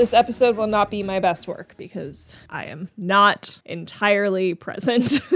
This 0.00 0.14
episode 0.14 0.56
will 0.56 0.66
not 0.66 0.90
be 0.90 1.02
my 1.02 1.20
best 1.20 1.46
work 1.46 1.74
because 1.76 2.34
I 2.48 2.64
am 2.64 2.88
not 2.96 3.60
entirely 3.66 4.54
present. 4.54 5.20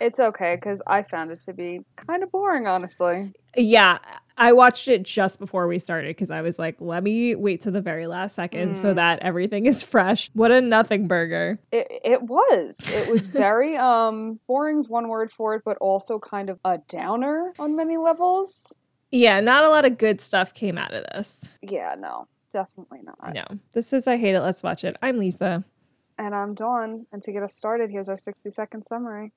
It's 0.00 0.18
okay 0.18 0.56
because 0.56 0.82
I 0.86 1.04
found 1.04 1.30
it 1.30 1.40
to 1.42 1.54
be 1.54 1.80
kind 1.96 2.22
of 2.24 2.30
boring, 2.32 2.66
honestly. 2.66 3.32
yeah, 3.56 3.98
I 4.36 4.52
watched 4.52 4.88
it 4.88 5.04
just 5.04 5.38
before 5.38 5.68
we 5.68 5.78
started 5.78 6.08
because 6.08 6.30
I 6.30 6.42
was 6.42 6.58
like, 6.58 6.76
let 6.80 7.04
me 7.04 7.36
wait 7.36 7.60
to 7.62 7.70
the 7.70 7.80
very 7.80 8.06
last 8.08 8.34
second 8.34 8.76
so 8.76 8.92
that 8.92 9.20
everything 9.20 9.64
is 9.66 9.82
fresh. 9.84 10.28
What 10.34 10.50
a 10.50 10.60
nothing 10.60 11.06
burger. 11.06 11.60
It 11.70 11.86
it 12.04 12.22
was. 12.24 12.80
It 12.84 13.08
was 13.08 13.26
very 13.28 13.76
um 13.76 14.40
boring's 14.48 14.88
one 14.88 15.08
word 15.08 15.30
for 15.30 15.54
it, 15.54 15.62
but 15.64 15.78
also 15.78 16.18
kind 16.18 16.50
of 16.50 16.58
a 16.64 16.78
downer 16.88 17.54
on 17.60 17.76
many 17.76 17.96
levels. 17.96 18.76
Yeah, 19.12 19.38
not 19.38 19.62
a 19.62 19.68
lot 19.68 19.84
of 19.84 19.96
good 19.96 20.20
stuff 20.20 20.52
came 20.52 20.76
out 20.76 20.92
of 20.92 21.04
this. 21.14 21.48
Yeah, 21.62 21.94
no, 21.96 22.26
definitely 22.54 23.00
not. 23.02 23.34
No. 23.34 23.44
This 23.72 23.92
is 23.92 24.06
I 24.06 24.16
Hate 24.16 24.34
It, 24.34 24.40
Let's 24.40 24.62
Watch 24.62 24.84
It. 24.84 24.96
I'm 25.02 25.18
Lisa. 25.18 25.64
And 26.16 26.34
I'm 26.34 26.54
Dawn, 26.54 27.06
and 27.12 27.20
to 27.24 27.32
get 27.32 27.42
us 27.42 27.52
started, 27.52 27.90
here's 27.90 28.08
our 28.08 28.16
60 28.16 28.48
second 28.52 28.82
summary. 28.82 29.32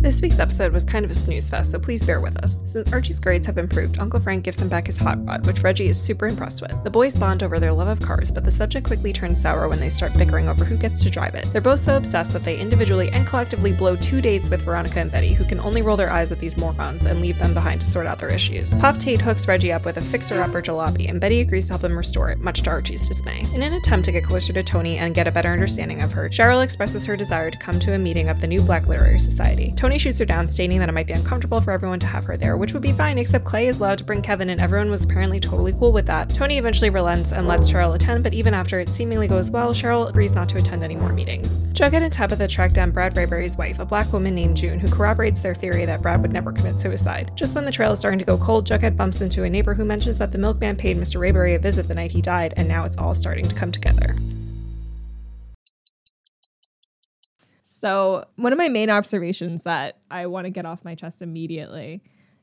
This 0.00 0.22
week's 0.22 0.38
episode 0.38 0.72
was 0.72 0.84
kind 0.84 1.04
of 1.04 1.10
a 1.10 1.14
snooze 1.14 1.50
fest, 1.50 1.72
so 1.72 1.78
please 1.80 2.04
bear 2.04 2.20
with 2.20 2.36
us. 2.44 2.60
Since 2.62 2.92
Archie's 2.92 3.18
grades 3.18 3.48
have 3.48 3.58
improved, 3.58 3.98
Uncle 3.98 4.20
Frank 4.20 4.44
gives 4.44 4.62
him 4.62 4.68
back 4.68 4.86
his 4.86 4.96
hot 4.96 5.18
rod, 5.26 5.44
which 5.44 5.64
Reggie 5.64 5.88
is 5.88 6.00
super 6.00 6.28
impressed 6.28 6.62
with. 6.62 6.84
The 6.84 6.90
boys 6.90 7.16
bond 7.16 7.42
over 7.42 7.58
their 7.58 7.72
love 7.72 7.88
of 7.88 8.00
cars, 8.00 8.30
but 8.30 8.44
the 8.44 8.50
subject 8.52 8.86
quickly 8.86 9.12
turns 9.12 9.40
sour 9.42 9.68
when 9.68 9.80
they 9.80 9.88
start 9.88 10.16
bickering 10.16 10.48
over 10.48 10.64
who 10.64 10.76
gets 10.76 11.02
to 11.02 11.10
drive 11.10 11.34
it. 11.34 11.52
They're 11.52 11.60
both 11.60 11.80
so 11.80 11.96
obsessed 11.96 12.32
that 12.32 12.44
they 12.44 12.60
individually 12.60 13.08
and 13.08 13.26
collectively 13.26 13.72
blow 13.72 13.96
two 13.96 14.20
dates 14.20 14.48
with 14.48 14.62
Veronica 14.62 15.00
and 15.00 15.10
Betty, 15.10 15.32
who 15.32 15.44
can 15.44 15.58
only 15.58 15.82
roll 15.82 15.96
their 15.96 16.12
eyes 16.12 16.30
at 16.30 16.38
these 16.38 16.56
morons 16.56 17.04
and 17.04 17.20
leave 17.20 17.40
them 17.40 17.52
behind 17.52 17.80
to 17.80 17.86
sort 17.86 18.06
out 18.06 18.20
their 18.20 18.32
issues. 18.32 18.70
Pop 18.76 18.98
Tate 18.98 19.20
hooks 19.20 19.48
Reggie 19.48 19.72
up 19.72 19.84
with 19.84 19.96
a 19.96 20.02
fixer-upper 20.02 20.62
jalopy, 20.62 21.10
and 21.10 21.20
Betty 21.20 21.40
agrees 21.40 21.66
to 21.66 21.72
help 21.72 21.82
him 21.82 21.98
restore 21.98 22.30
it, 22.30 22.38
much 22.38 22.62
to 22.62 22.70
Archie's 22.70 23.08
dismay. 23.08 23.44
In 23.52 23.62
an 23.64 23.72
attempt 23.72 24.04
to 24.04 24.12
get 24.12 24.22
closer 24.22 24.52
to 24.52 24.62
Toni 24.62 24.98
and 24.98 25.12
get 25.12 25.26
a 25.26 25.32
better 25.32 25.52
understanding 25.52 26.02
of 26.02 26.12
her, 26.12 26.28
Cheryl 26.28 26.62
expresses 26.62 27.04
her 27.04 27.16
desire 27.16 27.50
to 27.50 27.58
come 27.58 27.80
to 27.80 27.94
a 27.94 27.98
meeting 27.98 28.28
of 28.28 28.40
the 28.40 28.46
New 28.46 28.62
Black 28.62 28.86
Literary 28.86 29.18
Society. 29.18 29.74
Toni 29.76 29.87
shoots 29.96 30.18
her 30.18 30.26
down, 30.26 30.48
stating 30.48 30.78
that 30.80 30.90
it 30.90 30.92
might 30.92 31.06
be 31.06 31.14
uncomfortable 31.14 31.62
for 31.62 31.70
everyone 31.70 32.00
to 32.00 32.06
have 32.06 32.24
her 32.24 32.36
there, 32.36 32.58
which 32.58 32.74
would 32.74 32.82
be 32.82 32.92
fine, 32.92 33.16
except 33.16 33.46
Clay 33.46 33.68
is 33.68 33.78
allowed 33.78 33.96
to 33.98 34.04
bring 34.04 34.20
Kevin, 34.20 34.50
and 34.50 34.60
everyone 34.60 34.90
was 34.90 35.04
apparently 35.04 35.40
totally 35.40 35.72
cool 35.72 35.92
with 35.92 36.06
that. 36.06 36.28
Toni 36.28 36.58
eventually 36.58 36.90
relents 36.90 37.32
and 37.32 37.48
lets 37.48 37.70
Cheryl 37.70 37.94
attend, 37.94 38.24
but 38.24 38.34
even 38.34 38.52
after 38.52 38.80
it 38.80 38.90
seemingly 38.90 39.28
goes 39.28 39.50
well, 39.50 39.72
Cheryl 39.72 40.08
agrees 40.08 40.34
not 40.34 40.48
to 40.50 40.58
attend 40.58 40.82
any 40.82 40.96
more 40.96 41.12
meetings. 41.12 41.62
Jughead 41.72 42.02
and 42.02 42.12
Tabitha 42.12 42.48
track 42.48 42.72
down 42.72 42.90
Brad 42.90 43.14
Rayberry's 43.14 43.56
wife, 43.56 43.78
a 43.78 43.86
black 43.86 44.12
woman 44.12 44.34
named 44.34 44.56
June, 44.56 44.78
who 44.78 44.90
corroborates 44.90 45.40
their 45.40 45.54
theory 45.54 45.86
that 45.86 46.02
Brad 46.02 46.20
would 46.20 46.32
never 46.32 46.52
commit 46.52 46.78
suicide. 46.78 47.30
Just 47.36 47.54
when 47.54 47.64
the 47.64 47.70
trail 47.70 47.92
is 47.92 48.00
starting 48.00 48.18
to 48.18 48.24
go 48.24 48.36
cold, 48.36 48.66
Jughead 48.66 48.96
bumps 48.96 49.20
into 49.20 49.44
a 49.44 49.50
neighbor 49.50 49.74
who 49.74 49.84
mentions 49.84 50.18
that 50.18 50.32
the 50.32 50.38
milkman 50.38 50.76
paid 50.76 50.98
Mr. 50.98 51.20
Rayberry 51.20 51.54
a 51.54 51.58
visit 51.58 51.86
the 51.86 51.94
night 51.94 52.10
he 52.10 52.20
died, 52.20 52.52
and 52.56 52.66
now 52.66 52.84
it's 52.84 52.98
all 52.98 53.14
starting 53.14 53.46
to 53.48 53.54
come 53.54 53.70
together. 53.70 54.16
So, 57.78 58.24
one 58.34 58.52
of 58.52 58.58
my 58.58 58.68
main 58.68 58.90
observations 58.90 59.62
that 59.62 59.98
I 60.10 60.26
want 60.26 60.46
to 60.46 60.50
get 60.50 60.66
off 60.66 60.84
my 60.84 60.96
chest 60.96 61.22
immediately, 61.22 62.02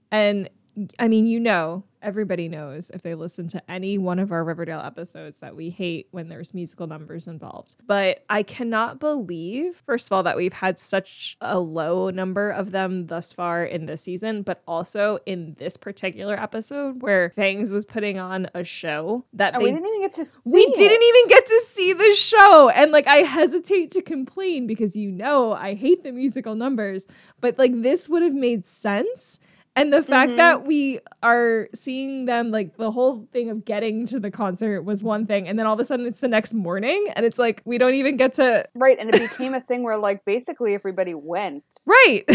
and 0.10 0.50
I 0.98 1.10
mean, 1.10 1.28
you 1.28 1.42
know, 1.42 1.84
everybody 2.06 2.48
knows 2.48 2.90
if 2.92 3.02
they 3.02 3.16
listen 3.16 3.48
to 3.50 3.72
any 3.72 3.98
one 3.98 4.20
of 4.20 4.32
our 4.32 4.44
Riverdale 4.44 4.80
episodes 4.80 5.40
that 5.40 5.56
we 5.56 5.72
hate 5.72 6.08
when 6.12 6.30
there's 6.30 6.54
musical 6.54 6.88
numbers 6.88 7.28
involved. 7.28 7.76
But 7.86 8.24
I 8.30 8.44
cannot 8.44 9.00
believe, 9.00 9.84
first 9.86 10.08
of 10.08 10.16
all, 10.16 10.24
that 10.24 10.38
we've 10.38 10.54
had 10.54 10.80
such 10.80 11.36
a 11.42 11.60
low 11.60 12.10
number 12.12 12.50
of 12.52 12.72
them 12.72 13.08
thus 13.08 13.34
far 13.34 13.64
in 13.66 13.88
this 13.88 14.04
season, 14.04 14.44
but 14.44 14.62
also 14.68 15.20
in 15.26 15.56
this 15.58 15.78
particular 15.78 16.40
episode 16.40 17.02
where 17.02 17.32
Fangs 17.32 17.72
was 17.72 17.86
putting 17.86 18.20
on 18.20 18.48
a 18.54 18.64
show 18.64 19.26
that 19.34 19.56
oh, 19.56 19.58
And 19.58 19.66
they 19.66 19.72
we 19.72 19.72
didn't 19.72 19.88
even 19.88 20.02
get 20.02 20.14
to 20.14 20.26
see 20.26 20.40
we 20.46 20.60
it. 20.62 20.78
didn't 20.78 21.04
even 21.04 21.30
get 21.30 21.46
to 21.48 21.62
see 21.62 21.94
the 21.94 22.14
show 22.16 22.70
and 22.70 22.92
like 22.92 23.08
i 23.08 23.18
hesitate 23.18 23.92
to 23.92 24.02
complain 24.02 24.68
because 24.68 24.96
you 24.96 25.12
know 25.12 25.54
i 25.54 25.74
hate 25.74 26.04
the 26.04 26.12
musical 26.12 26.56
numbers 26.56 27.08
but 27.42 27.58
like 27.58 27.82
this 27.82 28.08
would 28.10 28.22
have 28.22 28.34
made 28.34 28.66
sense 28.66 29.40
and 29.76 29.92
the 29.94 30.02
fact 30.04 30.30
Mm-hmm. 30.30 30.38
that 30.38 30.66
we 30.66 31.00
are 31.22 31.68
seeing 31.76 32.26
them 32.26 32.52
like 32.52 32.78
the 32.78 32.92
whole 32.92 33.28
thing 33.32 33.50
of 33.50 33.66
getting 33.66 34.06
to 34.08 34.20
the 34.20 34.32
concert 34.32 34.84
was 34.84 35.04
one 35.04 35.26
thing 35.26 35.48
and 35.48 35.58
then 35.60 35.66
all 35.66 35.74
of 35.74 35.80
a 35.80 35.86
sudden 35.86 36.06
it's 36.06 36.20
the 36.20 36.28
next 36.28 36.54
morning 36.54 37.06
and 37.16 37.26
it's 37.26 37.38
like 37.40 37.62
we 37.66 37.78
don't 37.78 37.94
even 37.96 38.18
get 38.18 38.34
to 38.36 38.66
Right, 38.76 38.98
and 39.00 39.10
it 39.14 39.20
became 39.20 39.54
a 39.54 39.60
thing 39.62 39.84
where 39.84 39.98
like 39.98 40.26
basically 40.26 40.74
everybody 40.74 41.14
went. 41.14 41.64
right 41.86 42.24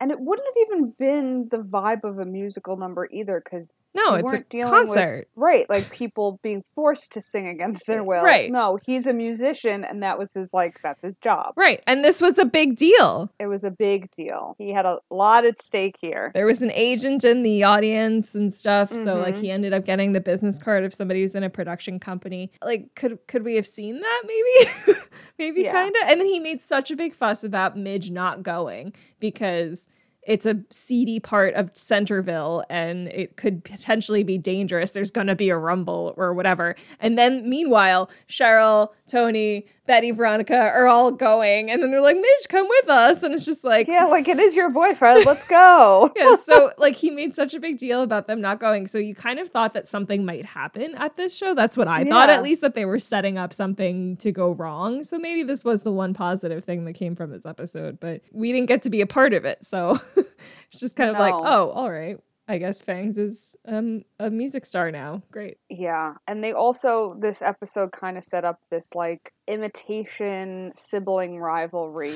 And 0.00 0.10
it 0.10 0.18
wouldn't 0.18 0.44
have 0.48 0.56
even 0.68 0.94
been 0.98 1.48
the 1.50 1.58
vibe 1.58 2.02
of 2.02 2.18
a 2.18 2.24
musical 2.24 2.76
number 2.76 3.08
either, 3.12 3.40
because 3.40 3.72
no 3.94 4.14
we 4.14 4.18
it's 4.18 4.22
a 4.22 4.26
weren't 4.26 4.48
dealing 4.48 4.72
concert 4.72 5.28
with 5.36 5.44
right, 5.44 5.70
like 5.70 5.90
people 5.92 6.40
being 6.42 6.60
forced 6.74 7.12
to 7.12 7.20
sing 7.20 7.46
against 7.46 7.86
their 7.86 8.02
will. 8.02 8.24
Right. 8.24 8.50
No, 8.50 8.80
he's 8.84 9.06
a 9.06 9.12
musician, 9.12 9.84
and 9.84 10.02
that 10.02 10.18
was 10.18 10.34
his 10.34 10.52
like 10.52 10.82
that's 10.82 11.04
his 11.04 11.18
job. 11.18 11.52
right 11.56 11.80
and 11.86 12.04
this 12.04 12.20
was 12.20 12.36
a 12.40 12.44
big 12.44 12.74
deal 12.76 13.30
It 13.38 13.46
was 13.46 13.62
a 13.62 13.70
big 13.70 14.10
deal. 14.16 14.56
He 14.58 14.72
had 14.72 14.86
a 14.86 14.98
lot 15.08 15.44
at 15.44 15.62
stake 15.62 15.94
here. 16.00 16.32
there 16.34 16.46
was 16.46 16.60
an 16.60 16.72
agent 16.82 17.24
in 17.24 17.42
the 17.42 17.62
audience 17.62 18.34
and 18.34 18.52
stuff 18.52 18.92
so 18.92 19.20
like 19.20 19.36
he 19.36 19.42
mm-hmm. 19.42 19.54
ended 19.54 19.72
up 19.72 19.84
getting 19.84 20.12
the 20.12 20.20
business 20.20 20.58
card 20.58 20.84
of 20.84 20.92
somebody 20.92 21.20
who's 21.20 21.34
in 21.34 21.44
a 21.44 21.50
production 21.50 22.00
company 22.00 22.50
like 22.64 22.94
could 22.96 23.18
could 23.28 23.44
we 23.44 23.54
have 23.54 23.66
seen 23.66 24.00
that 24.00 24.22
maybe 24.26 24.98
maybe 25.38 25.62
Yeah. 25.62 25.72
kind 25.72 25.94
of 26.02 26.10
and 26.10 26.20
then 26.20 26.26
he 26.26 26.40
made 26.40 26.60
such 26.60 26.90
a 26.90 26.96
big 26.96 27.14
fuss 27.14 27.44
about 27.44 27.76
midge 27.78 28.10
not 28.10 28.42
going 28.42 28.92
because 29.20 29.88
it's 30.22 30.46
a 30.46 30.60
seedy 30.70 31.18
part 31.18 31.54
of 31.54 31.70
Centerville 31.74 32.64
and 32.70 33.08
it 33.08 33.36
could 33.36 33.64
potentially 33.64 34.22
be 34.22 34.38
dangerous. 34.38 34.92
There's 34.92 35.10
going 35.10 35.26
to 35.26 35.34
be 35.34 35.48
a 35.50 35.56
rumble 35.56 36.14
or 36.16 36.32
whatever. 36.32 36.76
And 37.00 37.18
then 37.18 37.48
meanwhile, 37.48 38.08
Cheryl, 38.28 38.90
Toni, 39.08 39.66
Betty, 39.84 40.12
Veronica 40.12 40.56
are 40.56 40.86
all 40.86 41.10
going. 41.10 41.70
And 41.70 41.82
then 41.82 41.90
they're 41.90 42.00
like, 42.00 42.16
Midge, 42.16 42.48
come 42.48 42.68
with 42.68 42.88
us. 42.88 43.22
And 43.22 43.34
it's 43.34 43.44
just 43.44 43.64
like, 43.64 43.88
Yeah, 43.88 44.04
like 44.04 44.28
it 44.28 44.38
is 44.38 44.54
your 44.54 44.70
boyfriend. 44.70 45.26
Let's 45.26 45.46
go. 45.48 46.10
yeah, 46.16 46.36
so 46.36 46.72
like 46.78 46.94
he 46.94 47.10
made 47.10 47.34
such 47.34 47.54
a 47.54 47.60
big 47.60 47.78
deal 47.78 48.02
about 48.02 48.26
them 48.26 48.40
not 48.40 48.60
going. 48.60 48.86
So 48.86 48.98
you 48.98 49.14
kind 49.14 49.38
of 49.38 49.48
thought 49.48 49.74
that 49.74 49.88
something 49.88 50.24
might 50.24 50.44
happen 50.44 50.94
at 50.94 51.16
this 51.16 51.36
show. 51.36 51.54
That's 51.54 51.76
what 51.76 51.88
I 51.88 52.04
thought, 52.04 52.30
at 52.30 52.42
least 52.42 52.60
that 52.60 52.74
they 52.74 52.84
were 52.84 52.98
setting 52.98 53.38
up 53.38 53.52
something 53.52 54.16
to 54.18 54.30
go 54.30 54.52
wrong. 54.52 55.02
So 55.02 55.18
maybe 55.18 55.42
this 55.42 55.64
was 55.64 55.82
the 55.82 55.92
one 55.92 56.14
positive 56.14 56.64
thing 56.64 56.84
that 56.84 56.92
came 56.94 57.16
from 57.16 57.30
this 57.30 57.44
episode, 57.44 57.98
but 57.98 58.22
we 58.32 58.52
didn't 58.52 58.68
get 58.68 58.82
to 58.82 58.90
be 58.90 59.00
a 59.00 59.06
part 59.06 59.34
of 59.34 59.44
it. 59.44 59.64
So 59.64 59.90
it's 60.16 60.78
just 60.78 60.94
kind 60.94 61.10
of 61.10 61.18
like, 61.18 61.34
oh, 61.34 61.70
all 61.70 61.90
right. 61.90 62.18
I 62.48 62.58
guess 62.58 62.82
Fangs 62.82 63.18
is 63.18 63.56
um, 63.66 64.02
a 64.18 64.28
music 64.28 64.66
star 64.66 64.90
now. 64.90 65.22
Great. 65.30 65.58
Yeah, 65.70 66.14
and 66.26 66.42
they 66.42 66.52
also 66.52 67.16
this 67.20 67.40
episode 67.40 67.92
kind 67.92 68.18
of 68.18 68.24
set 68.24 68.44
up 68.44 68.60
this 68.70 68.94
like 68.94 69.32
imitation 69.46 70.72
sibling 70.74 71.38
rivalry 71.38 72.14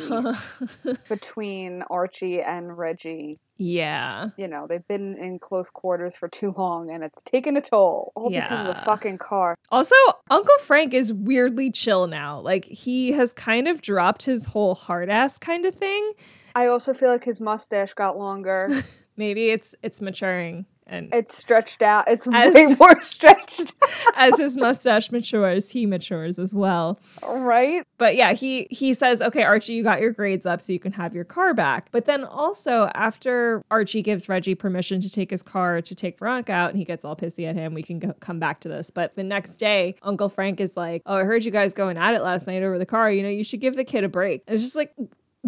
between 1.08 1.82
Archie 1.90 2.40
and 2.42 2.76
Reggie. 2.76 3.38
yeah. 3.56 4.28
You 4.36 4.48
know, 4.48 4.66
they've 4.66 4.86
been 4.86 5.16
in 5.16 5.38
close 5.38 5.70
quarters 5.70 6.16
for 6.16 6.28
too 6.28 6.52
long 6.56 6.90
and 6.90 7.02
it's 7.04 7.22
taken 7.22 7.56
a 7.56 7.60
toll. 7.60 8.12
All 8.16 8.28
because 8.28 8.60
of 8.60 8.66
the 8.66 8.74
fucking 8.74 9.18
car. 9.18 9.56
Also, 9.70 9.94
Uncle 10.30 10.58
Frank 10.60 10.92
is 10.92 11.12
weirdly 11.12 11.70
chill 11.70 12.06
now. 12.06 12.40
Like 12.40 12.64
he 12.66 13.12
has 13.12 13.32
kind 13.32 13.68
of 13.68 13.80
dropped 13.80 14.24
his 14.24 14.46
whole 14.46 14.74
hard 14.74 15.08
ass 15.08 15.38
kind 15.38 15.64
of 15.64 15.74
thing. 15.74 16.12
I 16.54 16.66
also 16.66 16.92
feel 16.94 17.10
like 17.10 17.24
his 17.24 17.40
mustache 17.40 17.94
got 17.94 18.18
longer. 18.18 18.70
Maybe 19.16 19.50
it's 19.50 19.74
it's 19.82 20.00
maturing 20.00 20.66
and 20.88 21.12
it's 21.12 21.36
stretched 21.36 21.82
out. 21.82 22.04
It's 22.08 22.28
As- 22.32 22.54
way 22.54 22.74
more 22.78 23.00
stretched 23.02 23.74
as 24.14 24.38
his 24.38 24.56
mustache 24.56 25.10
matures, 25.10 25.70
he 25.70 25.84
matures 25.86 26.38
as 26.38 26.54
well. 26.54 27.00
right? 27.26 27.82
But 27.98 28.14
yeah, 28.14 28.32
he 28.34 28.68
he 28.70 28.94
says, 28.94 29.20
"Okay, 29.20 29.42
Archie, 29.42 29.72
you 29.72 29.82
got 29.82 30.00
your 30.00 30.12
grades 30.12 30.46
up 30.46 30.60
so 30.60 30.72
you 30.72 30.78
can 30.78 30.92
have 30.92 31.14
your 31.14 31.24
car 31.24 31.54
back." 31.54 31.88
But 31.90 32.04
then 32.04 32.24
also 32.24 32.88
after 32.94 33.62
Archie 33.70 34.02
gives 34.02 34.28
Reggie 34.28 34.54
permission 34.54 35.00
to 35.00 35.10
take 35.10 35.30
his 35.30 35.42
car 35.42 35.82
to 35.82 35.94
take 35.94 36.18
Veronica 36.18 36.52
out 36.52 36.70
and 36.70 36.78
he 36.78 36.84
gets 36.84 37.04
all 37.04 37.16
pissy 37.16 37.48
at 37.48 37.56
him, 37.56 37.74
we 37.74 37.82
can 37.82 37.98
go, 37.98 38.12
come 38.20 38.38
back 38.38 38.60
to 38.60 38.68
this. 38.68 38.90
But 38.90 39.16
the 39.16 39.24
next 39.24 39.56
day, 39.56 39.96
Uncle 40.02 40.28
Frank 40.28 40.60
is 40.60 40.76
like, 40.76 41.02
"Oh, 41.06 41.16
I 41.16 41.24
heard 41.24 41.44
you 41.44 41.50
guys 41.50 41.74
going 41.74 41.96
at 41.96 42.14
it 42.14 42.22
last 42.22 42.46
night 42.46 42.62
over 42.62 42.78
the 42.78 42.86
car. 42.86 43.10
You 43.10 43.22
know, 43.22 43.28
you 43.28 43.44
should 43.44 43.60
give 43.60 43.74
the 43.76 43.84
kid 43.84 44.04
a 44.04 44.08
break." 44.08 44.42
And 44.46 44.54
it's 44.54 44.62
just 44.62 44.76
like 44.76 44.92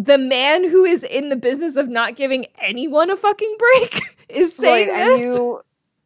the 0.01 0.17
man 0.17 0.67
who 0.69 0.85
is 0.85 1.03
in 1.03 1.27
the 1.27 1.35
business 1.35 1.75
of 1.75 1.89
not 1.89 2.15
giving 2.15 2.45
anyone 2.61 3.09
a 3.11 3.17
fucking 3.17 3.55
break 3.59 3.99
is 4.29 4.55
saying 4.55 4.87
right, 4.89 5.05
this. 5.07 5.19
you 5.19 5.61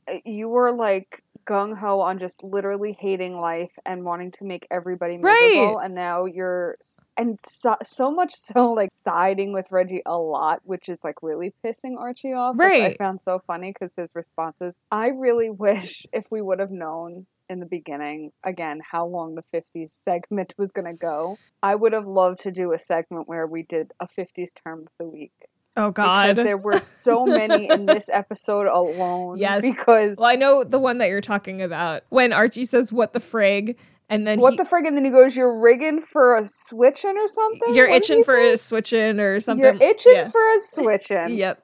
eh, 0.08 0.20
you 0.26 0.50
were 0.50 0.72
like 0.72 1.24
gung 1.46 1.78
ho 1.78 2.00
on 2.00 2.18
just 2.18 2.42
literally 2.44 2.96
hating 3.00 3.38
life 3.38 3.74
and 3.86 4.04
wanting 4.06 4.32
to 4.32 4.46
make 4.46 4.66
everybody 4.72 5.18
miserable, 5.18 5.76
Right. 5.76 5.86
and 5.86 5.94
now 5.94 6.24
you're 6.26 6.78
and 7.18 7.38
so, 7.42 7.76
so 7.84 8.10
much 8.12 8.34
so 8.34 8.72
like 8.72 8.90
siding 9.04 9.52
with 9.54 9.68
Reggie 9.70 10.02
a 10.06 10.18
lot, 10.18 10.62
which 10.64 10.88
is 10.90 11.04
like 11.04 11.22
really 11.22 11.54
pissing 11.64 11.98
Archie 12.00 12.32
off. 12.34 12.56
which 12.56 12.72
I 12.72 12.96
found 12.98 13.22
so 13.22 13.42
funny 13.46 13.72
because 13.74 13.94
his 13.96 14.10
responses. 14.16 14.74
I 14.90 15.08
really 15.10 15.50
wish 15.50 16.06
if 16.14 16.26
we 16.32 16.42
would 16.42 16.60
have 16.60 16.72
known 16.72 17.26
in 17.54 17.60
the 17.60 17.66
beginning 17.66 18.32
again 18.44 18.82
how 18.92 19.06
long 19.06 19.36
the 19.36 19.44
50s 19.54 19.92
segment 19.92 20.54
was 20.58 20.72
going 20.72 20.86
to 20.86 20.94
go 20.94 21.38
i 21.62 21.74
would 21.74 21.94
have 21.94 22.08
loved 22.08 22.40
to 22.40 22.52
do 22.52 22.74
a 22.74 22.78
segment 22.78 23.28
where 23.28 23.48
we 23.48 23.64
did 23.64 23.92
a 24.00 24.08
50s 24.08 24.50
term 24.54 24.82
of 24.82 24.88
the 25.00 25.08
week 25.08 25.32
Oh 25.76 25.90
God. 25.90 26.36
Because 26.36 26.46
there 26.46 26.58
were 26.58 26.80
so 26.80 27.26
many 27.26 27.68
in 27.68 27.86
this 27.88 28.08
episode 28.08 28.68
alone. 28.68 29.38
Yes. 29.38 29.64
Because 29.64 30.18
Well, 30.20 30.30
I 30.30 30.36
know 30.36 30.64
the 30.64 30.78
one 30.78 31.00
that 31.00 31.10
you're 31.10 31.22
talking 31.22 31.62
about 31.62 32.04
when 32.10 32.32
Archie 32.32 32.66
says, 32.66 32.94
What 32.94 33.14
the 33.14 33.20
frig? 33.20 33.76
And 34.14 34.28
then 34.28 34.40
what 34.40 34.52
he- 34.54 34.58
the 34.58 34.64
frig? 34.64 34.86
And 34.88 34.96
then 34.96 35.06
he 35.06 35.12
goes, 35.12 35.36
"You're 35.36 35.60
rigging 35.60 36.00
for 36.02 36.36
a 36.36 36.44
switching 36.46 37.18
or 37.18 37.28
something. 37.28 37.74
you're 37.76 37.90
What 37.90 37.98
itching 37.98 38.24
for 38.24 38.36
say? 38.36 38.54
a 38.54 38.58
switching 38.58 39.20
or 39.20 39.40
something. 39.42 39.64
You're 39.66 39.90
itching 39.90 40.14
Yeah. 40.14 40.30
for 40.30 40.42
a 40.42 40.60
switching. 40.62 41.30
Yep. 41.38 41.64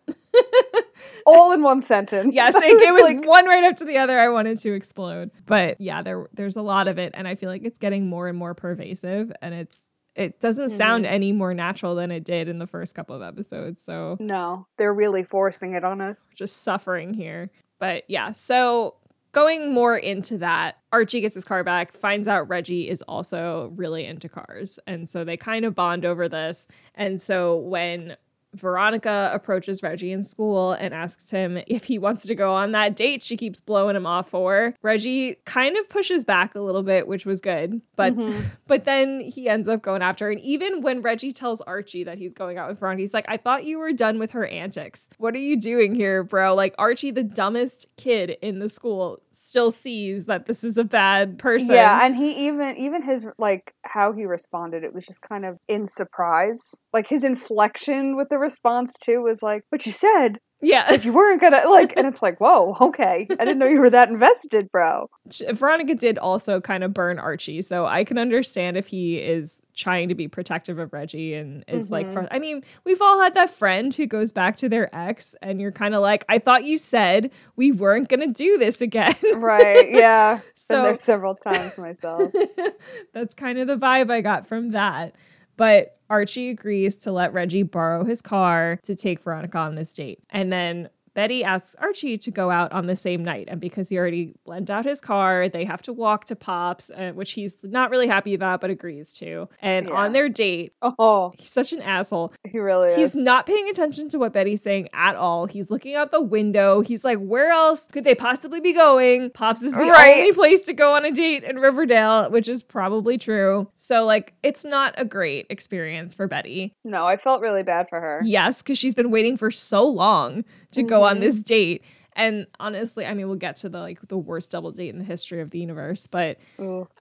All 1.25 1.51
in 1.53 1.61
one 1.63 1.81
sentence. 1.81 2.33
Yes, 2.33 2.55
it, 2.57 2.63
it 2.63 2.91
was 2.93 3.13
like- 3.13 3.25
one 3.25 3.45
right 3.45 3.63
after 3.63 3.85
the 3.85 3.97
other. 3.97 4.19
I 4.19 4.29
wanted 4.29 4.57
to 4.59 4.73
explode, 4.73 5.31
but 5.45 5.79
yeah, 5.79 6.01
there 6.01 6.27
there's 6.33 6.55
a 6.55 6.61
lot 6.61 6.87
of 6.87 6.97
it, 6.97 7.13
and 7.15 7.27
I 7.27 7.35
feel 7.35 7.49
like 7.49 7.63
it's 7.65 7.77
getting 7.79 8.07
more 8.07 8.27
and 8.27 8.37
more 8.37 8.53
pervasive, 8.53 9.31
and 9.41 9.53
it's 9.53 9.87
it 10.15 10.39
doesn't 10.41 10.69
sound 10.69 11.05
Mm-hmm. 11.05 11.13
any 11.13 11.31
more 11.31 11.53
natural 11.53 11.95
than 11.95 12.11
it 12.11 12.25
did 12.25 12.49
in 12.49 12.57
the 12.59 12.67
first 12.67 12.95
couple 12.95 13.15
of 13.15 13.21
episodes. 13.21 13.81
So 13.83 14.17
no, 14.19 14.67
they're 14.77 14.93
really 14.93 15.23
forcing 15.23 15.73
it 15.73 15.83
on 15.83 16.01
us. 16.01 16.25
just 16.35 16.63
suffering 16.63 17.13
here. 17.13 17.51
But 17.79 18.03
yeah, 18.09 18.31
so 18.31 18.95
going 19.31 19.73
more 19.73 19.97
into 19.97 20.37
that, 20.39 20.79
Archie 20.91 21.21
gets 21.21 21.35
his 21.35 21.45
car 21.45 21.63
back, 21.63 21.93
finds 21.93 22.27
out 22.27 22.49
Reggie 22.49 22.89
is 22.89 23.01
also 23.03 23.71
really 23.75 24.05
into 24.05 24.27
cars. 24.29 24.79
And 24.87 25.07
so 25.09 25.23
they 25.23 25.37
kind 25.37 25.65
of 25.65 25.75
bond 25.75 26.05
over 26.05 26.27
this. 26.27 26.67
And 26.95 27.21
so 27.21 27.57
when 27.57 28.17
Veronica 28.55 29.29
approaches 29.33 29.83
Reggie 29.83 30.11
in 30.11 30.23
school 30.23 30.73
and 30.73 30.93
asks 30.93 31.29
him 31.29 31.59
if 31.67 31.85
he 31.85 31.97
wants 31.99 32.25
to 32.27 32.35
go 32.35 32.53
on 32.53 32.71
that 32.71 32.95
date 32.95 33.23
she 33.23 33.37
keeps 33.37 33.61
blowing 33.61 33.95
him 33.95 34.05
off 34.05 34.29
for. 34.29 34.73
Reggie 34.81 35.35
kind 35.45 35.77
of 35.77 35.87
pushes 35.89 36.25
back 36.25 36.55
a 36.55 36.59
little 36.59 36.83
bit, 36.83 37.07
which 37.07 37.25
was 37.25 37.41
good. 37.41 37.81
But 37.95 38.15
mm-hmm. 38.15 38.47
but 38.67 38.85
then 38.85 39.21
he 39.21 39.47
ends 39.47 39.67
up 39.67 39.81
going 39.81 40.01
after 40.01 40.25
her. 40.25 40.31
And 40.31 40.41
even 40.41 40.81
when 40.81 41.01
Reggie 41.01 41.31
tells 41.31 41.61
Archie 41.61 42.03
that 42.03 42.17
he's 42.17 42.33
going 42.33 42.57
out 42.57 42.69
with 42.69 42.79
Veronica, 42.79 43.01
he's 43.01 43.13
like, 43.13 43.25
I 43.27 43.37
thought 43.37 43.65
you 43.65 43.77
were 43.79 43.91
done 43.91 44.19
with 44.19 44.31
her 44.31 44.45
antics. 44.45 45.09
What 45.17 45.35
are 45.35 45.39
you 45.39 45.57
doing 45.57 45.95
here, 45.95 46.23
bro? 46.23 46.55
Like 46.55 46.75
Archie, 46.77 47.11
the 47.11 47.23
dumbest 47.23 47.87
kid 47.97 48.37
in 48.41 48.59
the 48.59 48.69
school, 48.69 49.21
still 49.29 49.71
sees 49.71 50.25
that 50.25 50.45
this 50.45 50.63
is 50.63 50.77
a 50.77 50.83
bad 50.83 51.37
person. 51.37 51.75
Yeah, 51.75 51.99
and 52.03 52.15
he 52.15 52.47
even 52.47 52.75
even 52.77 53.03
his 53.03 53.27
like 53.37 53.73
how 53.83 54.13
he 54.13 54.25
responded, 54.25 54.83
it 54.83 54.93
was 54.93 55.05
just 55.05 55.21
kind 55.21 55.45
of 55.45 55.59
in 55.67 55.85
surprise. 55.85 56.83
Like 56.93 57.07
his 57.07 57.23
inflection 57.23 58.15
with 58.15 58.29
the 58.29 58.38
response 58.39 58.93
too 58.97 59.21
was 59.21 59.43
like, 59.43 59.63
"But 59.71 59.85
you 59.85 59.91
said 59.91 60.39
yeah. 60.61 60.89
that 60.89 61.05
you 61.05 61.13
weren't 61.13 61.39
gonna 61.41 61.61
like," 61.69 61.93
and 61.97 62.07
it's 62.07 62.21
like, 62.21 62.39
"Whoa, 62.39 62.75
okay, 62.81 63.27
I 63.29 63.45
didn't 63.45 63.59
know 63.59 63.67
you 63.67 63.79
were 63.79 63.89
that 63.89 64.09
invested, 64.09 64.71
bro." 64.71 65.09
Veronica 65.51 65.95
did 65.95 66.17
also 66.17 66.59
kind 66.59 66.83
of 66.83 66.93
burn 66.93 67.19
Archie, 67.19 67.61
so 67.61 67.85
I 67.85 68.03
can 68.03 68.17
understand 68.17 68.77
if 68.77 68.87
he 68.87 69.17
is 69.17 69.61
trying 69.75 70.09
to 70.09 70.15
be 70.15 70.27
protective 70.27 70.77
of 70.79 70.91
Reggie 70.91 71.35
and 71.35 71.63
is 71.69 71.89
like, 71.89 72.07
Mhm. 72.07 72.13
fr- 72.13 72.27
I 72.31 72.39
mean, 72.39 72.63
we've 72.83 73.01
all 73.01 73.21
had 73.21 73.33
that 73.35 73.49
friend 73.49 73.93
who 73.93 74.05
goes 74.07 74.33
back 74.33 74.57
to 74.57 74.67
their 74.67 74.93
ex, 74.93 75.35
and 75.41 75.61
you're 75.61 75.71
kind 75.71 75.95
of 75.95 76.01
like, 76.01 76.25
I 76.27 76.39
thought 76.39 76.65
you 76.65 76.77
said 76.77 77.31
we 77.55 77.71
weren't 77.71 78.09
gonna 78.09 78.27
do 78.27 78.57
this 78.57 78.81
again. 78.81 79.15
Right? 79.35 79.89
Yeah, 79.91 80.39
so 80.55 80.83
there 80.83 80.97
several 80.97 81.35
times 81.35 81.77
myself. 81.77 82.31
that's 83.13 83.35
kind 83.35 83.57
of 83.59 83.67
the 83.67 83.77
vibe 83.77 84.11
I 84.11 84.21
got 84.21 84.47
from 84.47 84.71
that. 84.71 85.15
But 85.55 85.98
Archie 86.09 86.49
agrees 86.49 86.95
to 86.97 87.11
let 87.11 87.33
Reggie 87.33 87.63
borrow 87.63 88.03
his 88.03 88.21
car 88.21 88.79
to 88.83 88.95
take 88.95 89.21
Veronica 89.21 89.57
on 89.57 89.75
this 89.75 89.93
date. 89.93 90.19
And 90.29 90.51
then 90.51 90.89
Betty 91.13 91.43
asks 91.43 91.75
Archie 91.75 92.17
to 92.19 92.31
go 92.31 92.49
out 92.51 92.71
on 92.71 92.85
the 92.87 92.95
same 92.95 93.23
night. 93.23 93.47
And 93.49 93.59
because 93.59 93.89
he 93.89 93.97
already 93.97 94.33
lent 94.45 94.69
out 94.69 94.85
his 94.85 95.01
car, 95.01 95.49
they 95.49 95.65
have 95.65 95.81
to 95.83 95.93
walk 95.93 96.25
to 96.25 96.35
Pops, 96.35 96.89
uh, 96.91 97.11
which 97.13 97.33
he's 97.33 97.63
not 97.63 97.89
really 97.91 98.07
happy 98.07 98.33
about, 98.33 98.61
but 98.61 98.69
agrees 98.69 99.13
to. 99.15 99.49
And 99.61 99.87
Yeah. 99.87 99.93
on 99.93 100.13
their 100.13 100.29
date, 100.29 100.73
Oh, 100.99 101.33
he's 101.37 101.51
such 101.51 101.73
an 101.73 101.81
asshole. 101.81 102.33
he 102.49 102.59
really 102.59 102.95
He's 102.95 103.09
is. 103.09 103.15
not 103.15 103.45
paying 103.45 103.69
attention 103.69 104.09
to 104.09 104.19
what 104.19 104.33
Betty's 104.33 104.61
saying 104.61 104.89
at 104.93 105.15
all. 105.15 105.45
He's 105.45 105.69
looking 105.71 105.95
out 105.95 106.11
the 106.11 106.21
window. 106.21 106.81
He's 106.81 107.03
like, 107.03 107.19
where 107.19 107.51
else 107.51 107.87
could 107.87 108.03
they 108.03 108.15
possibly 108.15 108.59
be 108.59 108.73
going? 108.73 109.29
Pops 109.31 109.63
is 109.63 109.73
the 109.73 109.79
Right. 109.79 110.17
only 110.19 110.31
place 110.33 110.61
to 110.61 110.73
go 110.73 110.95
on 110.95 111.05
a 111.05 111.11
date 111.11 111.43
in 111.43 111.59
Riverdale, 111.59 112.29
which 112.29 112.47
is 112.47 112.61
probably 112.63 113.17
true. 113.17 113.69
So, 113.77 114.05
like, 114.05 114.33
it's 114.43 114.63
not 114.65 114.93
a 114.97 115.05
great 115.05 115.47
experience 115.49 116.13
for 116.13 116.27
Betty. 116.27 116.73
No, 116.83 117.05
I 117.05 117.17
felt 117.17 117.41
really 117.41 117.63
bad 117.63 117.87
for 117.89 117.99
her. 117.99 118.21
Yes, 118.23 118.61
because 118.61 118.77
she's 118.77 118.93
been 118.95 119.11
waiting 119.11 119.37
for 119.37 119.51
so 119.51 119.85
long 119.87 120.43
to 120.71 120.83
go 120.83 121.03
on 121.03 121.17
Mhm. 121.17 121.21
this 121.21 121.41
date. 121.41 121.83
And 122.13 122.47
honestly, 122.59 123.05
I 123.05 123.13
mean, 123.13 123.27
we'll 123.27 123.37
get 123.37 123.55
to 123.57 123.69
the 123.69 123.79
like 123.79 123.99
the 124.07 124.17
worst 124.17 124.51
double 124.51 124.71
date 124.71 124.89
in 124.89 124.97
the 124.99 125.05
history 125.05 125.41
of 125.41 125.51
the 125.51 125.59
universe, 125.59 126.07
but. 126.07 126.37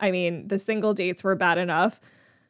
I 0.00 0.11
mean, 0.11 0.47
the 0.49 0.59
single 0.59 0.94
dates 0.94 1.25
were 1.25 1.35
bad 1.35 1.59
enough. 1.59 2.00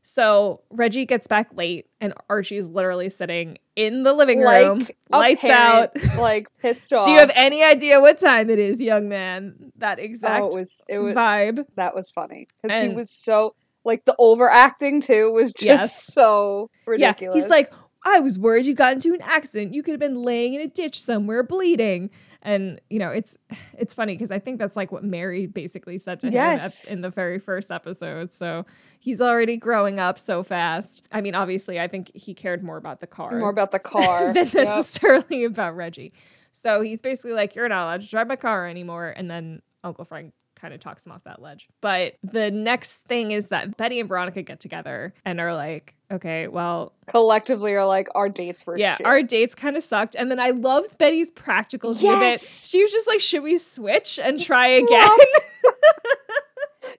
So 0.03 0.63
Reggie 0.71 1.05
gets 1.05 1.27
back 1.27 1.49
late, 1.55 1.87
and 2.01 2.15
Archie's 2.31 2.69
literally 2.69 3.09
sitting 3.11 3.59
in 3.77 4.05
the 4.05 4.13
living 4.15 4.41
room, 4.41 4.79
Like 4.81 4.97
a 5.13 5.19
lights 5.19 5.41
parent, 5.43 5.91
out. 5.95 6.19
like 6.19 6.47
pissed 6.59 6.93
off. 6.93 7.05
Do 7.05 7.11
you 7.11 7.19
have 7.19 7.33
any 7.35 7.63
idea 7.63 8.01
what 8.01 8.19
time 8.19 8.49
it 8.49 8.59
is, 8.59 8.81
young 8.81 9.09
man? 9.09 9.73
That 9.77 9.99
exact 9.99 10.43
Oh, 10.45 10.49
it 10.49 10.55
was 10.55 10.85
it 10.89 10.99
was 11.01 11.15
vibe. 11.15 11.67
that 11.77 11.95
was 11.95 12.11
funny 12.11 12.47
because 12.63 12.83
he 12.83 12.89
was 12.95 13.11
so 13.11 13.55
like 13.85 14.05
the 14.07 14.15
overacting 14.19 15.01
too 15.01 15.31
was 15.33 15.53
just 15.59 15.65
Yes. 15.67 16.05
so 16.05 16.71
ridiculous. 16.87 17.37
Yeah, 17.37 17.43
he's 17.43 17.51
like, 17.51 17.71
I 18.05 18.21
was 18.21 18.39
worried 18.39 18.67
you 18.67 18.75
got 18.75 18.93
into 18.95 19.13
an 19.13 19.21
accident. 19.23 19.75
You 19.75 19.83
could 19.83 19.93
have 19.93 20.01
been 20.01 20.23
laying 20.23 20.55
in 20.55 20.61
a 20.61 20.67
ditch 20.69 21.01
somewhere 21.01 21.43
bleeding. 21.43 22.11
And 22.41 22.81
you 22.89 23.01
know, 23.01 23.11
it's 23.11 23.37
it's 23.77 23.93
funny 23.95 24.15
because 24.15 24.31
I 24.31 24.39
think 24.39 24.59
that's 24.61 24.77
like 24.77 24.93
what 24.93 25.03
Mary 25.03 25.47
basically 25.47 25.99
said 25.99 26.21
to 26.21 26.31
Yes. 26.31 26.87
him 26.87 26.93
at, 26.93 26.93
in 26.93 27.01
the 27.03 27.11
very 27.11 27.41
first 27.41 27.71
episode. 27.73 28.33
So 28.33 28.65
he's 29.01 29.21
already 29.21 29.57
growing 29.57 29.99
up 29.99 30.19
so 30.21 30.45
fast. 30.45 31.03
I 31.11 31.21
mean, 31.21 31.35
obviously, 31.35 31.81
I 31.81 31.89
think 31.89 32.13
he 32.15 32.35
cared 32.35 32.63
more 32.63 32.77
about 32.77 33.01
the 33.01 33.09
car 33.09 33.37
more 33.39 33.51
about 33.51 33.73
the 33.73 33.81
car. 33.81 34.33
than 34.33 34.45
Yep. 34.47 34.55
necessarily 34.55 35.45
about 35.51 35.75
Reggie. 35.77 36.13
So 36.53 36.81
he's 36.81 37.03
basically 37.03 37.33
like, 37.35 37.57
"You're 37.57 37.69
not 37.69 37.83
allowed 37.85 38.01
to 38.03 38.09
drive 38.09 38.29
my 38.29 38.37
car 38.37 38.69
anymore." 38.69 39.13
And 39.17 39.29
then 39.29 39.61
Uncle 39.83 40.05
Frank 40.05 40.33
kind 40.61 40.75
of 40.75 40.81
talks 40.81 41.07
him 41.07 41.13
off 41.13 41.25
that 41.25 41.41
ledge. 41.41 41.69
But 41.81 42.17
the 42.23 42.51
next 42.51 43.03
thing 43.03 43.31
is 43.31 43.49
that 43.49 43.77
Betty 43.77 44.01
and 44.01 44.09
Veronica 44.09 44.43
get 44.43 44.61
together 44.61 45.15
and 45.25 45.41
are 45.41 45.55
like, 45.55 45.95
"Okay, 46.11 46.49
well, 46.49 46.93
Collectively 47.07 47.75
are 47.75 47.87
like 47.87 48.09
our 48.15 48.29
dates 48.29 48.67
were 48.67 48.77
yeah, 48.79 48.97
shit. 48.97 49.07
our 49.07 49.23
dates 49.23 49.55
kind 49.55 49.77
of 49.77 49.83
sucked. 49.83 50.15
And 50.15 50.31
then 50.31 50.39
I 50.41 50.51
loved 50.51 50.99
Betty's 50.99 51.31
practical 51.31 51.95
view 51.95 52.13
of 52.13 52.21
it. 52.21 52.41
Yes! 52.43 52.69
She 52.69 52.83
was 52.83 52.93
just 52.93 53.09
like, 53.09 53.21
should 53.21 53.43
we 53.43 53.57
switch 53.57 54.19
and 54.23 54.41
try 54.41 54.79
Swap. 54.79 54.91
again? 54.91 55.27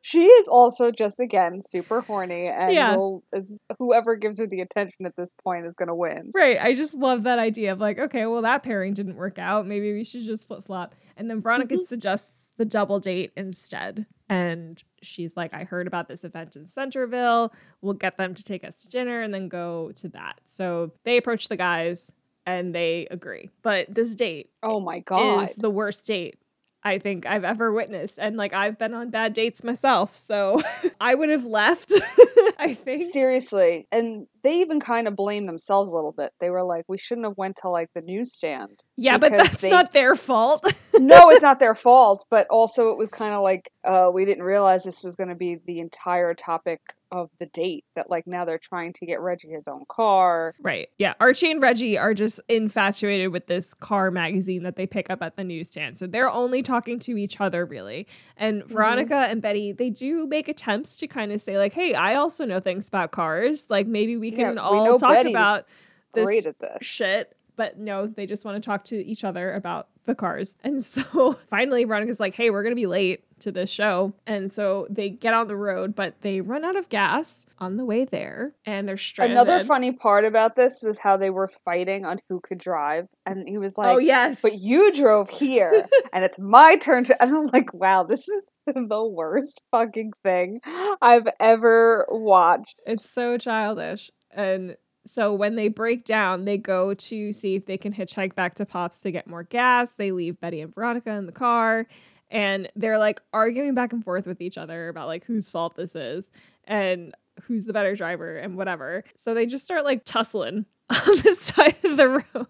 she 0.01 0.25
is 0.25 0.47
also 0.47 0.91
just 0.91 1.19
again 1.19 1.61
super 1.61 2.01
horny 2.01 2.47
and 2.47 2.73
Yeah. 2.73 2.95
will, 2.95 3.23
is 3.33 3.59
whoever 3.77 4.15
gives 4.15 4.39
her 4.39 4.47
the 4.47 4.61
attention 4.61 5.05
at 5.05 5.15
this 5.17 5.33
point 5.43 5.65
is 5.65 5.73
gonna 5.75 5.95
win. 5.95 6.31
right. 6.33 6.57
I 6.59 6.73
just 6.75 6.93
love 6.93 7.23
that 7.23 7.39
idea 7.39 7.71
of 7.71 7.79
like, 7.79 7.97
okay, 7.99 8.25
well, 8.25 8.41
that 8.41 8.63
pairing 8.63 8.93
didn't 8.93 9.15
work 9.15 9.39
out. 9.39 9.67
Maybe 9.67 9.93
we 9.93 10.03
should 10.03 10.21
just 10.23 10.47
flip 10.47 10.65
flop. 10.65 10.95
And 11.17 11.29
then 11.29 11.41
Veronica 11.41 11.75
Mm-hmm. 11.75 11.83
suggests 11.83 12.51
the 12.57 12.65
double 12.65 12.99
date 12.99 13.31
instead. 13.35 14.05
And 14.29 14.81
she's 15.01 15.35
like, 15.35 15.53
I 15.53 15.63
heard 15.63 15.87
about 15.87 16.07
this 16.07 16.23
event 16.23 16.55
in 16.55 16.65
Centerville. 16.65 17.51
We'll 17.81 17.93
get 17.93 18.17
them 18.17 18.33
to 18.35 18.43
take 18.43 18.63
us 18.63 18.83
to 18.83 18.89
dinner 18.89 19.21
and 19.21 19.33
then 19.33 19.49
go 19.49 19.91
to 19.95 20.09
that. 20.09 20.39
So 20.45 20.91
they 21.03 21.17
approach 21.17 21.47
the 21.49 21.57
guys 21.57 22.11
and 22.45 22.73
they 22.73 23.07
agree. 23.11 23.49
But 23.63 23.93
this 23.93 24.15
date 24.15 24.49
Oh 24.63 24.79
my 24.79 24.99
god. 24.99 25.43
is 25.43 25.55
the 25.55 25.69
worst 25.69 26.05
date 26.07 26.37
I 26.83 26.97
think 26.99 27.25
I've 27.25 27.43
ever 27.43 27.73
witnessed. 27.73 28.19
And 28.19 28.37
like 28.37 28.53
I've 28.53 28.77
been 28.77 28.93
on 28.93 29.09
bad 29.09 29.33
dates 29.33 29.63
myself. 29.63 30.15
So 30.15 30.61
I 31.01 31.13
would 31.15 31.29
have 31.29 31.45
left, 31.45 31.91
I 32.59 32.73
think. 32.73 33.03
Seriously. 33.03 33.87
And 33.91 34.27
they 34.43 34.61
even 34.61 34.79
kind 34.79 35.07
of 35.07 35.15
blame 35.15 35.45
themselves 35.45 35.91
a 35.91 35.95
little 35.95 36.13
bit. 36.13 36.31
They 36.39 36.49
were 36.49 36.63
like, 36.63 36.85
we 36.87 36.97
shouldn't 36.97 37.27
have 37.27 37.37
went 37.37 37.57
to 37.61 37.69
like 37.69 37.89
the 37.93 38.01
newsstand. 38.01 38.83
Yeah, 38.95 39.17
but 39.17 39.31
that's 39.31 39.61
they- 39.61 39.69
not 39.69 39.91
their 39.91 40.15
fault. 40.15 40.65
no, 40.97 41.29
it's 41.29 41.43
not 41.49 41.59
their 41.59 41.75
fault, 41.75 42.25
but 42.31 42.47
also 42.49 42.89
it 42.91 42.97
was 42.97 43.09
kind 43.09 43.33
of 43.33 43.41
like 43.41 43.69
uh, 43.83 44.09
we 44.13 44.23
didn't 44.25 44.43
realize 44.43 44.83
this 44.83 45.03
was 45.03 45.15
going 45.15 45.29
to 45.29 45.35
be 45.35 45.57
the 45.65 45.79
entire 45.79 46.33
topic 46.33 46.79
of 47.11 47.29
the 47.39 47.45
date. 47.47 47.85
That 47.95 48.09
like 48.09 48.27
now 48.27 48.45
they're 48.45 48.57
trying 48.57 48.93
to 48.93 49.05
get 49.05 49.19
Reggie 49.19 49.49
his 49.49 49.67
own 49.67 49.85
car. 49.87 50.55
right. 50.61 50.89
Yeah. 50.97 51.13
Archie 51.19 51.51
and 51.51 51.61
Reggie 51.61 51.97
are 51.97 52.13
just 52.13 52.39
infatuated 52.49 53.31
with 53.31 53.47
this 53.47 53.73
car 53.73 54.11
magazine 54.11 54.63
that 54.63 54.75
they 54.75 54.85
pick 54.87 55.09
up 55.09 55.21
at 55.21 55.35
the 55.35 55.43
newsstand. 55.43 55.97
So 55.97 56.07
they're 56.07 56.29
only 56.29 56.61
talking 56.61 56.99
to 56.99 57.17
each 57.17 57.39
other, 57.41 57.65
really. 57.65 58.07
And 58.37 58.61
mm-hmm. 58.61 58.73
Veronica 58.73 59.15
and 59.29 59.41
Betty, 59.41 59.71
they 59.71 59.89
do 59.89 60.27
make 60.27 60.47
attempts 60.47 60.97
to 60.97 61.07
kind 61.07 61.31
of 61.31 61.41
say, 61.41 61.57
like, 61.57 61.73
hey, 61.73 61.93
I 61.93 62.15
also 62.15 62.45
know 62.45 62.59
things 62.59 62.87
about 62.87 63.11
cars. 63.11 63.69
Like 63.69 63.87
maybe 63.87 64.17
we 64.17 64.31
can 64.31 64.53
we 64.53 64.57
all 64.59 64.85
know 64.85 64.97
talk 64.97 65.13
Betty. 65.13 65.31
about 65.31 65.65
this 66.13 66.43
this. 66.43 66.55
shit. 66.81 67.35
But 67.55 67.77
no, 67.77 68.07
they 68.07 68.25
just 68.25 68.45
want 68.45 68.61
to 68.61 68.65
talk 68.65 68.85
to 68.85 69.05
each 69.05 69.25
other 69.25 69.53
about 69.53 69.89
the 70.09 70.15
cars. 70.15 70.57
And 70.69 70.83
so 70.83 71.33
finally, 71.49 71.85
Veronica's 71.85 72.19
like, 72.19 72.35
hey, 72.35 72.49
we're 72.49 72.63
going 72.63 72.75
to 72.75 72.79
be 72.79 72.85
late 72.85 73.23
to 73.39 73.51
this 73.51 73.69
show. 73.69 74.13
And 74.27 74.51
so 74.51 74.85
they 74.89 75.09
get 75.09 75.33
on 75.33 75.47
the 75.47 75.55
road, 75.55 75.95
but 75.95 76.21
they 76.21 76.41
run 76.41 76.63
out 76.63 76.75
of 76.75 76.89
gas 76.89 77.45
on 77.59 77.77
the 77.77 77.85
way 77.85 78.05
there 78.05 78.53
and 78.65 78.87
they're 78.87 78.97
stranded. 78.97 79.37
Another 79.37 79.63
funny 79.63 79.91
part 79.91 80.25
about 80.25 80.55
this 80.55 80.83
was 80.83 80.99
how 80.99 81.17
they 81.17 81.29
were 81.29 81.47
fighting 81.47 82.05
on 82.05 82.17
who 82.27 82.39
could 82.39 82.57
drive, 82.57 83.07
and 83.25 83.47
he 83.47 83.57
was 83.57 83.75
oh, 83.77 83.81
like, 83.81 83.95
oh, 83.95 83.99
yes. 83.99 84.41
"But 84.41 84.59
you 84.59 84.93
drove 84.93 85.29
here, 85.29 85.87
and 86.13 86.25
it's 86.25 86.37
my 86.37 86.75
turn 86.75 87.05
to." 87.05 87.21
And 87.21 87.33
I'm 87.33 87.45
like, 87.47 87.73
"Wow, 87.73 88.03
this 88.03 88.27
is 88.27 88.43
the 88.65 89.05
worst 89.05 89.61
fucking 89.71 90.11
thing 90.23 90.59
I've 91.01 91.27
ever 91.39 92.05
watched." 92.09 92.79
It's 92.85 93.09
so 93.09 93.37
childish. 93.37 94.11
And 94.31 94.75
so 95.05 95.33
when 95.33 95.55
they 95.55 95.69
break 95.69 96.05
down, 96.05 96.45
they 96.45 96.57
go 96.57 96.93
to 96.93 97.33
see 97.33 97.55
if 97.55 97.65
they 97.65 97.77
can 97.77 97.93
hitchhike 97.93 98.35
back 98.35 98.55
to 98.55 98.65
Pops 98.65 98.99
to 98.99 99.11
get 99.11 99.27
more 99.27 99.43
gas. 99.43 99.93
They 99.93 100.11
leave 100.11 100.39
Betty 100.39 100.61
and 100.61 100.73
Veronica 100.73 101.11
in 101.11 101.25
the 101.25 101.31
car 101.31 101.87
and 102.31 102.69
they're 102.75 102.99
like 102.99 103.21
arguing 103.33 103.73
back 103.73 103.93
and 103.93 104.03
forth 104.03 104.25
with 104.25 104.41
each 104.41 104.57
other 104.57 104.89
about 104.89 105.07
like 105.07 105.25
whose 105.25 105.49
fault 105.49 105.75
this 105.75 105.95
is 105.95 106.31
and 106.65 107.13
who's 107.43 107.65
the 107.65 107.73
better 107.73 107.95
driver 107.95 108.37
and 108.37 108.55
whatever. 108.55 109.03
So 109.15 109.33
they 109.33 109.45
just 109.45 109.65
start 109.65 109.83
like 109.83 110.05
tussling 110.05 110.65
on 110.89 111.17
the 111.23 111.35
side 111.37 111.77
of 111.83 111.97
the 111.97 112.09
road. 112.09 112.47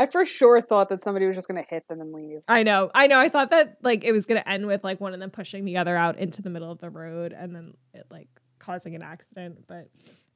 I 0.00 0.06
for 0.06 0.24
sure 0.24 0.60
thought 0.60 0.90
that 0.90 1.02
somebody 1.02 1.26
was 1.26 1.34
just 1.34 1.48
going 1.48 1.62
to 1.62 1.68
hit 1.68 1.88
them 1.88 2.00
and 2.00 2.12
leave. 2.12 2.42
I 2.46 2.62
know. 2.62 2.90
I 2.94 3.08
know. 3.08 3.18
I 3.18 3.28
thought 3.28 3.50
that 3.50 3.78
like 3.82 4.04
it 4.04 4.12
was 4.12 4.26
going 4.26 4.40
to 4.40 4.48
end 4.48 4.66
with 4.66 4.84
like 4.84 5.00
one 5.00 5.12
of 5.12 5.18
them 5.18 5.30
pushing 5.30 5.64
the 5.64 5.78
other 5.78 5.96
out 5.96 6.18
into 6.18 6.40
the 6.40 6.50
middle 6.50 6.70
of 6.70 6.78
the 6.78 6.90
road 6.90 7.32
and 7.32 7.54
then 7.54 7.74
it 7.94 8.06
like 8.10 8.28
causing 8.58 8.94
an 8.94 9.02
accident, 9.02 9.64
but 9.66 9.88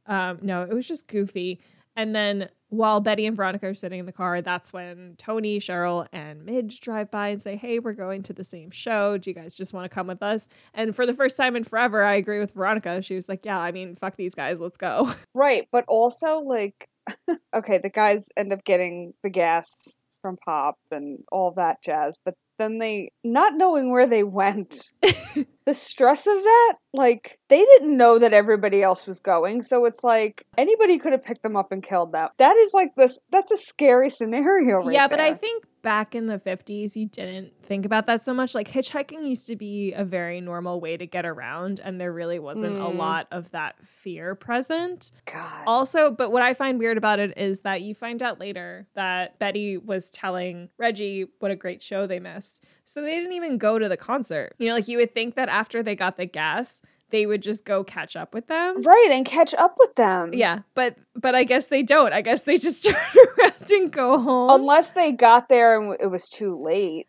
um 0.07 0.39
no, 0.43 0.63
it 0.63 0.73
was 0.73 0.87
just 0.87 1.09
goofy. 1.09 1.61
And 1.95 2.15
then 2.15 2.49
while 2.71 3.01
Betty 3.01 3.27
and 3.27 3.37
Veronica 3.37 3.67
are 3.67 3.75
sitting 3.75 3.99
in 3.99 4.07
the 4.07 4.13
car, 4.13 4.41
that's 4.41 4.73
when 4.73 5.15
Toni, 5.19 5.59
Cheryl, 5.59 6.07
and 6.11 6.45
Midge 6.47 6.81
drive 6.81 7.11
by 7.11 7.29
and 7.29 7.41
say, 7.41 7.55
Hey, 7.55 7.79
we're 7.79 7.93
going 7.93 8.23
to 8.25 8.33
the 8.33 8.45
same 8.45 8.71
show. 8.71 9.19
Do 9.19 9.29
you 9.29 9.35
guys 9.35 9.55
just 9.55 9.75
want 9.75 9.85
to 9.85 9.95
come 9.95 10.07
with 10.07 10.23
us? 10.23 10.49
And 10.73 10.97
for 10.97 11.05
the 11.05 11.13
first 11.13 11.37
time 11.37 11.55
in 11.55 11.65
forever, 11.65 12.03
I 12.03 12.15
agree 12.15 12.41
with 12.41 12.53
Veronica. 12.53 13.03
She 13.03 13.15
was 13.15 13.29
like, 13.29 13.45
Yeah, 13.45 13.59
I 13.59 13.73
mean, 13.73 13.97
fuck 13.97 14.17
these 14.17 14.35
guys. 14.35 14.61
Let's 14.61 14.79
go. 14.79 15.09
Right. 15.35 15.67
But 15.73 15.85
also, 15.89 16.41
like, 16.41 16.89
okay, 17.55 17.79
the 17.79 17.91
guys 17.91 18.29
end 18.37 18.53
up 18.53 18.65
getting 18.65 19.15
the 19.23 19.31
gas 19.31 19.75
from 20.21 20.37
Pop 20.37 20.77
and 20.91 21.21
all 21.33 21.53
that 21.53 21.83
jazz, 21.83 22.19
but 22.25 22.35
then 22.63 22.79
they, 22.79 23.11
not 23.25 23.55
knowing 23.57 23.91
where 23.91 24.07
they 24.07 24.23
went, 24.23 24.89
the 25.03 25.75
stress 25.75 26.27
of 26.27 26.43
that, 26.43 26.75
like, 26.95 27.39
they 27.49 27.65
didn't 27.65 27.97
know 27.97 28.19
that 28.19 28.33
everybody 28.33 28.83
else 28.83 29.07
was 29.07 29.19
going. 29.19 29.63
So 29.63 29.85
it's 29.85 30.03
like 30.05 30.47
anybody 30.57 30.99
could 30.99 31.13
have 31.13 31.25
picked 31.25 31.43
them 31.43 31.57
up 31.57 31.73
and 31.73 31.83
killed 31.83 32.13
them. 32.13 32.29
That 32.39 32.57
is 32.57 32.71
like 32.73 32.95
this, 32.97 33.19
that's 33.31 33.53
a 33.53 33.59
scary 33.59 34.09
scenario, 34.09 34.79
right 34.79 34.95
yeah, 34.95 35.09
but 35.09 35.21
I 35.21 35.35
think 35.35 35.65
back 35.83 36.15
in 36.15 36.27
the 36.27 36.39
50s, 36.39 36.97
you 36.97 37.07
didn't 37.07 37.53
think 37.65 37.85
about 37.85 38.07
that 38.07 38.21
so 38.21 38.33
much. 38.33 38.55
Like 38.55 38.69
hitchhiking 38.71 39.27
used 39.27 39.47
to 39.49 39.57
be 39.57 39.93
a 39.93 40.05
very 40.05 40.41
normal 40.41 40.81
way 40.81 40.97
to 40.97 41.07
get 41.07 41.27
around, 41.27 41.81
and 41.81 42.01
there 42.01 42.13
really 42.13 42.39
wasn't 42.39 42.77
a 42.77 42.81
Mm. 42.87 42.97
lot 42.97 43.27
of 43.31 43.51
that 43.51 43.75
fear 43.87 44.35
present. 44.35 45.11
God. 45.27 45.65
Also, 45.67 46.11
but 46.11 46.31
what 46.33 46.43
I 46.43 46.55
find 46.55 46.79
weird 46.79 46.97
about 46.99 47.19
it 47.19 47.37
is 47.37 47.61
that 47.61 47.83
you 47.83 47.95
find 47.95 48.23
out 48.23 48.39
later 48.41 48.87
that 48.95 49.39
Betty 49.39 49.77
was 49.77 50.09
telling 50.09 50.69
Reggie 50.79 51.27
what 51.41 51.51
a 51.51 51.57
great 51.57 51.83
show 51.83 52.07
they 52.07 52.21
missed. 52.21 52.65
So 52.85 53.03
they 53.03 53.17
didn't 53.17 53.33
even 53.33 53.59
go 53.59 53.79
to 53.79 53.89
the 53.89 53.97
concert. 53.97 54.55
You 54.59 54.69
know, 54.69 54.75
like 54.75 54.89
you 54.89 54.99
would 54.99 55.15
think 55.15 55.35
that 55.35 55.49
after 55.49 55.83
they 55.83 55.95
got 55.97 56.17
the 56.17 56.27
gas, 56.27 56.83
they 57.13 57.27
would 57.27 57.43
just 57.43 57.65
go 57.65 57.85
catch 57.85 58.17
up 58.17 58.35
with 58.35 58.49
them. 58.49 58.83
Right, 58.83 59.11
and 59.13 59.25
catch 59.25 59.55
up 59.55 59.77
with 59.79 59.95
them. 59.95 60.35
Yeah, 60.35 60.61
but 60.75 60.97
but 61.15 61.37
I 61.37 61.45
guess 61.45 61.69
they 61.69 61.85
don't. 61.85 62.13
I 62.13 62.23
guess 62.23 62.43
they 62.43 62.57
just 62.57 62.85
turn 62.89 62.97
around 63.39 63.71
and 63.71 63.93
go 63.93 64.19
home. 64.19 64.51
Unless 64.51 64.93
they 64.93 65.13
got 65.13 65.49
there 65.49 65.81
and 65.81 65.97
it 66.01 66.09
was 66.09 66.29
too 66.29 66.55
late. 66.55 67.07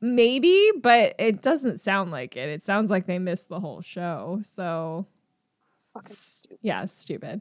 Maybe, 0.00 0.70
but 0.80 1.14
it 1.18 1.42
doesn't 1.42 1.78
sound 1.80 2.10
like 2.10 2.36
it. 2.36 2.48
It 2.48 2.62
sounds 2.62 2.90
like 2.90 3.06
they 3.06 3.18
missed 3.18 3.48
the 3.48 3.60
whole 3.60 3.82
show. 3.82 4.40
So 4.44 5.06
Fucking 5.94 6.14
stupid. 6.14 6.58
yeah, 6.62 6.84
stupid. 6.84 7.40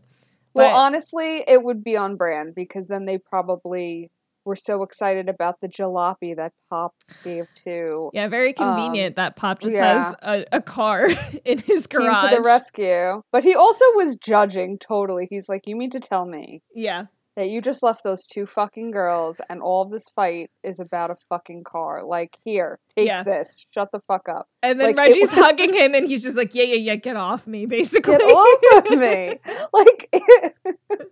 Well, 0.53 0.75
honestly, 0.75 1.43
it 1.47 1.63
would 1.63 1.83
be 1.83 1.95
on 1.95 2.15
brand 2.17 2.55
because 2.55 2.87
then 2.87 3.05
they 3.05 3.17
probably 3.17 4.09
were 4.49 4.55
so 4.55 4.83
excited 4.83 5.29
about 5.29 5.61
the 5.61 5.69
jalopy 5.69 6.35
that 6.35 6.51
Pop 6.69 6.93
gave 7.23 7.47
to 7.63 8.09
Yeah, 8.13 8.27
very 8.27 8.51
convenient 8.51 9.15
that 9.15 9.35
Pop 9.35 9.61
just 9.61 9.75
Um, 9.77 9.81
yeah. 9.83 10.03
has 10.03 10.15
a, 10.21 10.45
a 10.57 10.61
car 10.61 11.07
in 11.45 11.59
his 11.59 11.87
came 11.87 12.01
garage. 12.01 12.29
to 12.31 12.35
the 12.35 12.41
rescue. 12.41 13.21
But 13.31 13.43
he 13.43 13.55
also 13.55 13.85
was 13.95 14.17
judging 14.17 14.77
totally. 14.79 15.27
He's 15.29 15.47
like, 15.47 15.67
"You 15.67 15.75
mean 15.75 15.91
to 15.91 15.99
tell 15.99 16.25
me 16.25 16.63
yeah. 16.73 17.05
that 17.37 17.49
you 17.49 17.61
just 17.61 17.83
left 17.83 18.03
those 18.03 18.25
two 18.25 18.45
fucking 18.45 18.91
girls 18.91 19.39
and 19.49 19.61
all 19.61 19.83
of 19.83 19.91
this 19.91 20.09
fight 20.09 20.49
is 20.63 20.79
about 20.79 21.11
a 21.11 21.15
fucking 21.29 21.63
car? 21.63 22.03
Like, 22.03 22.37
here, 22.43 22.79
take 22.99 23.07
Yeah. 23.07 23.23
this. 23.23 23.65
Shut 23.73 23.91
the 23.91 23.99
fuck 24.01 24.29
up. 24.29 24.47
And 24.63 24.79
then 24.79 24.87
Like, 24.87 24.97
Reggie's 24.97 25.31
was- 25.31 25.39
hugging 25.39 25.73
him 25.73 25.95
and 25.95 26.07
he's 26.07 26.23
just 26.23 26.37
like, 26.37 26.53
yeah, 26.55 26.63
yeah, 26.63 26.75
yeah, 26.75 26.95
get 26.95 27.15
off 27.15 27.47
me, 27.47 27.65
basically. 27.65 28.17
Get 28.17 28.21
off 28.21 28.85
of 28.91 28.99
me!" 28.99 29.39
Like, 29.73 30.13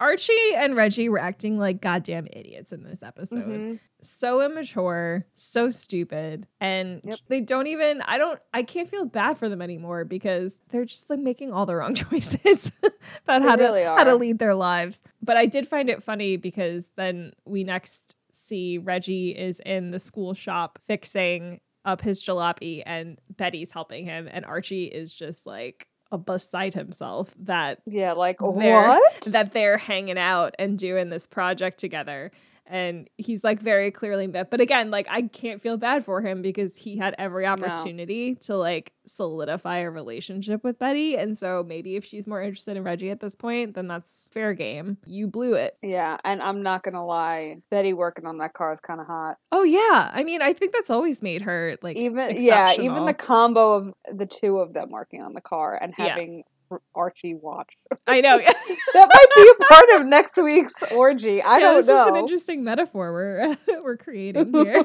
Archie 0.00 0.32
and 0.54 0.74
Reggie 0.74 1.08
were 1.10 1.18
acting 1.18 1.58
like 1.58 1.82
goddamn 1.82 2.26
idiots 2.32 2.72
in 2.72 2.82
this 2.82 3.02
episode. 3.02 3.44
Mhm. 3.46 3.80
So 4.00 4.40
immature, 4.40 5.26
so 5.34 5.68
stupid. 5.68 6.46
And 6.60 7.02
Yep. 7.04 7.18
they 7.28 7.40
don't 7.42 7.66
even, 7.66 8.00
I 8.02 8.16
don't, 8.16 8.38
I 8.54 8.62
can't 8.62 8.88
feel 8.88 9.04
bad 9.04 9.36
for 9.36 9.48
them 9.50 9.60
anymore 9.60 10.04
because 10.06 10.60
they're 10.70 10.84
just 10.86 11.10
like 11.10 11.18
making 11.18 11.52
all 11.52 11.66
the 11.66 11.76
wrong 11.76 11.94
choices 11.94 12.72
about 13.24 13.42
They 13.42 13.48
how 13.48 13.56
really 13.56 13.82
to, 13.82 13.90
how 13.90 14.04
to 14.04 14.14
lead 14.14 14.38
their 14.38 14.54
lives. 14.54 15.02
But 15.22 15.36
I 15.36 15.44
did 15.44 15.68
find 15.68 15.90
it 15.90 16.02
funny 16.02 16.36
because 16.38 16.90
then 16.96 17.32
we 17.44 17.62
next 17.64 18.16
see 18.36 18.78
Reggie 18.78 19.30
is 19.30 19.60
in 19.64 19.90
the 19.90 20.00
school 20.00 20.34
shop 20.34 20.78
fixing 20.86 21.60
up 21.84 22.00
his 22.00 22.22
jalopy 22.22 22.82
and 22.84 23.18
Betty's 23.30 23.70
helping 23.70 24.04
him. 24.04 24.28
And 24.30 24.44
Archie 24.44 24.86
is 24.86 25.14
just 25.14 25.46
like, 25.46 25.86
a 26.12 26.18
beside 26.18 26.72
himself 26.72 27.34
that 27.40 27.80
yeah, 27.86 28.12
like 28.12 28.40
what? 28.40 29.20
that 29.22 29.52
they're 29.52 29.76
hanging 29.78 30.18
out 30.18 30.54
and 30.58 30.78
doing 30.78 31.10
this 31.10 31.26
project 31.26 31.78
together. 31.78 32.30
And 32.68 33.08
he's 33.16 33.44
like 33.44 33.60
very 33.60 33.90
clearly 33.90 34.26
met. 34.26 34.50
But 34.50 34.60
again, 34.60 34.90
like 34.90 35.06
I 35.08 35.22
can't 35.22 35.62
feel 35.62 35.76
bad 35.76 36.04
for 36.04 36.20
him 36.20 36.42
because 36.42 36.76
he 36.76 36.96
had 36.96 37.14
every 37.18 37.46
opportunity 37.46 38.34
to 38.42 38.56
like 38.56 38.92
solidify 39.06 39.78
a 39.78 39.90
relationship 39.90 40.64
with 40.64 40.78
Betty. 40.78 41.16
And 41.16 41.38
so 41.38 41.64
maybe 41.66 41.96
if 41.96 42.04
she's 42.04 42.26
more 42.26 42.42
interested 42.42 42.76
in 42.76 42.82
Reggie 42.82 43.10
at 43.10 43.20
this 43.20 43.36
point, 43.36 43.74
then 43.74 43.86
that's 43.86 44.28
fair 44.32 44.52
game. 44.52 44.98
You 45.06 45.28
blew 45.28 45.54
it. 45.54 45.76
Yeah, 45.80 46.16
and 46.24 46.42
I'm 46.42 46.62
not 46.62 46.82
gonna 46.82 47.06
lie, 47.06 47.56
Betty 47.70 47.92
working 47.92 48.26
on 48.26 48.38
that 48.38 48.52
car 48.52 48.72
is 48.72 48.80
kind 48.80 49.00
of 49.00 49.06
hot. 49.06 49.36
Oh 49.52 49.62
yeah. 49.62 50.10
I 50.12 50.24
mean, 50.24 50.42
I 50.42 50.52
think 50.52 50.72
that's 50.72 50.90
always 50.90 51.22
made 51.22 51.42
her 51.42 51.76
like 51.82 51.96
Even 51.96 52.40
yeah, 52.40 52.72
even 52.80 53.04
the 53.04 53.14
combo 53.14 53.74
of 53.74 53.94
the 54.12 54.26
two 54.26 54.58
of 54.58 54.72
them 54.72 54.90
working 54.90 55.22
on 55.22 55.34
the 55.34 55.40
car 55.40 55.78
and 55.80 55.94
having 55.94 56.38
R- 56.38 56.42
Archie 56.94 57.34
watch. 57.34 57.76
I 58.06 58.20
know. 58.20 58.38
that 58.94 59.08
might 59.08 59.26
be 59.34 59.50
a 59.58 59.64
part 59.68 60.00
of 60.00 60.06
next 60.06 60.36
week's 60.36 60.82
orgy. 60.92 61.42
I 61.42 61.58
yeah, 61.58 61.60
don't 61.60 61.76
this 61.76 61.86
know. 61.86 61.94
This 61.96 62.06
is 62.06 62.10
an 62.12 62.16
interesting 62.16 62.64
metaphor 62.64 63.12
we're 63.12 63.56
we're 63.82 63.96
creating 63.96 64.52
here. 64.52 64.84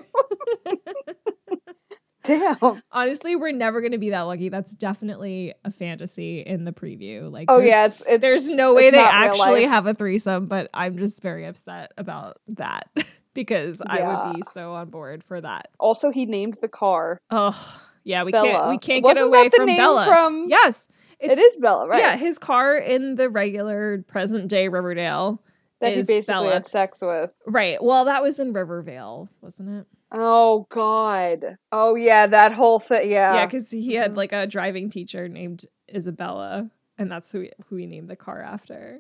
Damn. 2.23 2.83
Honestly, 2.91 3.35
we're 3.35 3.51
never 3.51 3.81
going 3.81 3.93
to 3.93 3.97
be 3.97 4.11
that 4.11 4.21
lucky. 4.21 4.50
That's 4.50 4.75
definitely 4.75 5.53
a 5.65 5.71
fantasy 5.71 6.41
in 6.41 6.65
the 6.65 6.71
preview. 6.71 7.31
Like, 7.31 7.45
Oh 7.50 7.59
yeah, 7.59 7.88
it's, 7.88 8.03
it's 8.07 8.21
there's 8.21 8.47
no 8.47 8.73
way 8.73 8.91
they 8.91 9.00
actually 9.00 9.63
have 9.63 9.88
a 9.88 9.93
threesome, 9.93 10.45
but 10.45 10.69
I'm 10.73 10.97
just 10.97 11.21
very 11.21 11.45
upset 11.45 11.91
about 11.97 12.38
that 12.50 12.89
because 13.33 13.81
I 13.85 14.03
would 14.03 14.35
be 14.35 14.41
so 14.51 14.73
on 14.73 14.89
board 14.89 15.23
for 15.23 15.41
that. 15.41 15.69
Also, 15.79 16.11
he 16.11 16.25
named 16.25 16.57
the 16.61 16.67
car. 16.67 17.19
Oh, 17.31 17.81
yeah, 18.03 18.23
we 18.23 18.31
can't 18.31 18.69
we 18.69 18.77
can't 18.77 19.03
Wasn't 19.03 19.31
get 19.31 19.39
away 19.39 19.50
from 19.50 19.65
name 19.65 19.77
Bella. 19.77 20.05
from- 20.05 20.45
yes, 20.47 20.88
it 21.21 21.37
is 21.37 21.57
Bella, 21.57 21.87
right? 21.87 21.99
Yeah, 21.99 22.17
his 22.17 22.37
car 22.37 22.75
in 22.75 23.15
the 23.15 23.29
regular 23.29 24.03
present 24.07 24.47
day 24.47 24.67
Riverdale 24.67 25.41
that 25.79 25.93
he 25.93 26.03
basically 26.03 26.23
Bella. 26.45 26.53
had 26.53 26.65
sex 26.65 27.01
with. 27.01 27.33
Right. 27.47 27.81
Well, 27.83 28.05
that 28.05 28.21
was 28.21 28.39
in 28.39 28.53
Rivervale, 28.53 29.29
wasn't 29.41 29.69
it? 29.81 29.87
Oh 30.11 30.67
God. 30.69 31.57
Oh 31.71 31.95
yeah, 31.95 32.27
that 32.27 32.51
whole 32.51 32.79
thing. 32.79 33.09
Yeah. 33.09 33.33
Yeah, 33.35 33.45
because 33.45 33.71
he 33.71 33.93
had 33.95 34.13
Mhm. 34.13 34.17
like 34.17 34.31
a 34.33 34.45
driving 34.45 34.89
teacher 34.89 35.27
named 35.27 35.65
Isabella, 35.93 36.69
and 36.97 37.11
that's 37.11 37.31
who 37.31 37.47
who 37.67 37.77
he 37.77 37.85
named 37.85 38.09
the 38.09 38.15
car 38.15 38.41
after. 38.41 38.99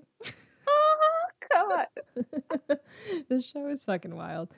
oh 0.67 1.25
God. 1.51 1.87
this 3.29 3.49
show 3.49 3.67
is 3.67 3.83
fucking 3.83 4.15
wild. 4.15 4.49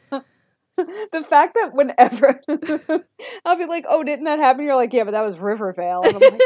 the 1.12 1.24
fact 1.28 1.54
that 1.56 1.74
whenever 1.74 2.40
I'll 3.46 3.58
be 3.58 3.66
like, 3.66 3.86
"Oh, 3.88 4.04
didn't 4.04 4.26
that 4.26 4.40
happen?" 4.40 4.66
You're 4.66 4.76
like, 4.76 4.94
"Yeah, 4.94 5.04
but 5.04 5.12
that 5.12 5.24
was 5.24 5.40
Rivervale." 5.40 6.02
And 6.04 6.16
I'm 6.16 6.22
like, 6.22 6.42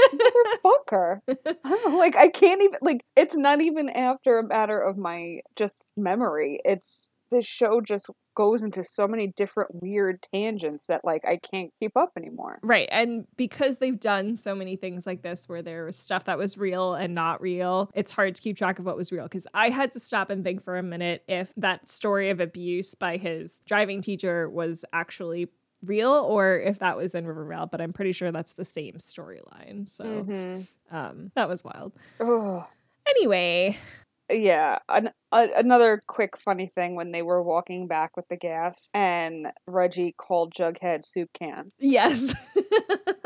"Motherfucker!" 0.65 1.19
I'm 1.65 1.97
like, 1.97 2.15
I 2.17 2.27
can't 2.29 2.61
even 2.61 2.77
like. 2.81 3.05
It's 3.15 3.37
not 3.37 3.61
even 3.61 3.89
after 3.89 4.37
a 4.39 4.43
matter 4.47 4.79
of 4.79 4.97
my 4.97 5.39
just 5.55 5.89
memory. 5.95 6.59
It's 6.65 7.09
this 7.31 7.45
show 7.45 7.81
just 7.81 8.09
goes 8.35 8.61
into 8.61 8.83
so 8.83 9.07
many 9.07 9.27
different 9.35 9.69
weird 9.73 10.21
tangents 10.31 10.85
that 10.87 11.03
like 11.03 11.23
I 11.27 11.37
can't 11.51 11.71
keep 11.79 11.97
up 11.97 12.11
anymore. 12.15 12.59
Right. 12.61 12.87
And 12.91 13.25
because 13.35 13.79
they've 13.79 13.99
done 13.99 14.35
so 14.35 14.53
many 14.53 14.75
things 14.75 15.07
like 15.07 15.23
this 15.23 15.49
where 15.49 15.61
there 15.63 15.85
was 15.85 15.97
stuff 15.97 16.25
that 16.25 16.37
was 16.37 16.57
real 16.57 16.93
and 16.93 17.15
not 17.15 17.41
real, 17.41 17.89
it's 17.95 18.11
hard 18.11 18.35
to 18.35 18.41
keep 18.41 18.55
track 18.57 18.77
of 18.77 18.85
what 18.85 18.95
was 18.95 19.11
real. 19.11 19.23
Because 19.23 19.47
I 19.53 19.69
had 19.69 19.91
to 19.93 19.99
stop 19.99 20.29
and 20.29 20.43
think 20.43 20.63
for 20.63 20.77
a 20.77 20.83
minute 20.83 21.23
if 21.27 21.51
that 21.57 21.87
story 21.87 22.29
of 22.29 22.39
abuse 22.39 22.93
by 22.93 23.17
his 23.17 23.59
driving 23.65 24.01
teacher 24.01 24.47
was 24.49 24.85
actually 24.93 25.47
real 25.83 26.11
or 26.11 26.59
if 26.59 26.79
that 26.79 26.95
was 26.97 27.15
in 27.15 27.25
Rivervale. 27.25 27.65
But 27.65 27.81
I'm 27.81 27.93
pretty 27.93 28.11
sure 28.11 28.31
that's 28.31 28.53
the 28.53 28.65
same 28.65 28.95
storyline. 28.95 29.87
So 29.87 30.03
Mm-hmm. 30.05 30.95
um, 30.95 31.31
that 31.35 31.49
was 31.49 31.63
wild. 31.63 31.93
Ugh. 32.19 32.63
Anyway, 33.09 33.77
Yeah, 34.29 34.79
an, 34.89 35.09
a, 35.31 35.47
another 35.55 36.01
quick 36.05 36.37
funny 36.37 36.67
thing 36.67 36.95
when 36.95 37.11
they 37.11 37.21
were 37.21 37.41
walking 37.41 37.87
back 37.87 38.17
with 38.17 38.27
the 38.27 38.35
gas 38.35 38.89
and 38.93 39.47
Reggie 39.65 40.13
called 40.17 40.53
Jughead 40.53 41.05
soup 41.05 41.29
can. 41.33 41.69
yes. 41.79 42.33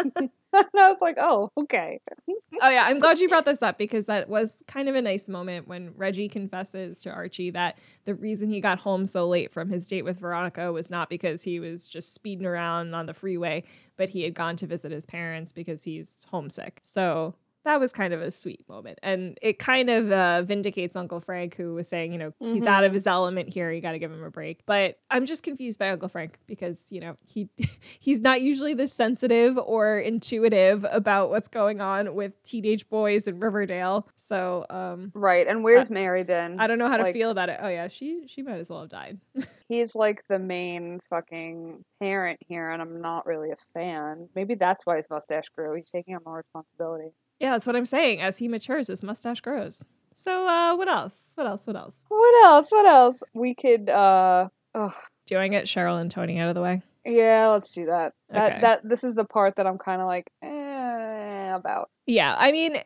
and 0.10 0.30
I 0.54 0.90
was 0.90 0.98
like, 1.02 1.16
"Oh, 1.20 1.50
okay." 1.58 2.00
oh 2.62 2.70
yeah, 2.70 2.84
I'm 2.86 3.00
glad 3.00 3.20
you 3.20 3.28
brought 3.28 3.46
this 3.46 3.64
up 3.64 3.78
because 3.78 4.06
that 4.06 4.30
was 4.30 4.64
kind 4.68 4.90
of 4.90 4.96
a 4.96 5.02
nice 5.02 5.28
moment 5.28 5.68
when 5.68 5.94
Reggie 5.96 6.30
confesses 6.30 7.02
to 7.02 7.12
Archie 7.12 7.52
that 7.52 7.80
the 8.06 8.14
reason 8.14 8.50
he 8.50 8.62
got 8.62 8.80
home 8.80 9.08
so 9.08 9.28
late 9.28 9.52
from 9.52 9.70
his 9.70 9.88
date 9.88 10.04
with 10.04 10.20
Veronica 10.20 10.72
was 10.72 10.90
not 10.90 11.10
because 11.10 11.44
he 11.44 11.60
was 11.60 11.90
just 11.90 12.14
speeding 12.14 12.46
around 12.46 12.94
on 12.94 13.08
the 13.08 13.14
freeway, 13.14 13.64
but 13.98 14.10
he 14.10 14.24
had 14.24 14.36
gone 14.36 14.56
to 14.58 14.68
visit 14.68 14.92
his 14.92 15.06
parents 15.06 15.52
because 15.52 15.84
he's 15.84 16.26
homesick. 16.30 16.80
So 16.84 17.36
that 17.64 17.80
was 17.80 17.94
kind 17.94 18.14
of 18.14 18.22
a 18.22 18.32
sweet 18.32 18.68
moment. 18.68 19.00
And 19.04 19.38
it 19.42 19.60
kind 19.60 19.90
of 19.90 20.12
uh, 20.12 20.42
vindicates 20.42 20.96
Uncle 20.96 21.20
Frank, 21.20 21.56
who 21.56 21.76
was 21.76 21.88
saying, 21.88 22.12
you 22.12 22.18
know, 22.18 22.32
mm-hmm. 22.42 22.54
he's 22.54 22.66
out 22.66 22.84
of 22.84 22.94
his 22.94 23.06
element 23.06 23.50
here. 23.50 23.72
You 23.72 23.82
got 23.82 23.92
to 23.92 24.00
give 24.00 24.12
him 24.12 24.24
a 24.24 24.32
break. 24.32 24.66
But 24.66 24.98
I'm 25.10 25.26
just 25.26 25.44
confused 25.44 25.78
by 25.78 25.90
Uncle 25.90 26.10
Frank 26.10 26.40
because, 26.48 26.92
you 26.92 27.00
know, 27.00 27.18
he 27.24 27.50
he's 28.00 28.22
not 28.22 28.42
usually 28.42 28.74
this 28.74 28.94
sensitive 28.94 29.58
or 29.58 30.00
intuitive 30.00 30.86
about 30.90 31.30
what's 31.30 31.48
going 31.48 31.82
on 31.82 32.16
with 32.16 32.42
teenage 32.44 32.90
boys 32.90 33.28
in 33.28 33.40
Riverdale. 33.40 34.08
So, 34.16 34.66
um, 34.70 35.12
right. 35.14 35.48
And 35.48 35.64
where's 35.64 35.92
I, 35.92 35.94
Mary 35.94 36.24
been? 36.24 36.60
I 36.60 36.68
don't 36.68 36.80
know 36.80 36.88
how 36.88 36.98
like, 36.98 37.08
to 37.08 37.14
feel 37.14 37.30
about 37.30 37.50
it. 37.50 37.60
Oh, 37.62 37.70
yeah. 37.70 37.88
She, 37.88 38.28
she 38.28 38.42
might 38.42 38.60
as 38.60 38.70
well 38.70 38.82
have 38.82 38.90
died. 38.90 39.20
he's 39.68 39.96
like 39.96 40.24
the 40.28 40.40
main 40.40 41.00
fucking 41.10 41.86
parent 42.00 42.40
here, 42.48 42.70
and 42.70 42.82
I'm 42.82 43.02
not 43.02 43.26
really 43.26 43.52
a 43.52 43.58
fan. 43.74 44.30
Maybe 44.36 44.56
that's 44.56 44.86
why 44.86 44.98
his 44.98 45.10
mustache 45.10 45.50
grew. 45.50 45.76
He's 45.76 45.92
taking 45.92 46.16
on 46.16 46.22
more 46.26 46.38
responsibility. 46.38 47.12
Yeah, 47.42 47.54
that's 47.54 47.66
what 47.66 47.76
I'm 47.76 47.86
saying. 47.86 48.22
As 48.22 48.38
he 48.38 48.48
matures, 48.48 48.86
his 48.86 49.02
mustache 49.02 49.42
grows. 49.42 49.84
So, 50.14 50.48
uh, 50.48 50.76
what 50.76 50.88
else? 50.88 51.32
What 51.34 51.48
else? 51.48 51.66
What 51.66 51.76
else? 51.76 52.06
What 52.08 52.46
else? 52.46 52.72
What 52.72 52.86
else? 52.86 53.24
We 53.34 53.56
could. 53.56 53.90
uh 53.90 54.50
ugh. 54.76 54.94
Do 55.26 55.40
I 55.40 55.48
get 55.48 55.66
Cheryl 55.66 56.00
and 56.00 56.12
Toni 56.12 56.38
out 56.40 56.50
of 56.50 56.56
the 56.56 56.62
way? 56.62 56.84
Yeah, 57.04 57.48
let's 57.48 57.74
do 57.74 57.88
that. 57.88 58.14
That 58.30 58.52
okay. 58.52 58.62
that 58.62 58.88
this 58.88 59.04
is 59.04 59.16
the 59.16 59.26
part 59.26 59.56
that 59.56 59.66
I'm 59.66 59.80
kind 59.80 60.02
of 60.02 60.08
like 60.08 60.30
eh, 60.44 61.52
about. 61.52 61.90
Yeah, 62.06 62.36
I 62.38 62.52
mean, 62.52 62.78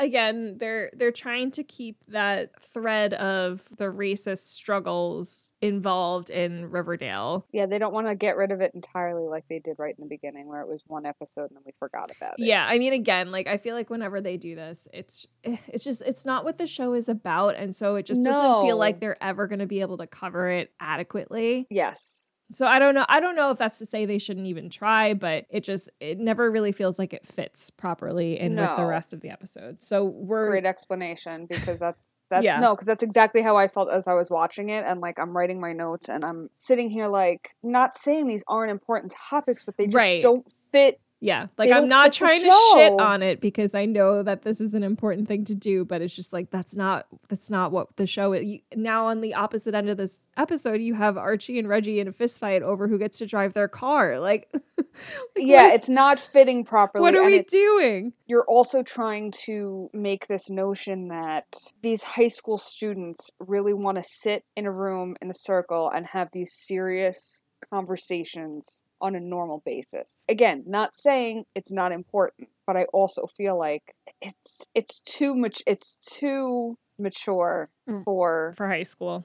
again, 0.00 0.56
they're 0.58 0.90
they're 0.94 1.12
trying 1.12 1.50
to 1.52 1.62
keep 1.62 1.98
that 2.08 2.50
thread 2.62 3.14
of 3.14 3.62
the 3.76 3.84
racist 3.84 4.52
struggles 4.52 5.52
involved 5.60 6.30
in 6.30 6.70
Riverdale. 6.70 7.46
Yeah, 7.52 7.66
they 7.66 7.78
don't 7.78 7.92
want 7.92 8.08
to 8.08 8.14
get 8.14 8.36
rid 8.36 8.50
of 8.50 8.60
it 8.60 8.72
entirely 8.74 9.28
like 9.28 9.44
they 9.48 9.58
did 9.58 9.76
right 9.78 9.94
in 9.96 10.02
the 10.02 10.08
beginning 10.08 10.48
where 10.48 10.60
it 10.60 10.68
was 10.68 10.82
one 10.86 11.06
episode 11.06 11.50
and 11.50 11.56
then 11.56 11.62
we 11.64 11.72
forgot 11.78 12.10
about 12.16 12.34
it. 12.38 12.44
Yeah, 12.44 12.64
I 12.66 12.78
mean 12.78 12.92
again, 12.92 13.30
like 13.30 13.46
I 13.46 13.58
feel 13.58 13.74
like 13.74 13.90
whenever 13.90 14.20
they 14.20 14.36
do 14.36 14.56
this, 14.56 14.88
it's 14.92 15.26
eh, 15.44 15.56
it's 15.68 15.84
just 15.84 16.02
it's 16.02 16.26
not 16.26 16.44
what 16.44 16.58
the 16.58 16.66
show 16.66 16.94
is 16.94 17.08
about 17.08 17.56
and 17.56 17.74
so 17.74 17.96
it 17.96 18.06
just 18.06 18.22
no. 18.22 18.30
doesn't 18.30 18.66
feel 18.66 18.76
like 18.76 19.00
they're 19.00 19.22
ever 19.22 19.46
going 19.46 19.60
to 19.60 19.66
be 19.66 19.80
able 19.80 19.98
to 19.98 20.06
cover 20.06 20.48
it 20.48 20.72
adequately. 20.80 21.66
Yes. 21.70 22.32
So 22.52 22.66
I 22.66 22.78
don't 22.78 22.94
know. 22.94 23.06
I 23.08 23.20
don't 23.20 23.36
know 23.36 23.50
if 23.50 23.58
that's 23.58 23.78
to 23.78 23.86
say 23.86 24.06
they 24.06 24.18
shouldn't 24.18 24.46
even 24.46 24.70
try, 24.70 25.14
but 25.14 25.46
it 25.50 25.64
just 25.64 25.90
it 26.00 26.18
never 26.18 26.50
really 26.50 26.72
feels 26.72 26.98
like 26.98 27.12
it 27.12 27.26
fits 27.26 27.70
properly 27.70 28.38
in 28.38 28.54
no. 28.54 28.68
with 28.68 28.76
the 28.76 28.84
rest 28.84 29.12
of 29.12 29.20
the 29.20 29.30
episode. 29.30 29.82
So 29.82 30.04
we're 30.04 30.48
great 30.48 30.66
explanation 30.66 31.46
because 31.46 31.80
that's 31.80 32.06
that's 32.30 32.44
yeah. 32.44 32.60
no, 32.60 32.74
because 32.74 32.86
that's 32.86 33.02
exactly 33.02 33.42
how 33.42 33.56
I 33.56 33.68
felt 33.68 33.90
as 33.90 34.06
I 34.06 34.14
was 34.14 34.30
watching 34.30 34.70
it, 34.70 34.84
and 34.86 35.00
like 35.00 35.18
I'm 35.18 35.36
writing 35.36 35.60
my 35.60 35.72
notes 35.72 36.08
and 36.08 36.24
I'm 36.24 36.50
sitting 36.56 36.90
here 36.90 37.08
like 37.08 37.54
not 37.62 37.94
saying 37.94 38.26
these 38.26 38.44
aren't 38.48 38.70
important 38.70 39.12
topics, 39.12 39.64
but 39.64 39.76
they 39.76 39.86
just 39.86 39.96
right. 39.96 40.22
don't 40.22 40.46
fit 40.72 41.00
yeah, 41.22 41.48
like 41.58 41.70
I'm 41.70 41.86
not 41.86 42.14
trying 42.14 42.40
to 42.40 42.50
shit 42.72 42.98
on 42.98 43.22
it 43.22 43.42
because 43.42 43.74
I 43.74 43.84
know 43.84 44.22
that 44.22 44.40
this 44.40 44.58
is 44.58 44.72
an 44.72 44.82
important 44.82 45.28
thing 45.28 45.44
to 45.46 45.54
do, 45.54 45.84
but 45.84 46.00
it's 46.00 46.16
just 46.16 46.32
like 46.32 46.50
that's 46.50 46.76
not 46.76 47.06
that's 47.28 47.50
not 47.50 47.72
what 47.72 47.94
the 47.96 48.06
show 48.06 48.32
is. 48.32 48.46
You, 48.46 48.60
now 48.74 49.06
on 49.06 49.20
the 49.20 49.34
opposite 49.34 49.74
end 49.74 49.90
of 49.90 49.98
this 49.98 50.30
episode, 50.38 50.80
you 50.80 50.94
have 50.94 51.18
Archie 51.18 51.58
and 51.58 51.68
Reggie 51.68 52.00
in 52.00 52.08
a 52.08 52.12
fist 52.12 52.40
fight 52.40 52.62
over 52.62 52.88
who 52.88 52.96
gets 52.98 53.18
to 53.18 53.26
drive 53.26 53.52
their 53.52 53.68
car. 53.68 54.18
Like, 54.30 54.48
like 54.54 54.86
yeah, 55.36 55.64
what? 55.64 55.74
it's 55.74 55.88
not 55.88 56.20
fitting 56.20 56.64
properly. 56.64 57.02
What 57.02 57.16
are 57.16 57.24
we 57.24 57.42
doing? 57.42 58.12
You're 58.26 58.44
also 58.46 58.82
trying 58.82 59.32
to 59.44 59.90
make 59.92 60.28
this 60.28 60.48
notion 60.48 61.08
that 61.08 61.46
these 61.82 62.02
high 62.02 62.28
school 62.28 62.58
students 62.58 63.30
really 63.40 63.74
want 63.74 63.96
to 63.96 64.04
sit 64.04 64.44
in 64.56 64.66
a 64.66 64.70
room 64.70 65.16
in 65.20 65.30
a 65.30 65.34
circle 65.34 65.90
and 65.90 66.06
have 66.08 66.28
these 66.32 66.52
serious 66.54 67.42
conversations 67.60 68.84
on 69.00 69.14
a 69.14 69.20
normal 69.20 69.62
basis. 69.64 70.16
Again, 70.28 70.64
not 70.66 70.94
saying 70.94 71.44
it's 71.54 71.72
not 71.72 71.92
important, 71.92 72.48
but 72.66 72.76
I 72.76 72.84
also 72.92 73.26
feel 73.26 73.58
like 73.58 73.94
it's 74.20 74.66
it's 74.74 75.00
too 75.00 75.34
much 75.34 75.62
it's 75.66 75.96
too 75.96 76.76
mature 76.98 77.68
mm. 77.88 78.04
for 78.04 78.54
for 78.56 78.68
high 78.68 78.82
school. 78.82 79.24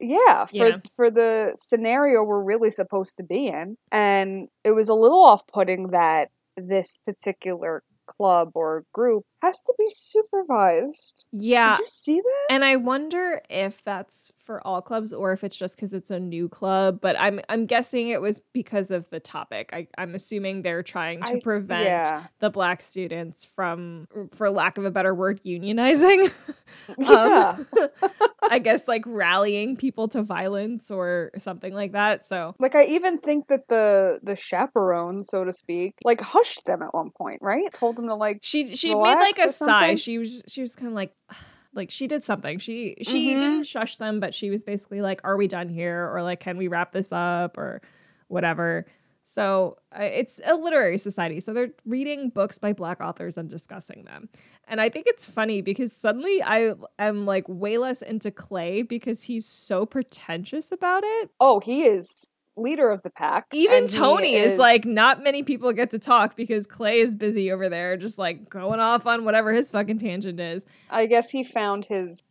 Yeah, 0.00 0.46
for 0.46 0.66
yeah. 0.66 0.76
for 0.96 1.10
the 1.10 1.54
scenario 1.56 2.22
we're 2.22 2.42
really 2.42 2.70
supposed 2.70 3.16
to 3.16 3.22
be 3.22 3.46
in. 3.46 3.76
And 3.90 4.48
it 4.64 4.72
was 4.72 4.88
a 4.88 4.94
little 4.94 5.22
off-putting 5.24 5.88
that 5.88 6.30
this 6.56 6.98
particular 7.06 7.82
club 8.06 8.50
or 8.54 8.84
group 8.92 9.24
has 9.44 9.62
to 9.62 9.74
be 9.78 9.86
supervised. 9.88 11.26
Yeah. 11.32 11.76
Did 11.76 11.80
you 11.80 11.86
see 11.86 12.20
that? 12.20 12.46
And 12.50 12.64
I 12.64 12.76
wonder 12.76 13.42
if 13.50 13.82
that's 13.84 14.32
for 14.44 14.66
all 14.66 14.82
clubs 14.82 15.12
or 15.12 15.32
if 15.32 15.44
it's 15.44 15.56
just 15.56 15.76
because 15.76 15.94
it's 15.94 16.10
a 16.10 16.20
new 16.20 16.48
club. 16.48 17.00
But 17.00 17.16
I'm 17.18 17.40
I'm 17.48 17.66
guessing 17.66 18.08
it 18.08 18.20
was 18.20 18.40
because 18.52 18.90
of 18.90 19.08
the 19.10 19.20
topic. 19.20 19.70
I, 19.72 19.86
I'm 19.98 20.14
assuming 20.14 20.62
they're 20.62 20.82
trying 20.82 21.22
to 21.22 21.34
I, 21.34 21.40
prevent 21.40 21.84
yeah. 21.84 22.24
the 22.40 22.50
black 22.50 22.82
students 22.82 23.44
from, 23.44 24.08
for 24.34 24.50
lack 24.50 24.78
of 24.78 24.84
a 24.84 24.90
better 24.90 25.14
word, 25.14 25.40
unionizing. 25.44 26.32
yeah. 26.98 27.56
Um, 27.58 27.88
I 28.50 28.58
guess 28.58 28.86
like 28.86 29.04
rallying 29.06 29.76
people 29.76 30.08
to 30.08 30.22
violence 30.22 30.90
or 30.90 31.30
something 31.38 31.72
like 31.72 31.92
that. 31.92 32.24
So 32.24 32.54
like 32.58 32.74
I 32.74 32.84
even 32.84 33.18
think 33.18 33.48
that 33.48 33.68
the 33.68 34.20
the 34.22 34.36
chaperone, 34.36 35.22
so 35.22 35.44
to 35.44 35.52
speak, 35.52 35.94
like 36.04 36.20
hushed 36.20 36.66
them 36.66 36.82
at 36.82 36.92
one 36.94 37.10
point, 37.10 37.38
right? 37.42 37.72
Told 37.72 37.96
them 37.96 38.08
to 38.08 38.14
like 38.14 38.40
she 38.42 38.66
she 38.74 38.94
made 38.94 39.14
like 39.14 39.33
a 39.38 39.48
sigh. 39.48 39.94
She 39.96 40.18
was 40.18 40.44
she 40.48 40.60
was 40.60 40.76
kind 40.76 40.88
of 40.88 40.94
like 40.94 41.14
like 41.74 41.90
she 41.90 42.06
did 42.06 42.24
something. 42.24 42.58
She 42.58 42.96
she 43.02 43.30
mm-hmm. 43.30 43.38
didn't 43.38 43.64
shush 43.64 43.96
them, 43.96 44.20
but 44.20 44.34
she 44.34 44.50
was 44.50 44.64
basically 44.64 45.00
like, 45.00 45.20
"Are 45.24 45.36
we 45.36 45.48
done 45.48 45.68
here?" 45.68 46.10
or 46.12 46.22
like, 46.22 46.40
"Can 46.40 46.56
we 46.56 46.68
wrap 46.68 46.92
this 46.92 47.12
up?" 47.12 47.58
or 47.58 47.82
whatever. 48.28 48.86
So 49.26 49.78
uh, 49.98 50.04
it's 50.04 50.38
a 50.44 50.54
literary 50.54 50.98
society. 50.98 51.40
So 51.40 51.54
they're 51.54 51.70
reading 51.86 52.28
books 52.28 52.58
by 52.58 52.74
black 52.74 53.00
authors 53.00 53.38
and 53.38 53.48
discussing 53.48 54.04
them. 54.04 54.28
And 54.68 54.82
I 54.82 54.90
think 54.90 55.06
it's 55.06 55.24
funny 55.24 55.62
because 55.62 55.92
suddenly 55.96 56.42
I 56.42 56.74
am 56.98 57.24
like 57.24 57.44
way 57.48 57.78
less 57.78 58.02
into 58.02 58.30
Clay 58.30 58.82
because 58.82 59.22
he's 59.22 59.46
so 59.46 59.86
pretentious 59.86 60.70
about 60.70 61.04
it. 61.04 61.30
Oh, 61.40 61.60
he 61.60 61.84
is 61.84 62.28
leader 62.56 62.90
of 62.90 63.02
the 63.02 63.10
pack. 63.10 63.46
Even 63.52 63.88
Toni 63.88 64.34
is, 64.34 64.52
is, 64.52 64.58
like, 64.58 64.84
not 64.84 65.22
many 65.22 65.42
people 65.42 65.72
get 65.72 65.90
to 65.90 65.98
talk 65.98 66.36
because 66.36 66.66
Clay 66.66 67.00
is 67.00 67.16
busy 67.16 67.50
over 67.50 67.68
there, 67.68 67.96
just 67.96 68.18
like 68.18 68.48
going 68.48 68.80
off 68.80 69.06
on 69.06 69.24
whatever 69.24 69.52
his 69.52 69.70
fucking 69.70 69.98
tangent 69.98 70.40
is. 70.40 70.66
I 70.90 71.06
guess 71.06 71.30
he 71.30 71.44
found 71.44 71.86
his 71.86 72.22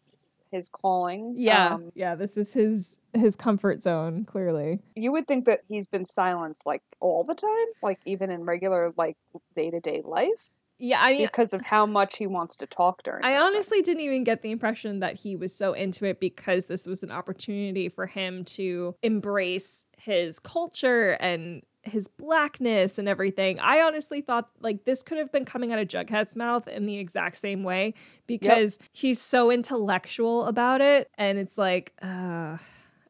his 0.52 0.70
calling. 0.70 1.34
Yeah, 1.36 1.74
um, 1.74 1.92
yeah. 1.96 2.16
This 2.16 2.38
is 2.38 2.54
his 2.54 3.00
his 3.14 3.36
comfort 3.36 3.82
zone. 3.82 4.24
Clearly, 4.26 4.80
you 4.96 5.12
would 5.12 5.28
think 5.28 5.46
that 5.46 5.62
he's 5.68 5.88
been 5.88 6.06
silenced 6.06 6.66
like 6.66 6.84
all 7.00 7.24
the 7.24 7.36
time, 7.36 7.66
like 7.82 8.00
even 8.06 8.30
in 8.30 8.44
regular 8.44 8.92
like 8.96 9.18
day 9.56 9.72
to 9.72 9.80
day 9.80 10.02
life. 10.06 10.50
Yeah, 10.80 11.02
I 11.02 11.14
mean, 11.14 11.26
because 11.26 11.54
of 11.54 11.66
how 11.66 11.86
much 11.86 12.18
he 12.18 12.28
wants 12.28 12.58
to 12.58 12.68
talk 12.68 13.04
during. 13.04 13.24
I 13.24 13.38
honestly 13.38 13.78
thing. 13.78 13.84
didn't 13.84 14.02
even 14.02 14.24
get 14.24 14.42
the 14.42 14.52
impression 14.52 15.00
that 15.00 15.16
he 15.16 15.36
was 15.36 15.56
so 15.56 15.74
into 15.74 16.06
it 16.06 16.20
because 16.20 16.66
this 16.66 16.88
was 16.88 17.04
an 17.04 17.12
opportunity 17.12 17.90
for 17.90 18.06
him 18.06 18.44
to 18.46 18.96
embrace 19.02 19.86
his 19.98 20.40
culture 20.40 21.12
and 21.20 21.62
his 21.84 22.08
blackness 22.08 22.98
and 22.98 23.08
everything. 23.08 23.60
I 23.60 23.82
honestly 23.82 24.22
thought 24.22 24.50
like 24.60 24.86
this 24.86 25.04
could 25.04 25.18
have 25.18 25.32
been 25.32 25.46
coming 25.46 25.72
out 25.72 25.80
of 25.80 25.88
Jughead's 25.88 26.36
mouth 26.36 26.68
in 26.68 26.86
the 26.86 26.98
exact 26.98 27.38
same 27.38 27.64
way 27.64 27.94
because 28.26 28.78
yep. 28.80 28.90
he's 28.94 29.22
so 29.22 29.52
intellectual 29.52 30.46
about 30.46 30.82
it, 30.82 31.10
and 31.18 31.38
it's 31.38 31.58
like, 31.58 31.94
uh, 32.02 32.58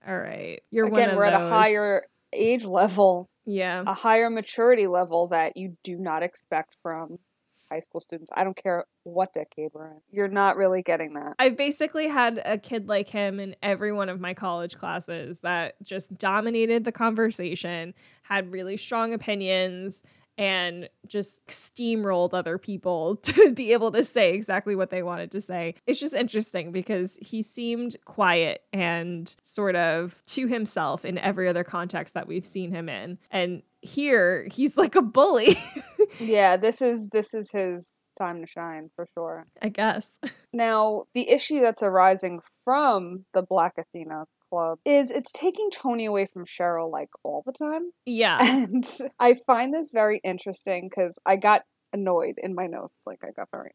all 0.06 0.18
right, 0.18 0.60
you're 0.72 0.88
again. 0.88 1.16
we're 1.16 1.30
those. 1.30 1.40
at 1.40 1.42
a 1.42 1.50
higher 1.50 2.04
age 2.34 2.66
level, 2.66 3.30
yeah, 3.46 3.84
a 3.86 3.94
higher 3.94 4.30
maturity 4.30 4.88
level 4.88 5.28
that 5.30 5.56
you 5.56 5.78
do 5.84 5.98
not 5.98 6.24
expect 6.24 6.76
from 6.82 7.20
high 7.74 7.80
school 7.80 8.02
students. 8.02 8.32
I 8.36 8.44
don't 8.44 8.56
care 8.56 8.86
what 9.04 9.34
decade 9.34 9.72
we're 9.74 9.88
in. 9.88 10.02
You're 10.12 10.28
not 10.28 10.58
really 10.58 10.82
getting 10.82 11.14
that. 11.14 11.34
I've 11.40 11.58
basically 11.58 12.08
had 12.08 12.42
a 12.46 12.58
kid 12.58 12.88
like 12.88 13.10
him 13.10 13.40
in 13.40 13.56
every 13.64 13.92
one 13.92 14.10
of 14.10 14.20
my 14.20 14.34
college 14.34 14.78
classes 14.78 15.40
that 15.40 15.76
just 15.82 16.16
dominated 16.18 16.86
the 16.86 16.92
conversation, 16.92 17.94
had 18.24 18.52
really 18.52 18.78
strong 18.78 19.14
opinions, 19.14 20.04
and 20.38 20.90
just 21.08 21.46
steamrolled 21.48 22.34
other 22.34 22.58
people 22.58 23.16
to 23.24 23.54
be 23.54 23.74
able 23.74 23.92
to 23.92 24.04
say 24.04 24.34
exactly 24.34 24.76
what 24.76 24.90
they 24.90 25.04
wanted 25.04 25.32
to 25.32 25.42
say. 25.42 25.76
It's 25.86 26.00
just 26.00 26.16
interesting 26.16 26.72
because 26.72 27.18
he 27.22 27.42
seemed 27.42 27.96
quiet 28.06 28.64
and 28.72 29.36
sort 29.44 29.76
of 29.76 30.24
to 30.28 30.48
himself 30.48 31.06
in 31.06 31.18
every 31.18 31.48
other 31.48 31.64
context 31.64 32.14
that 32.14 32.28
we've 32.28 32.46
seen 32.46 32.72
him 32.72 32.90
in. 32.90 33.18
And 33.32 33.64
here, 33.84 34.48
he's 34.52 34.78
like 34.78 34.96
a 34.96 35.02
bully. 35.02 35.56
yeah, 36.20 36.58
this 36.58 36.82
is 36.82 37.10
this 37.10 37.34
is 37.34 37.52
his 37.52 37.92
time 38.18 38.42
to 38.42 38.48
shine 38.48 38.90
for 38.96 39.08
sure. 39.14 39.48
I 39.62 39.70
guess. 39.70 40.20
Now, 40.56 41.06
the 41.16 41.32
issue 41.32 41.62
that's 41.62 41.82
arising 41.82 42.40
from 42.64 43.26
the 43.34 43.42
Black 43.42 43.74
Athena 43.80 44.26
club 44.52 44.78
is 44.86 45.10
it's 45.10 45.32
taking 45.34 45.72
Toni 45.72 46.06
away 46.06 46.28
from 46.32 46.46
Cheryl 46.46 46.92
like 46.92 47.10
all 47.24 47.42
the 47.44 47.52
time. 47.52 47.92
Yeah. 48.06 48.38
And 48.42 48.86
I 49.20 49.34
find 49.34 49.74
this 49.74 49.90
very 49.92 50.22
interesting 50.24 50.90
because 50.90 51.18
I 51.26 51.38
got 51.38 51.64
annoyed 51.92 52.36
in 52.38 52.54
my 52.54 52.68
notes. 52.68 53.00
Like 53.08 53.24
I 53.24 53.32
got 53.32 53.48
very 53.52 53.72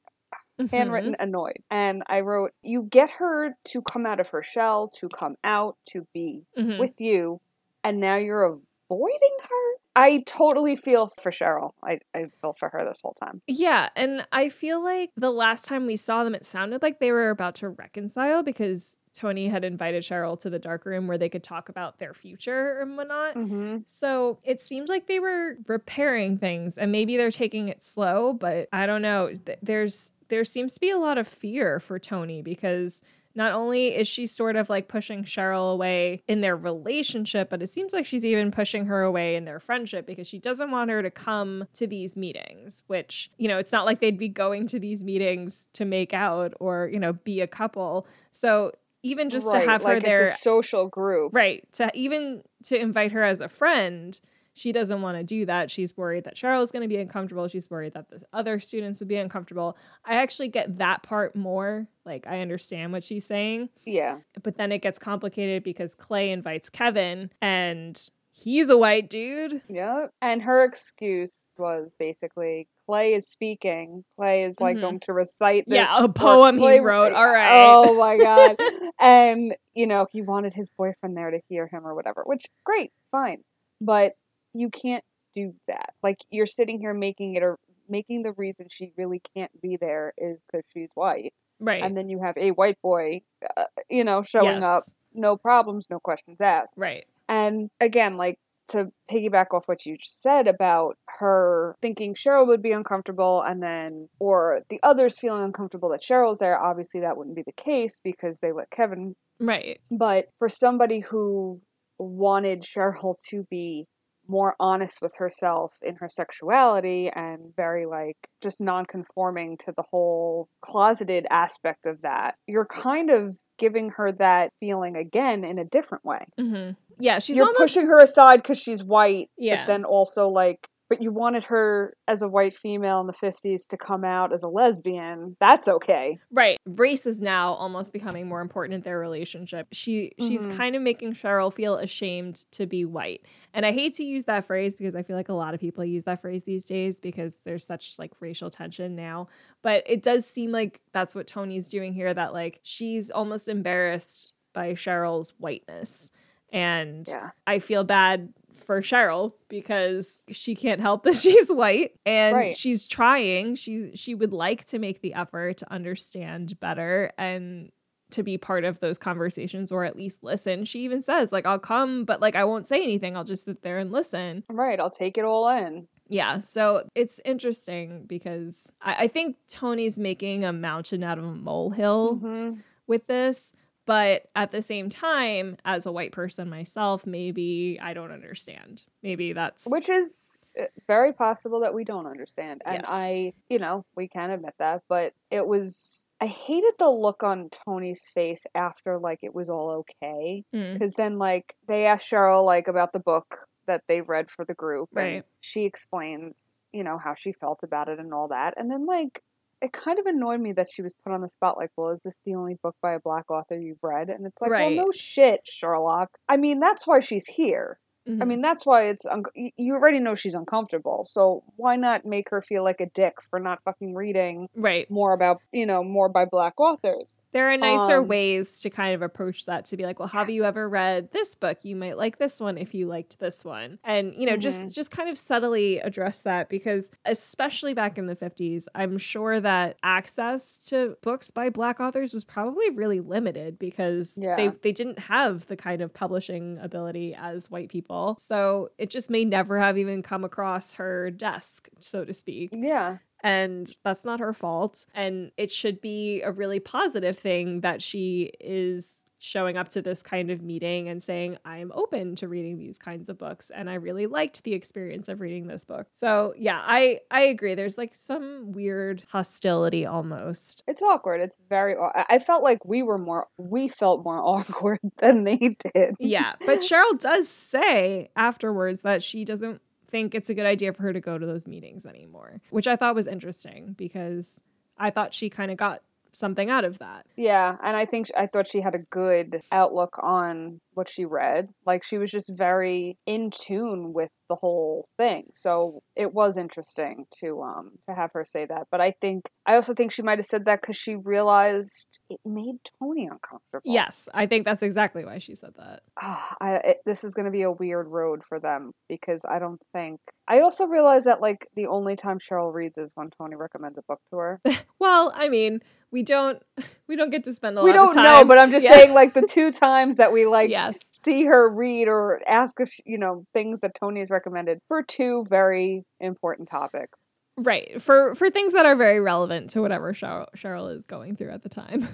Mhm. 0.61 0.71
handwritten 0.71 1.17
annoyed. 1.19 1.59
And 1.69 2.05
I 2.09 2.21
wrote, 2.21 2.53
You 2.63 2.85
get 2.85 3.11
her 3.19 3.57
to 3.73 3.83
come 3.83 4.07
out 4.07 4.21
of 4.21 4.29
her 4.31 4.43
shell, 4.45 4.89
to 5.01 5.09
come 5.09 5.35
out, 5.43 5.77
to 5.91 6.07
be 6.15 6.45
Mhm. 6.57 6.79
with 6.79 7.01
you, 7.01 7.41
and 7.83 7.99
now 7.99 8.15
you're 8.17 8.45
avoiding 8.45 9.37
her? 9.51 9.75
I 9.99 10.23
totally 10.27 10.77
feel 10.77 11.09
for 11.09 11.33
Cheryl. 11.33 11.73
I, 11.83 11.99
I 12.15 12.27
feel 12.41 12.55
for 12.57 12.69
her 12.69 12.85
this 12.85 13.01
whole 13.03 13.15
time. 13.15 13.43
Yeah, 13.49 13.89
and 13.97 14.25
I 14.31 14.49
feel 14.49 14.83
like 14.83 15.11
the 15.17 15.33
last 15.33 15.65
time 15.65 15.87
we 15.87 15.97
saw 15.97 16.23
them, 16.23 16.37
it 16.37 16.47
sounded 16.47 16.83
like 16.83 17.01
they 17.01 17.11
were 17.11 17.31
about 17.31 17.57
to 17.57 17.69
reconcile 17.71 18.45
because 18.45 18.99
Toni 19.13 19.49
had 19.49 19.65
invited 19.65 20.05
Cheryl 20.05 20.39
to 20.39 20.51
the 20.51 20.61
dark 20.61 20.87
room 20.87 21.09
where 21.09 21.19
they 21.19 21.29
could 21.29 21.43
talk 21.43 21.69
about 21.69 21.99
their 21.99 22.15
future 22.15 22.79
and 22.79 22.97
whatnot. 22.97 23.35
Mm-hmm. 23.35 23.79
So 23.87 24.39
it 24.45 24.61
seemed 24.61 24.89
like 24.89 25.09
they 25.09 25.19
were 25.19 25.57
repairing 25.67 26.39
things, 26.39 26.79
and 26.79 26.93
maybe 26.93 27.17
they're 27.17 27.33
taking 27.33 27.69
it 27.69 27.83
slow. 27.83 28.35
But 28.35 28.69
I 28.73 28.87
don't 28.87 29.03
know. 29.03 29.33
There's 29.63 30.13
there 30.29 30.45
seems 30.45 30.75
to 30.75 30.81
be 30.81 30.91
a 30.91 30.99
lot 30.99 31.19
of 31.19 31.27
fear 31.27 31.81
for 31.81 31.99
Toni 31.99 32.41
because 32.41 33.03
not 33.35 33.53
only 33.53 33.95
is 33.95 34.09
she 34.09 34.27
sort 34.27 34.57
of 34.57 34.69
like 34.69 34.89
pushing 34.89 35.25
Cheryl 35.25 35.73
away 35.73 36.23
in 36.27 36.41
their 36.41 36.57
relationship, 36.57 37.51
but 37.51 37.63
it 37.63 37.71
seems 37.71 37.93
like 37.93 38.07
she's 38.07 38.25
even 38.25 38.51
pushing 38.51 38.87
her 38.87 39.03
away 39.03 39.37
in 39.37 39.45
their 39.45 39.61
friendship 39.61 40.07
because 40.07 40.27
she 40.27 40.39
doesn't 40.39 40.71
want 40.71 40.91
her 40.91 41.03
to 41.03 41.11
come 41.11 41.67
to 41.75 41.87
these 41.87 42.17
meetings, 42.17 42.83
which, 42.87 43.31
you 43.39 43.49
know, 43.49 43.59
it's 43.59 43.73
not 43.73 43.87
like 43.87 44.01
they'd 44.01 44.19
be 44.19 44.29
going 44.29 44.67
to 44.69 44.79
these 44.79 45.05
meetings 45.05 45.67
to 45.75 45.85
make 45.85 46.13
out 46.13 46.55
or, 46.59 46.89
you 46.93 46.99
know, 46.99 47.13
be 47.13 47.41
a 47.41 47.47
couple. 47.47 48.07
So 48.33 48.73
even 49.03 49.31
just 49.31 49.47
right, 49.53 49.65
to 49.65 49.71
have 49.71 49.85
like 49.85 49.95
her 49.97 50.01
there, 50.01 50.23
a 50.25 50.33
social 50.33 50.89
group. 50.89 51.35
right, 51.35 51.65
to 51.75 51.91
even 51.95 52.43
to 52.65 52.81
invite 52.81 53.13
her 53.13 53.23
as 53.23 53.41
a 53.41 53.49
friend, 53.49 54.21
she 54.59 54.73
doesn't 54.73 55.01
want 55.03 55.17
to 55.19 55.23
do 55.25 55.47
that. 55.47 55.71
She's 55.71 55.97
worried 55.97 56.25
that 56.25 56.35
Cheryl's 56.37 56.73
going 56.73 56.83
to 56.83 56.89
be 56.89 56.97
uncomfortable. 56.97 57.47
She's 57.49 57.71
worried 57.71 57.95
that 57.95 58.11
the 58.11 58.23
other 58.33 58.59
students 58.61 58.99
would 59.01 59.09
be 59.09 59.17
uncomfortable. 59.17 59.77
I 60.05 60.17
actually 60.17 60.49
get 60.49 60.79
that 60.79 61.03
part 61.03 61.37
more. 61.37 61.87
Like, 62.05 62.27
I 62.27 62.41
understand 62.41 62.93
what 62.93 63.05
she's 63.05 63.25
saying, 63.27 63.69
Yeah. 63.85 64.19
but 64.43 64.57
then 64.57 64.73
it 64.73 64.79
gets 64.83 64.99
complicated 64.99 65.63
because 65.63 65.95
Clay 65.95 66.31
invites 66.31 66.71
Kevin 66.71 67.31
and 67.43 68.01
he's 68.33 68.71
a 68.71 68.79
white 68.79 69.11
dude. 69.11 69.63
Yeah. 69.69 70.07
And 70.23 70.43
her 70.43 70.63
excuse 70.65 71.47
was 71.57 71.95
basically 71.99 72.69
Clay 72.87 73.13
is 73.13 73.29
speaking. 73.29 74.05
Clay 74.17 74.45
is 74.45 74.61
like 74.61 74.77
Mhm. 74.77 74.81
going 74.81 75.01
to 75.01 75.13
recite 75.13 75.65
the 75.67 75.75
yeah, 75.77 76.03
a 76.05 76.09
poem 76.09 76.57
he 76.57 76.79
wrote. 76.79 77.13
All 77.15 77.27
right. 77.31 77.51
Oh 77.53 77.99
my 77.99 78.17
god. 78.25 78.57
and 78.99 79.55
you 79.75 79.87
know, 79.87 80.07
he 80.11 80.23
wanted 80.23 80.55
his 80.55 80.71
boyfriend 80.71 81.17
there 81.17 81.31
to 81.31 81.41
hear 81.49 81.67
him 81.67 81.87
or 81.87 81.95
whatever, 81.95 82.23
which 82.27 82.47
great, 82.65 82.93
fine. 83.13 83.43
But 83.81 84.15
you 84.55 84.71
can't 84.71 85.05
do 85.35 85.55
that. 85.67 85.95
Like 86.03 86.19
you're 86.31 86.47
sitting 86.47 86.81
here 86.81 86.95
making 86.95 87.35
it 87.35 87.43
a 87.43 87.57
making 87.89 88.23
the 88.23 88.33
reason 88.33 88.67
she 88.71 88.93
really 88.99 89.23
can't 89.35 89.51
be 89.63 89.77
there 89.77 90.13
is 90.19 90.43
cuz 90.51 90.63
she's 90.73 90.91
white. 90.95 91.33
right. 91.59 91.83
And 91.83 91.97
then 91.97 92.09
you 92.09 92.21
have 92.23 92.37
a 92.37 92.51
white 92.51 92.81
boy 92.83 93.23
uh, 93.57 93.65
you 93.89 94.05
know 94.05 94.23
showing 94.23 94.63
up, 94.65 94.83
no 95.15 95.37
problems, 95.37 95.87
no 95.91 95.99
questions 96.01 96.41
asked. 96.41 96.75
Right. 96.77 97.07
And 97.29 97.71
again, 97.81 98.17
like 98.17 98.39
to 98.69 98.93
piggyback 99.11 99.47
off 99.53 99.67
what 99.67 99.87
you 99.87 99.97
just 99.97 100.21
said 100.23 100.47
about 100.47 100.97
her 101.19 101.75
thinking 101.81 102.15
Cheryl 102.15 102.47
would 102.47 102.63
be 102.63 102.73
uncomfortable 102.73 103.43
and 103.43 103.63
then, 103.63 104.09
or 104.19 104.61
the 104.69 104.79
others 104.83 105.19
feeling 105.19 105.43
uncomfortable 105.43 105.89
that 105.91 106.03
Cheryl's 106.03 106.39
there, 106.39 106.59
obviously 106.59 107.01
that 107.01 107.17
wouldn't 107.17 107.37
be 107.37 107.43
the 107.43 107.53
case 107.53 107.99
because 108.03 108.39
they 108.39 108.53
let 108.53 108.71
Kevin. 108.71 109.17
Right. 109.41 109.81
But 109.91 110.27
for 110.39 110.49
somebody 110.49 111.01
who 111.01 111.61
wanted 111.99 112.63
Cheryl 112.63 113.17
to 113.31 113.47
be 113.51 113.87
more 114.29 114.55
honest 114.61 115.01
with 115.01 115.15
herself 115.19 115.73
in 115.83 115.97
her 115.97 116.09
sexuality 116.09 117.09
and 117.11 117.55
very 117.57 117.85
like 117.87 118.29
just 118.43 118.61
non-conforming 118.61 119.57
to 119.59 119.73
the 119.77 119.85
whole 119.91 120.49
closeted 120.61 121.27
aspect 121.31 121.87
of 121.87 122.03
that. 122.03 122.37
You're 122.47 122.67
kind 122.67 123.11
of 123.11 123.37
giving 123.59 123.91
her 123.97 124.13
that 124.13 124.53
feeling 124.61 124.97
again 124.97 125.45
in 125.45 125.59
a 125.59 125.65
different 125.65 126.05
way. 126.05 126.25
Hmm 126.39 126.71
Yeah, 126.99 127.19
she's 127.19 127.37
you're 127.37 127.47
almost 127.47 127.75
pushing 127.75 127.87
her 127.87 127.99
aside 128.01 128.43
because 128.43 128.59
she's 128.59 128.85
white, 128.85 129.31
Yeah. 129.39 129.63
but 129.63 129.73
then 129.73 129.85
also 129.85 130.29
like, 130.29 130.69
but 130.89 131.03
you 131.03 131.11
wanted 131.13 131.45
her 131.45 131.95
as 132.07 132.23
a 132.23 132.29
white 132.29 132.55
female 132.55 133.01
in 133.01 133.07
the 133.07 133.13
50s 133.13 133.69
to 133.69 133.77
come 133.77 134.05
out 134.05 134.33
as 134.33 134.43
a 134.43 134.49
lesbian. 134.49 135.37
That's 135.41 135.69
okay. 135.69 136.19
Right. 136.31 136.59
Race 136.67 137.07
is 137.07 137.21
now 137.21 137.53
almost 137.55 137.93
becoming 137.93 138.27
more 138.29 138.41
important 138.41 138.75
in 138.75 138.81
their 138.83 138.99
relationship. 138.99 139.69
She 139.73 140.13
she's 140.19 140.47
Mhm. 140.47 140.57
kind 140.57 140.77
of 140.77 140.83
making 140.83 141.13
Cheryl 141.13 141.53
feel 141.53 141.77
ashamed 141.77 142.37
to 142.53 142.67
be 142.67 142.85
white. 142.85 143.23
And 143.53 143.67
I 143.67 143.73
hate 143.73 143.95
to 143.95 144.05
use 144.05 144.25
that 144.27 144.45
phrase 144.45 144.77
because 144.77 144.95
I 144.95 145.03
feel 145.03 145.17
like 145.17 145.29
a 145.29 145.35
lot 145.35 145.55
of 145.55 145.61
people 145.61 145.85
use 145.85 146.05
that 146.05 146.21
phrase 146.23 146.45
these 146.45 146.65
days 146.65 147.01
because 147.01 147.41
there's 147.45 147.65
such 147.67 147.99
like 147.99 148.13
racial 148.21 148.51
tension 148.51 148.97
now. 148.97 149.29
But 149.63 149.83
it 149.87 150.03
does 150.03 150.27
seem 150.27 150.53
like 150.53 150.81
that's 150.93 151.15
what 151.15 151.27
Toni's 151.27 151.69
doing 151.69 151.93
here 151.93 152.13
that 152.15 152.33
like 152.33 152.61
she's 152.63 153.11
almost 153.11 153.49
embarrassed 153.49 154.33
by 154.55 154.73
Cheryl's 154.73 155.35
whiteness. 155.39 156.13
And 156.51 157.07
Yeah. 157.07 157.31
I 157.47 157.59
feel 157.59 157.85
bad 157.85 158.33
for 158.65 158.81
Cheryl 158.81 159.33
because 159.49 160.25
she 160.31 160.55
can't 160.55 160.81
help 160.81 161.03
that 161.05 161.17
she's 161.25 161.51
white 161.51 161.93
and 162.07 162.37
Right. 162.37 162.57
she's 162.57 162.87
trying. 162.87 163.55
She 163.55 163.93
she 163.95 164.15
would 164.15 164.33
like 164.33 164.65
to 164.67 164.79
make 164.79 165.01
the 165.01 165.15
effort 165.15 165.59
to 165.59 165.73
understand 165.73 166.59
better 166.61 167.13
and 167.19 167.71
to 168.11 168.23
be 168.23 168.39
part 168.39 168.65
of 168.65 168.81
those 168.81 168.97
conversations 168.97 169.71
or 169.71 169.85
at 169.85 169.95
least 169.97 170.23
listen. 170.25 170.65
She 170.65 170.81
even 170.81 171.03
says 171.03 171.31
like 171.33 171.47
I'll 171.47 171.59
come 171.59 172.05
but 172.05 172.21
like 172.21 172.37
I 172.37 172.45
won't 172.45 172.67
say 172.67 172.83
anything. 172.83 173.17
I'll 173.17 173.25
just 173.25 173.45
sit 173.45 173.63
there 173.63 173.79
and 173.79 173.91
listen. 173.93 174.45
Right. 174.49 174.81
I'll 174.81 174.89
take 174.91 175.19
it 175.19 175.25
all 175.25 175.49
in. 175.49 175.89
Yeah, 176.11 176.41
so 176.41 176.89
it's 176.95 177.21
interesting 177.27 178.05
because 178.07 178.73
I, 178.81 178.95
I 179.01 179.09
think 179.09 179.37
Toni's 179.47 179.99
making 179.99 180.43
a 180.43 180.55
mountain 180.55 181.05
out 181.05 181.19
of 181.19 181.25
a 181.25 181.35
molehill 181.35 182.17
Mhm. 182.17 182.63
with 182.87 183.07
this, 183.09 183.53
but 183.89 184.27
at 184.37 184.51
the 184.51 184.61
same 184.61 184.91
time, 184.91 185.57
as 185.65 185.87
a 185.87 185.93
white 185.93 186.13
person 186.13 186.51
myself, 186.51 187.07
maybe 187.07 187.79
I 187.83 187.95
don't 187.95 188.13
understand. 188.13 188.85
Maybe 189.03 189.33
that's 189.33 189.67
Which 189.67 189.89
is 189.89 190.43
uh, 190.61 190.65
very 190.87 191.15
possible 191.15 191.61
that 191.61 191.73
we 191.73 191.85
don't 191.85 192.07
understand. 192.07 192.61
And 192.67 192.83
Yeah. 192.83 192.87
I, 192.87 193.33
you 193.49 193.59
know, 193.59 193.87
we 193.97 194.07
can 194.07 194.31
admit 194.31 194.53
that, 194.59 194.83
but 194.91 195.15
it 195.31 195.47
was, 195.47 196.05
I 196.21 196.27
hated 196.27 196.75
the 196.79 196.91
look 196.91 197.23
on 197.23 197.49
Toni's 197.49 198.11
face 198.13 198.45
after 198.55 198.99
like 198.99 199.21
it 199.23 199.35
was 199.35 199.49
all 199.49 199.71
okay. 200.03 200.45
Mm, 200.55 200.75
Because 200.75 200.95
then, 200.97 201.17
like, 201.19 201.55
they 201.67 201.87
asked 201.87 202.11
Cheryl, 202.13 202.45
like, 202.45 202.69
about 202.69 202.93
the 202.93 203.01
book 203.01 203.47
that 203.67 203.85
they 203.89 204.03
read 204.03 204.31
for 204.31 204.45
the 204.45 204.55
group. 204.55 204.91
and 204.97 204.99
Right. 204.99 205.25
she 205.41 205.65
explains, 205.65 206.67
you 206.73 206.85
know, 206.85 206.99
how 206.99 207.15
she 207.15 207.33
felt 207.33 207.63
about 207.63 207.89
it 207.89 207.99
and 207.99 208.13
all 208.13 208.29
that. 208.29 208.53
And 208.59 208.71
then, 208.71 208.85
like, 208.87 209.23
it 209.61 209.73
kind 209.73 209.99
of 209.99 210.07
annoyed 210.07 210.41
me 210.41 210.53
that 210.53 210.69
she 210.73 210.83
was 210.83 210.95
put 210.95 211.13
on 211.13 211.21
the 211.21 211.29
spot, 211.29 211.57
like, 211.57 211.71
well, 211.77 211.91
is 211.91 212.03
this 212.03 212.21
the 212.25 212.35
only 212.35 212.55
book 212.55 212.77
by 212.81 212.93
a 212.93 213.01
black 213.01 213.31
author 213.31 213.59
you've 213.59 213.83
read? 213.83 214.09
And 214.09 214.27
it's 214.27 214.41
like, 214.41 214.51
Right. 214.51 214.77
well, 214.77 214.87
no 214.87 214.93
shit, 214.95 215.41
Sherlock. 215.47 216.19
I 216.29 216.37
mean, 216.37 216.61
that's 216.61 216.87
why 216.87 217.01
she's 217.01 217.27
here. 217.27 217.79
I 218.09 218.13
mhm. 218.13 218.27
mean, 218.27 218.41
that's 218.41 218.65
why 218.65 218.85
it's, 218.85 219.05
un- 219.05 219.23
you 219.35 219.75
already 219.75 220.01
know 220.01 220.15
she's 220.15 220.35
uncomfortable. 220.35 221.05
So 221.05 221.45
why 221.57 221.77
not 221.77 222.07
make 222.07 222.31
her 222.31 222.41
feel 222.41 222.65
like 222.65 222.81
a 222.81 222.87
dick 222.89 223.21
for 223.21 223.39
not 223.39 223.63
fucking 223.65 223.95
reading 223.95 224.49
right. 224.57 224.91
more 224.91 225.13
about, 225.13 225.43
you 225.53 225.67
know, 225.67 225.85
more 225.85 226.09
by 226.09 226.25
black 226.25 226.59
authors? 226.59 227.19
There 227.33 227.51
are 227.51 227.57
nicer 227.59 227.99
Um, 227.99 228.09
ways 228.09 228.61
to 228.61 228.71
kind 228.71 228.95
of 228.95 229.03
approach 229.03 229.45
that 229.45 229.67
to 229.67 229.77
be 229.77 229.85
like, 229.85 229.99
well, 229.99 230.09
have 230.09 230.31
you 230.31 230.45
ever 230.45 230.69
read 230.69 231.11
this 231.13 231.35
book? 231.35 231.59
You 231.65 231.77
might 231.77 231.99
like 231.99 232.17
this 232.19 232.41
one 232.41 232.57
if 232.57 232.75
you 232.75 232.87
liked 232.87 233.19
this 233.21 233.45
one. 233.45 233.79
And, 233.85 234.15
you 234.15 234.27
know, 234.27 234.37
just 234.39 234.67
Mhm. 234.67 234.75
just 234.75 234.91
kind 234.91 235.11
of 235.11 235.19
subtly 235.19 235.79
address 235.81 236.23
that 236.23 236.49
because 236.49 236.91
especially 237.05 237.75
back 237.75 237.99
in 237.99 238.07
the 238.07 238.17
50s, 238.17 238.69
I'm 238.75 238.97
sure 238.97 239.39
that 239.41 239.77
access 239.83 240.57
to 240.69 240.97
books 241.03 241.31
by 241.31 241.51
black 241.51 241.79
authors 241.81 242.15
was 242.15 242.25
probably 242.25 242.71
really 242.71 243.01
limited 243.01 243.59
because 243.59 244.15
they 244.15 244.51
they 244.63 244.73
didn't 244.73 244.99
have 244.99 245.47
the 245.49 245.57
kind 245.57 245.83
of 245.83 245.93
publishing 245.93 246.59
ability 246.63 247.15
as 247.15 247.51
white 247.51 247.69
people. 247.69 247.98
So 248.19 248.71
it 248.79 248.91
just 248.91 249.11
may 249.11 249.25
never 249.25 249.59
have 249.59 249.77
even 249.79 250.03
come 250.03 250.25
across 250.25 250.75
her 250.75 251.11
desk, 251.11 251.69
so 251.79 252.05
to 252.05 252.13
speak. 252.13 252.51
Yeah. 252.55 252.99
and 253.23 253.73
that's 253.85 254.05
not 254.05 254.21
her 254.21 254.33
fault. 254.33 254.87
And 254.95 255.33
it 255.37 255.51
should 255.51 255.81
be 255.81 256.23
a 256.23 256.31
really 256.33 256.61
positive 256.61 257.19
thing 257.19 257.61
that 257.63 257.83
she 257.83 258.31
is 258.41 259.01
showing 259.19 259.57
up 259.57 259.69
to 259.69 259.83
this 259.83 260.03
kind 260.03 260.31
of 260.31 260.41
meeting 260.43 260.89
and 260.89 261.03
saying 261.03 261.37
i'm 261.45 261.73
open 261.75 262.15
to 262.15 262.29
reading 262.29 262.57
these 262.59 262.79
kinds 262.79 263.09
of 263.09 263.19
books 263.19 263.51
and 263.51 263.69
i 263.69 263.75
really 263.75 264.07
liked 264.07 264.45
the 264.45 264.55
experience 264.55 265.09
of 265.09 265.21
reading 265.21 265.47
this 265.49 265.65
book 265.65 265.87
so 265.93 266.33
yeah 266.39 266.63
i 266.65 266.99
i 267.11 267.21
agree 267.23 267.55
there's 267.55 267.77
like 267.79 267.93
some 267.95 268.53
weird 268.53 269.03
hostility 269.11 269.85
almost 269.85 270.63
It's 270.67 270.83
awkward. 270.83 271.21
It's 271.21 271.37
very. 271.49 271.75
I 271.77 272.05
I 272.11 272.19
felt 272.19 272.43
like 272.43 272.65
we 272.65 272.83
were 272.83 272.99
more. 272.99 273.27
We 273.37 273.69
felt 273.69 274.05
more 274.05 274.19
awkward 274.35 274.81
than 274.99 275.25
they 275.25 275.57
did. 275.75 275.97
yeah 275.99 276.35
but 276.47 276.61
cheryl 276.61 276.99
does 276.99 277.29
say 277.29 278.11
afterwards 278.17 278.83
that 278.83 279.03
she 279.03 279.25
doesn't 279.25 279.61
think 279.91 280.15
it's 280.15 280.29
a 280.31 280.35
good 280.35 280.47
idea 280.47 280.73
for 280.73 280.83
her 280.83 280.93
to 280.93 281.01
go 281.01 281.17
to 281.19 281.25
those 281.27 281.47
meetings 281.47 281.87
anymore 281.87 282.41
which 282.51 282.67
i 282.67 282.77
thought 282.77 282.95
was 282.95 283.07
interesting 283.07 283.75
because 283.79 284.41
i 284.79 284.91
thought 284.91 285.15
she 285.15 285.31
kind 285.31 285.51
of 285.51 285.57
got 285.57 285.81
something 286.13 286.51
out 286.51 286.65
of 286.65 286.79
that. 286.79 287.07
Yeah, 287.17 287.57
and 287.63 287.77
I 287.77 287.85
think 287.85 288.09
I 288.17 288.27
thought 288.27 288.47
she 288.47 288.61
had 288.61 288.75
a 288.75 288.85
good 288.91 289.41
outlook 289.53 289.99
on 290.03 290.61
what 290.75 290.89
she 290.89 291.05
read. 291.05 291.49
Like 291.67 291.83
she 291.83 291.99
was 291.99 292.11
just 292.11 292.33
very 292.37 292.97
in 293.05 293.31
tune 293.31 293.93
with 293.93 294.11
the 294.29 294.37
whole 294.37 294.85
thing. 294.97 295.25
So 295.35 295.81
it 295.97 296.15
was 296.15 296.37
interesting 296.37 297.07
to 297.21 297.43
um 297.43 297.73
to 297.89 297.95
have 297.95 298.13
her 298.15 298.25
say 298.25 298.45
that. 298.47 298.69
But 298.71 298.81
I 298.81 298.93
think 299.01 299.29
I 299.45 299.55
also 299.55 299.75
think 299.75 299.91
she 299.91 300.03
might 300.03 300.19
have 300.19 300.27
said 300.27 300.45
that 300.45 300.63
cuz 300.63 300.77
she 300.77 300.95
realized 300.95 301.99
it 302.09 302.21
made 302.25 302.59
Toni 302.79 303.07
uncomfortable. 303.07 303.63
Yes, 303.65 304.09
I 304.15 304.27
think 304.27 304.45
that's 304.45 304.63
exactly 304.63 305.05
why 305.05 305.19
she 305.19 305.35
said 305.35 305.55
that. 305.57 305.83
Ah, 306.01 306.37
I, 306.41 306.55
it, 306.57 306.77
this 306.87 307.03
is 307.05 307.15
going 307.15 307.27
to 307.27 307.33
be 307.33 307.43
a 307.43 307.51
weird 307.51 307.89
road 307.89 308.23
for 308.25 308.39
them 308.39 308.73
because 308.89 309.25
I 309.29 309.39
don't 309.39 309.61
think. 309.75 310.01
I 310.29 310.41
also 310.41 310.67
realize 310.67 311.05
that 311.05 311.21
like 311.21 311.47
the 311.55 311.67
only 311.67 311.97
time 311.97 312.19
Cheryl 312.19 312.53
reads 312.53 312.79
is 312.79 312.93
when 312.95 313.11
Toni 313.11 313.35
recommends 313.37 313.79
a 313.79 313.83
book 313.83 314.01
to 314.11 314.17
her. 314.19 314.41
Well, 314.81 315.13
I 315.15 315.29
mean, 315.29 315.61
we 315.91 316.03
don't 316.03 316.43
we 316.89 316.97
don't 316.97 317.11
get 317.11 317.25
to 317.25 317.33
spend 317.33 317.59
a 317.59 317.63
we 317.63 317.71
lot 317.71 317.75
don't 317.77 317.89
of 317.91 317.95
time. 317.97 318.05
know, 318.05 318.25
but 318.25 318.39
I'm 318.39 318.51
just 318.51 318.65
Yeah. 318.65 318.73
saying 318.75 318.95
like 318.95 319.15
the 319.15 319.23
two 319.27 319.51
times 319.67 319.97
that 319.97 320.13
we 320.13 320.27
like 320.27 320.51
yes. 320.51 320.79
see 321.05 321.25
her 321.25 321.49
read 321.49 321.89
or 321.89 322.21
ask 322.27 322.55
if 322.61 322.71
she- 322.71 322.83
you 322.87 322.99
know 322.99 323.25
things 323.35 323.61
that 323.61 323.75
Toni 323.75 324.01
has 324.01 324.11
recommended 324.11 324.61
for 324.69 324.83
two 324.83 325.25
very 325.29 325.85
important 326.01 326.49
topics. 326.49 326.99
Right. 327.37 327.81
For 327.81 328.15
for 328.17 328.31
things 328.31 328.53
that 328.55 328.67
are 328.67 328.75
very 328.77 329.01
relevant 329.01 329.51
to 329.51 329.61
whatever 329.63 329.93
Cheryl, 329.95 330.27
Cheryl 330.37 330.75
is 330.75 330.87
going 330.87 331.17
through 331.17 331.31
at 331.31 331.43
the 331.43 331.49
time. 331.49 331.89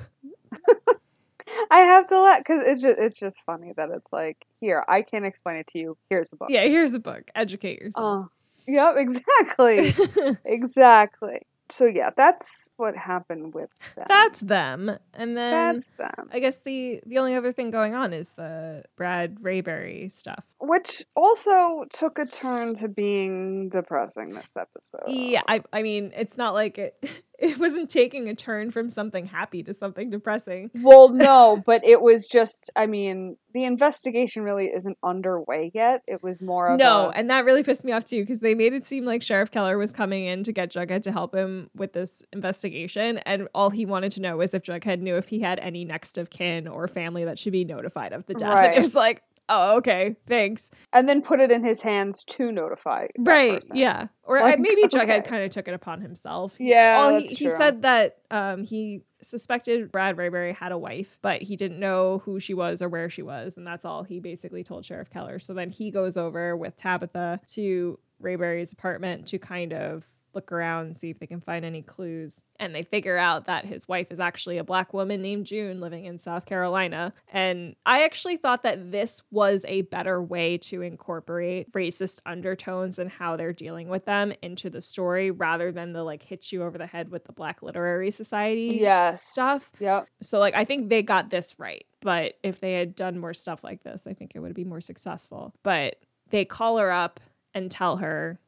I 1.70 1.78
have 1.80 2.06
to 2.08 2.20
let 2.20 2.40
because 2.40 2.62
it's 2.66 2.80
just 2.82 2.96
it's 2.98 3.18
just 3.20 3.42
funny 3.44 3.72
that 3.76 3.90
it's 3.90 4.12
like 4.12 4.46
here 4.60 4.82
I 4.88 5.02
can't 5.02 5.26
explain 5.26 5.56
it 5.56 5.66
to 5.68 5.78
you. 5.78 5.96
Here's 6.08 6.32
a 6.32 6.36
book. 6.36 6.48
yeah, 6.50 6.62
here's 6.64 6.94
a 6.94 6.98
book. 6.98 7.30
Educate 7.34 7.80
yourself. 7.80 8.26
Oh, 8.26 8.30
yep, 8.66 8.94
exactly, 8.96 9.92
exactly. 10.44 11.42
So 11.74 11.86
yeah, 11.86 12.10
that's 12.16 12.72
what 12.76 12.96
happened 12.96 13.52
with 13.52 13.70
them. 13.96 14.06
That's 14.08 14.38
them. 14.38 14.96
And 15.12 15.36
then 15.36 15.74
that's 15.74 15.88
them. 15.98 16.30
I 16.32 16.38
guess 16.38 16.60
the 16.60 17.00
the 17.04 17.18
only 17.18 17.34
other 17.34 17.52
thing 17.52 17.72
going 17.72 17.96
on 17.96 18.12
is 18.12 18.32
the 18.34 18.84
Brad 18.96 19.40
Rayberry 19.40 20.12
stuff. 20.12 20.44
Which 20.60 21.04
also 21.16 21.84
took 21.92 22.18
a 22.20 22.26
turn 22.26 22.74
to 22.74 22.88
being 22.88 23.68
depressing 23.70 24.34
this 24.34 24.52
episode. 24.56 25.08
Yeah, 25.08 25.42
I 25.48 25.62
I 25.72 25.82
mean, 25.82 26.12
it's 26.14 26.38
not 26.38 26.54
like 26.54 26.78
it 26.78 27.22
it 27.38 27.58
wasn't 27.58 27.90
taking 27.90 28.28
a 28.28 28.34
turn 28.34 28.70
from 28.70 28.90
something 28.90 29.26
happy 29.26 29.62
to 29.64 29.74
something 29.74 30.10
depressing. 30.10 30.70
Well, 30.74 31.08
no, 31.12 31.62
but 31.66 31.84
it 31.84 32.00
was 32.00 32.28
just, 32.28 32.70
I 32.76 32.86
mean, 32.86 33.36
the 33.52 33.64
investigation 33.64 34.42
really 34.42 34.72
isn't 34.72 34.98
underway 35.02 35.70
yet. 35.74 36.02
It 36.06 36.22
was 36.22 36.40
more 36.40 36.68
of 36.68 36.78
No, 36.78 37.08
a, 37.08 37.10
and 37.10 37.28
that 37.30 37.44
really 37.44 37.62
pissed 37.62 37.84
me 37.84 37.92
off 37.92 38.04
too 38.04 38.22
because 38.22 38.40
they 38.40 38.54
made 38.54 38.72
it 38.72 38.84
seem 38.86 39.04
like 39.04 39.22
Sheriff 39.22 39.50
Keller 39.50 39.78
was 39.78 39.92
coming 39.92 40.26
in 40.26 40.42
to 40.44 40.52
get 40.52 40.70
Jughead 40.70 41.02
to 41.02 41.12
help 41.12 41.34
him 41.34 41.63
with 41.74 41.92
this 41.92 42.24
investigation, 42.32 43.18
and 43.18 43.48
all 43.54 43.70
he 43.70 43.86
wanted 43.86 44.12
to 44.12 44.20
know 44.20 44.36
was 44.36 44.54
if 44.54 44.62
Jughead 44.62 45.00
knew 45.00 45.16
if 45.16 45.28
he 45.28 45.40
had 45.40 45.58
any 45.60 45.84
next 45.84 46.18
of 46.18 46.30
kin 46.30 46.66
or 46.66 46.88
family 46.88 47.24
that 47.24 47.38
should 47.38 47.52
be 47.52 47.64
notified 47.64 48.12
of 48.12 48.26
the 48.26 48.34
death. 48.34 48.56
And 48.56 48.76
it 48.76 48.80
was 48.80 48.94
like, 48.94 49.22
oh, 49.48 49.76
okay, 49.78 50.16
thanks. 50.26 50.70
and 50.92 51.08
then 51.08 51.22
put 51.22 51.40
it 51.40 51.50
in 51.50 51.62
his 51.62 51.82
hands 51.82 52.24
to 52.24 52.50
notify. 52.50 53.06
right? 53.18 53.54
person. 53.54 53.76
Yeah, 53.76 54.08
or 54.22 54.40
Like, 54.40 54.58
maybe 54.58 54.84
okay. 54.84 54.98
Jughead 54.98 55.26
kind 55.26 55.44
of 55.44 55.50
took 55.50 55.68
it 55.68 55.74
upon 55.74 56.00
himself. 56.00 56.56
Yeah, 56.58 56.98
Well, 56.98 57.20
he, 57.20 57.26
he 57.26 57.48
said 57.48 57.82
that 57.82 58.18
um, 58.30 58.64
he 58.64 59.02
suspected 59.22 59.90
Brad 59.90 60.16
Rayberry 60.16 60.54
had 60.54 60.72
a 60.72 60.78
wife, 60.78 61.18
but 61.22 61.42
he 61.42 61.56
didn't 61.56 61.80
know 61.80 62.18
who 62.24 62.40
she 62.40 62.54
was 62.54 62.82
or 62.82 62.88
where 62.88 63.10
she 63.10 63.22
was, 63.22 63.56
and 63.56 63.66
that's 63.66 63.84
all 63.84 64.02
he 64.02 64.20
basically 64.20 64.64
told 64.64 64.84
Sheriff 64.84 65.10
Keller. 65.10 65.38
So 65.38 65.54
then 65.54 65.70
he 65.70 65.90
goes 65.90 66.16
over 66.16 66.56
with 66.56 66.76
Tabitha 66.76 67.40
to 67.48 67.98
Rayberry's 68.22 68.72
apartment 68.72 69.26
to 69.28 69.38
kind 69.38 69.72
of 69.72 70.04
look 70.34 70.52
around 70.52 70.86
and 70.86 70.96
see 70.96 71.10
if 71.10 71.18
they 71.18 71.26
can 71.26 71.40
find 71.40 71.64
any 71.64 71.82
clues. 71.82 72.42
And 72.58 72.74
they 72.74 72.82
figure 72.82 73.16
out 73.16 73.46
that 73.46 73.64
his 73.64 73.88
wife 73.88 74.08
is 74.10 74.20
actually 74.20 74.58
a 74.58 74.64
black 74.64 74.92
woman 74.94 75.22
named 75.22 75.46
June 75.46 75.80
living 75.80 76.04
in 76.04 76.18
South 76.18 76.46
Carolina. 76.46 77.12
And 77.32 77.74
I 77.84 78.04
actually 78.04 78.36
thought 78.36 78.62
that 78.62 78.92
this 78.92 79.22
was 79.30 79.64
a 79.68 79.82
better 79.82 80.22
way 80.22 80.58
to 80.58 80.82
incorporate 80.82 81.70
racist 81.72 82.20
undertones 82.26 82.98
and 82.98 83.10
how 83.10 83.36
they're 83.36 83.52
dealing 83.52 83.88
with 83.88 84.04
them 84.04 84.32
into 84.42 84.70
the 84.70 84.80
story 84.80 85.30
rather 85.30 85.72
than 85.72 85.92
the 85.92 86.02
like 86.02 86.22
hit 86.22 86.52
you 86.52 86.62
over 86.62 86.78
the 86.78 86.86
head 86.86 87.10
with 87.10 87.24
the 87.24 87.32
Black 87.32 87.62
Literary 87.62 88.10
Society 88.10 88.78
Yes. 88.80 89.22
stuff. 89.22 89.70
Yep. 89.80 90.06
So 90.22 90.38
like 90.38 90.54
I 90.54 90.64
think 90.64 90.88
they 90.88 91.02
got 91.02 91.30
this 91.30 91.54
right. 91.58 91.84
But 92.00 92.34
if 92.42 92.60
they 92.60 92.74
had 92.74 92.94
done 92.94 93.18
more 93.18 93.32
stuff 93.34 93.64
like 93.64 93.82
this, 93.82 94.06
I 94.06 94.12
think 94.12 94.32
it 94.34 94.40
would 94.40 94.54
be 94.54 94.64
more 94.64 94.80
successful. 94.80 95.54
But 95.62 95.96
they 96.30 96.44
call 96.44 96.76
her 96.78 96.90
up 96.90 97.18
and 97.54 97.70
tell 97.70 97.96
her 97.98 98.38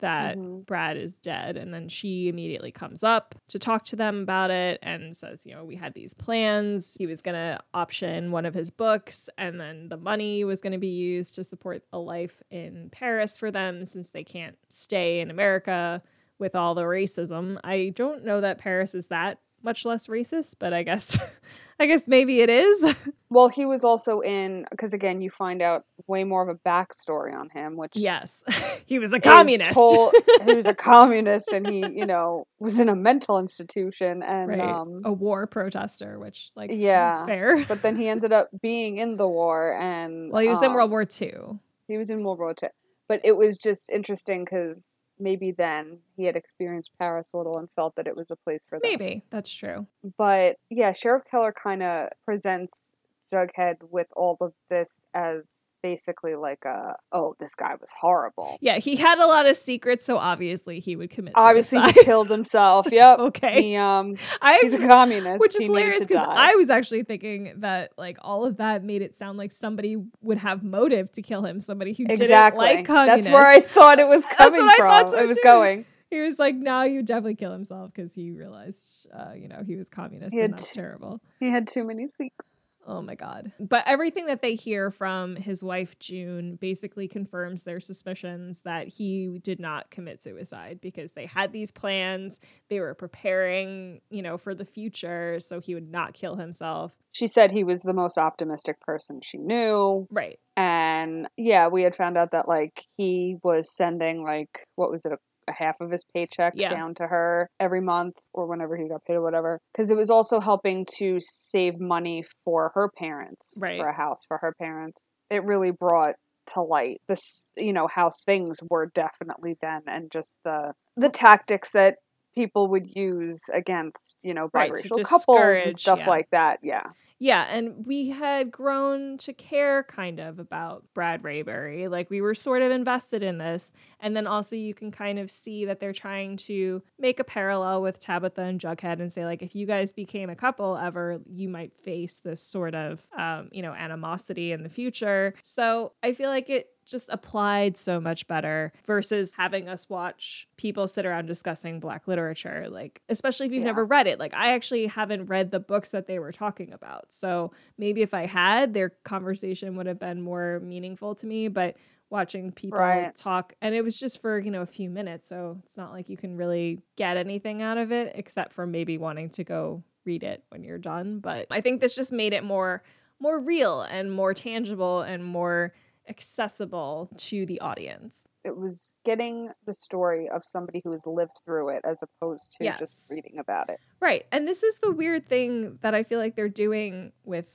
that 0.00 0.36
Mhm. 0.36 0.66
Brad 0.66 0.96
is 0.96 1.14
dead. 1.18 1.56
And 1.56 1.72
then 1.72 1.88
she 1.88 2.28
immediately 2.28 2.70
comes 2.70 3.02
up 3.02 3.34
to 3.48 3.58
talk 3.58 3.84
to 3.86 3.96
them 3.96 4.22
about 4.22 4.50
it 4.50 4.78
and 4.82 5.16
says, 5.16 5.46
you 5.46 5.54
know, 5.54 5.64
we 5.64 5.76
had 5.76 5.94
these 5.94 6.12
plans. 6.14 6.96
He 6.98 7.06
was 7.06 7.22
going 7.22 7.34
to 7.34 7.58
option 7.72 8.30
one 8.30 8.44
of 8.46 8.54
his 8.54 8.70
books, 8.70 9.28
and 9.38 9.60
then 9.60 9.88
the 9.88 9.96
money 9.96 10.44
was 10.44 10.60
going 10.60 10.72
to 10.72 10.78
be 10.78 10.88
used 10.88 11.34
to 11.36 11.44
support 11.44 11.82
a 11.92 11.98
life 11.98 12.42
in 12.50 12.90
Paris 12.90 13.36
for 13.38 13.50
them 13.50 13.84
since 13.86 14.10
they 14.10 14.24
can't 14.24 14.56
stay 14.68 15.20
in 15.20 15.30
America 15.30 16.02
with 16.38 16.54
all 16.54 16.74
the 16.74 16.82
racism. 16.82 17.58
I 17.64 17.92
don't 17.94 18.24
know 18.24 18.40
that 18.42 18.58
Paris 18.58 18.94
is 18.94 19.06
that 19.06 19.38
much 19.66 19.84
less 19.84 20.06
racist, 20.06 20.54
but 20.58 20.72
I 20.72 20.82
guess 20.82 21.18
I 21.80 21.86
guess 21.86 22.08
maybe 22.08 22.40
it 22.40 22.48
is. 22.48 22.96
Well, 23.28 23.48
he 23.48 23.66
was 23.66 23.82
also 23.82 24.20
in 24.20 24.66
because 24.70 24.94
again, 24.94 25.20
you 25.20 25.30
find 25.30 25.60
out 25.60 25.84
way 26.06 26.22
more 26.22 26.42
of 26.42 26.48
a 26.48 26.54
backstory 26.54 27.36
on 27.36 27.50
him, 27.50 27.76
which 27.76 27.90
yes. 27.96 28.44
he 28.86 29.00
was 29.00 29.12
a 29.12 29.18
communist. 29.18 29.72
told- 29.72 30.14
he 30.44 30.54
was 30.54 30.66
a 30.66 30.72
communist, 30.74 31.52
and 31.52 31.66
he, 31.66 31.80
you 31.88 32.06
know, 32.06 32.46
was 32.60 32.78
in 32.78 32.88
a 32.88 32.94
mental 32.94 33.40
institution, 33.40 34.22
and 34.22 34.50
right. 34.50 34.60
um, 34.60 35.02
a 35.04 35.12
war 35.12 35.48
protester, 35.48 36.20
which 36.20 36.50
like 36.54 36.70
Yeah. 36.72 37.26
fair. 37.26 37.64
but 37.66 37.82
then 37.82 37.96
he 37.96 38.08
ended 38.08 38.32
up 38.32 38.48
being 38.62 38.96
in 38.96 39.16
the 39.16 39.26
war, 39.26 39.76
and 39.76 40.30
well, 40.30 40.40
he 40.40 40.48
was 40.48 40.62
in 40.62 40.68
um, 40.68 40.74
World 40.74 40.92
War 40.92 41.02
II. 41.02 41.58
He 41.88 41.98
was 41.98 42.10
in 42.10 42.22
World 42.22 42.38
War 42.38 42.54
II. 42.62 42.68
But 43.08 43.20
it 43.24 43.36
was 43.36 43.58
just 43.58 43.90
interesting 43.90 44.44
because 44.44 44.86
maybe 45.18 45.50
then 45.52 45.98
he 46.16 46.24
had 46.24 46.36
experienced 46.36 46.92
Paris 46.98 47.32
a 47.32 47.36
little 47.36 47.58
and 47.58 47.68
felt 47.76 47.96
that 47.96 48.06
it 48.06 48.16
was 48.16 48.30
a 48.30 48.36
place 48.36 48.62
for 48.68 48.78
them. 48.78 48.82
Maybe 48.90 49.24
that's 49.30 49.52
true. 49.52 49.86
But 50.16 50.56
yeah, 50.70 50.92
Sheriff 50.92 51.24
Keller 51.30 51.52
kind 51.52 51.82
of 51.82 52.08
presents 52.24 52.94
Jughead 53.32 53.76
with 53.90 54.08
all 54.16 54.36
of 54.40 54.52
this 54.70 55.06
as 55.14 55.52
basically 55.90 56.34
like 56.34 56.64
a, 56.64 56.96
oh, 57.12 57.36
this 57.38 57.54
guy 57.54 57.74
was 57.80 57.92
horrible. 58.00 58.58
Yeah, 58.60 58.78
he 58.78 58.96
had 58.96 59.18
a 59.18 59.26
lot 59.26 59.46
of 59.46 59.56
secrets, 59.56 60.04
so 60.04 60.16
obviously 60.18 60.80
he 60.80 60.96
would 60.96 61.10
commit. 61.10 61.34
Obviously, 61.36 61.78
suicide. 61.78 61.94
he 61.94 62.04
killed 62.04 62.28
himself. 62.28 62.86
Yep. 62.96 63.18
okay, 63.18 63.62
He, 63.62 63.76
um, 63.76 64.16
I 64.40 64.58
he's 64.62 64.74
a 64.80 64.86
communist. 64.86 65.38
which 65.40 65.54
is 65.54 65.60
he 65.62 65.66
hilarious 65.66 66.00
because. 66.00 66.26
I 66.28 66.54
was 66.54 66.70
actually 66.70 67.02
thinking 67.02 67.52
that 67.58 67.92
like 67.98 68.16
all 68.22 68.44
of 68.46 68.56
that 68.56 68.82
made 68.82 69.02
it 69.02 69.14
sound 69.14 69.36
like 69.38 69.52
somebody 69.52 69.96
would 70.22 70.38
have 70.38 70.62
motive 70.62 71.12
to 71.12 71.22
kill 71.22 71.44
him, 71.44 71.60
somebody 71.60 71.92
who 71.92 72.04
exactly. 72.08 72.66
didn't 72.66 72.76
like 72.78 72.86
communists. 72.86 73.24
That's 73.26 73.34
where 73.34 73.46
I 73.46 73.60
thought 73.60 73.98
it 73.98 74.08
was 74.08 74.22
That's 74.24 74.36
coming 74.36 74.60
what 74.62 74.72
I 74.72 74.76
from. 74.78 74.88
thought 74.88 75.10
so 75.10 75.18
it 75.22 75.26
was 75.28 75.36
too. 75.36 75.42
going. 75.44 75.84
he 76.10 76.20
was 76.20 76.38
like, 76.38 76.54
"No, 76.56 76.82
you 76.84 77.02
definitely 77.02 77.34
kill 77.34 77.52
himself 77.52 77.92
because 77.92 78.14
he 78.14 78.30
realized, 78.30 79.06
uh, 79.14 79.32
you 79.34 79.48
know, 79.48 79.62
he 79.66 79.76
was 79.76 79.88
communist, 79.88 80.32
He 80.34 80.40
and 80.40 80.54
that's 80.54 80.70
t- 80.72 80.80
terrible." 80.80 81.20
He 81.40 81.50
had 81.50 81.66
too 81.68 81.84
many 81.84 82.06
secrets. 82.06 82.50
Oh 82.86 83.02
my 83.02 83.16
god. 83.16 83.52
But 83.58 83.84
everything 83.86 84.26
that 84.26 84.42
they 84.42 84.54
hear 84.54 84.90
from 84.90 85.34
his 85.36 85.62
wife 85.62 85.98
June 85.98 86.56
basically 86.60 87.08
confirms 87.08 87.64
their 87.64 87.80
suspicions 87.80 88.62
that 88.62 88.86
he 88.88 89.40
did 89.42 89.58
not 89.58 89.90
commit 89.90 90.22
suicide 90.22 90.78
because 90.80 91.12
they 91.12 91.26
had 91.26 91.52
these 91.52 91.72
plans, 91.72 92.38
they 92.70 92.78
were 92.78 92.94
preparing, 92.94 94.00
you 94.10 94.22
know, 94.22 94.38
for 94.38 94.54
the 94.54 94.64
future 94.64 95.40
so 95.40 95.58
he 95.58 95.74
would 95.74 95.90
not 95.90 96.14
kill 96.14 96.36
himself. 96.36 96.92
She 97.12 97.26
said 97.26 97.50
he 97.50 97.64
was 97.64 97.82
the 97.82 97.94
most 97.94 98.18
optimistic 98.18 98.80
person 98.80 99.20
she 99.22 99.38
knew. 99.38 100.06
Right. 100.10 100.38
And 100.56 101.28
yeah, 101.36 101.68
we 101.68 101.82
had 101.82 101.94
found 101.94 102.16
out 102.16 102.30
that 102.30 102.46
like 102.46 102.84
he 102.96 103.36
was 103.42 103.74
sending 103.74 104.22
like 104.22 104.66
what 104.76 104.90
was 104.90 105.04
it 105.04 105.12
a, 105.12 105.18
half 105.52 105.80
of 105.80 105.90
his 105.90 106.04
paycheck 106.04 106.54
Yeah. 106.56 106.70
down 106.70 106.94
to 106.94 107.06
her 107.08 107.48
every 107.60 107.80
month 107.80 108.16
or 108.32 108.46
whenever 108.46 108.76
he 108.76 108.88
got 108.88 109.04
paid 109.04 109.14
or 109.14 109.22
whatever 109.22 109.60
because 109.72 109.90
it 109.90 109.96
was 109.96 110.10
also 110.10 110.40
helping 110.40 110.86
to 110.98 111.18
save 111.20 111.80
money 111.80 112.24
for 112.44 112.72
her 112.74 112.88
parents 112.88 113.58
Right. 113.62 113.78
for 113.78 113.86
a 113.88 113.94
house 113.96 114.24
for 114.26 114.38
her 114.38 114.52
parents. 114.58 115.08
It 115.30 115.44
really 115.44 115.70
brought 115.70 116.14
to 116.54 116.60
light 116.60 117.00
this 117.08 117.50
you 117.56 117.72
know 117.72 117.88
how 117.88 118.08
things 118.24 118.58
were 118.70 118.86
definitely 118.94 119.56
then 119.60 119.82
and 119.88 120.12
just 120.12 120.38
the 120.44 120.74
the 120.96 121.08
tactics 121.08 121.72
that 121.72 121.96
people 122.36 122.68
would 122.68 122.86
use 122.94 123.40
against 123.52 124.16
you 124.22 124.32
know 124.32 124.48
Right, 124.52 124.70
biracial 124.70 125.02
couples 125.04 125.56
and 125.64 125.76
stuff 125.76 126.00
yeah. 126.00 126.08
like 126.10 126.30
that 126.30 126.60
yeah 126.62 126.84
Yeah, 127.18 127.46
and 127.50 127.86
we 127.86 128.10
had 128.10 128.50
grown 128.50 129.16
to 129.18 129.32
care 129.32 129.84
kind 129.84 130.20
of 130.20 130.38
about 130.38 130.84
Brad 130.92 131.22
Rayberry. 131.22 131.90
Like 131.90 132.10
we 132.10 132.20
were 132.20 132.34
sort 132.34 132.60
of 132.60 132.70
invested 132.70 133.22
in 133.22 133.38
this. 133.38 133.72
And 134.00 134.14
then 134.14 134.26
also 134.26 134.54
you 134.54 134.74
can 134.74 134.90
kind 134.90 135.18
of 135.18 135.30
see 135.30 135.64
that 135.64 135.80
they're 135.80 135.94
trying 135.94 136.36
to 136.38 136.82
make 136.98 137.18
a 137.18 137.24
parallel 137.24 137.80
with 137.80 138.00
Tabitha 138.00 138.42
and 138.42 138.60
Jughead 138.60 139.00
and 139.00 139.10
say 139.10 139.24
like 139.24 139.42
if 139.42 139.54
you 139.54 139.66
guys 139.66 139.92
became 139.92 140.28
a 140.28 140.36
couple 140.36 140.76
ever, 140.76 141.20
you 141.26 141.48
might 141.48 141.72
face 141.74 142.20
this 142.20 142.42
sort 142.42 142.74
of 142.74 143.06
um, 143.16 143.48
you 143.50 143.62
know, 143.62 143.72
animosity 143.72 144.52
in 144.52 144.62
the 144.62 144.68
future. 144.68 145.34
So 145.42 145.92
I 146.02 146.12
feel 146.12 146.28
like 146.28 146.50
it 146.50 146.68
just 146.86 147.08
applied 147.10 147.76
so 147.76 148.00
much 148.00 148.26
better 148.26 148.72
versus 148.86 149.32
having 149.36 149.68
us 149.68 149.88
watch 149.90 150.48
people 150.56 150.86
sit 150.88 151.04
around 151.04 151.26
discussing 151.26 151.80
black 151.80 152.06
literature 152.08 152.66
like 152.70 153.02
especially 153.08 153.46
if 153.46 153.52
you've 153.52 153.60
Yeah. 153.62 153.66
never 153.66 153.84
read 153.84 154.06
it 154.06 154.18
like 154.18 154.32
i 154.34 154.52
actually 154.54 154.86
haven't 154.86 155.26
read 155.26 155.50
the 155.50 155.60
books 155.60 155.90
that 155.90 156.06
they 156.06 156.18
were 156.18 156.32
talking 156.32 156.72
about 156.72 157.12
so 157.12 157.52
maybe 157.76 158.02
if 158.02 158.14
i 158.14 158.26
had 158.26 158.72
their 158.74 158.90
conversation 159.04 159.76
would 159.76 159.86
have 159.86 159.98
been 159.98 160.22
more 160.22 160.60
meaningful 160.62 161.14
to 161.16 161.26
me 161.26 161.48
but 161.48 161.76
watching 162.08 162.52
people 162.52 162.78
Right. 162.78 163.14
talk 163.16 163.54
and 163.60 163.74
it 163.74 163.82
was 163.82 163.96
just 163.96 164.22
for 164.22 164.38
you 164.38 164.52
know 164.52 164.62
a 164.62 164.66
few 164.66 164.88
minutes 164.88 165.28
so 165.28 165.58
it's 165.64 165.76
not 165.76 165.92
like 165.92 166.08
you 166.08 166.16
can 166.16 166.36
really 166.36 166.80
get 166.96 167.16
anything 167.16 167.62
out 167.62 167.78
of 167.78 167.90
it 167.90 168.12
except 168.14 168.52
for 168.52 168.64
maybe 168.66 168.96
wanting 168.96 169.30
to 169.30 169.42
go 169.44 169.82
read 170.04 170.22
it 170.22 170.44
when 170.50 170.62
you're 170.62 170.78
done 170.78 171.18
but 171.18 171.48
i 171.50 171.60
think 171.60 171.80
this 171.80 171.96
just 171.96 172.12
made 172.12 172.32
it 172.32 172.44
more 172.44 172.84
more 173.18 173.40
real 173.40 173.80
and 173.80 174.12
more 174.12 174.32
tangible 174.34 175.00
and 175.00 175.24
more 175.24 175.72
accessible 176.08 177.08
to 177.16 177.46
the 177.46 177.60
audience 177.60 178.26
It 178.44 178.56
was 178.56 178.96
getting 179.04 179.50
the 179.64 179.74
story 179.74 180.28
of 180.28 180.44
somebody 180.44 180.80
who 180.84 180.92
has 180.92 181.06
lived 181.06 181.40
through 181.44 181.70
it 181.70 181.80
as 181.84 182.02
opposed 182.02 182.54
to 182.58 182.64
Yes. 182.64 182.78
just 182.78 183.10
reading 183.10 183.38
about 183.38 183.70
it. 183.70 183.78
Right. 184.00 184.26
And 184.32 184.46
this 184.46 184.62
is 184.62 184.78
the 184.78 184.90
weird 184.92 185.28
thing 185.28 185.78
that 185.82 185.94
I 185.94 186.02
feel 186.02 186.18
like 186.20 186.36
they're 186.36 186.48
doing 186.48 187.12
with 187.24 187.46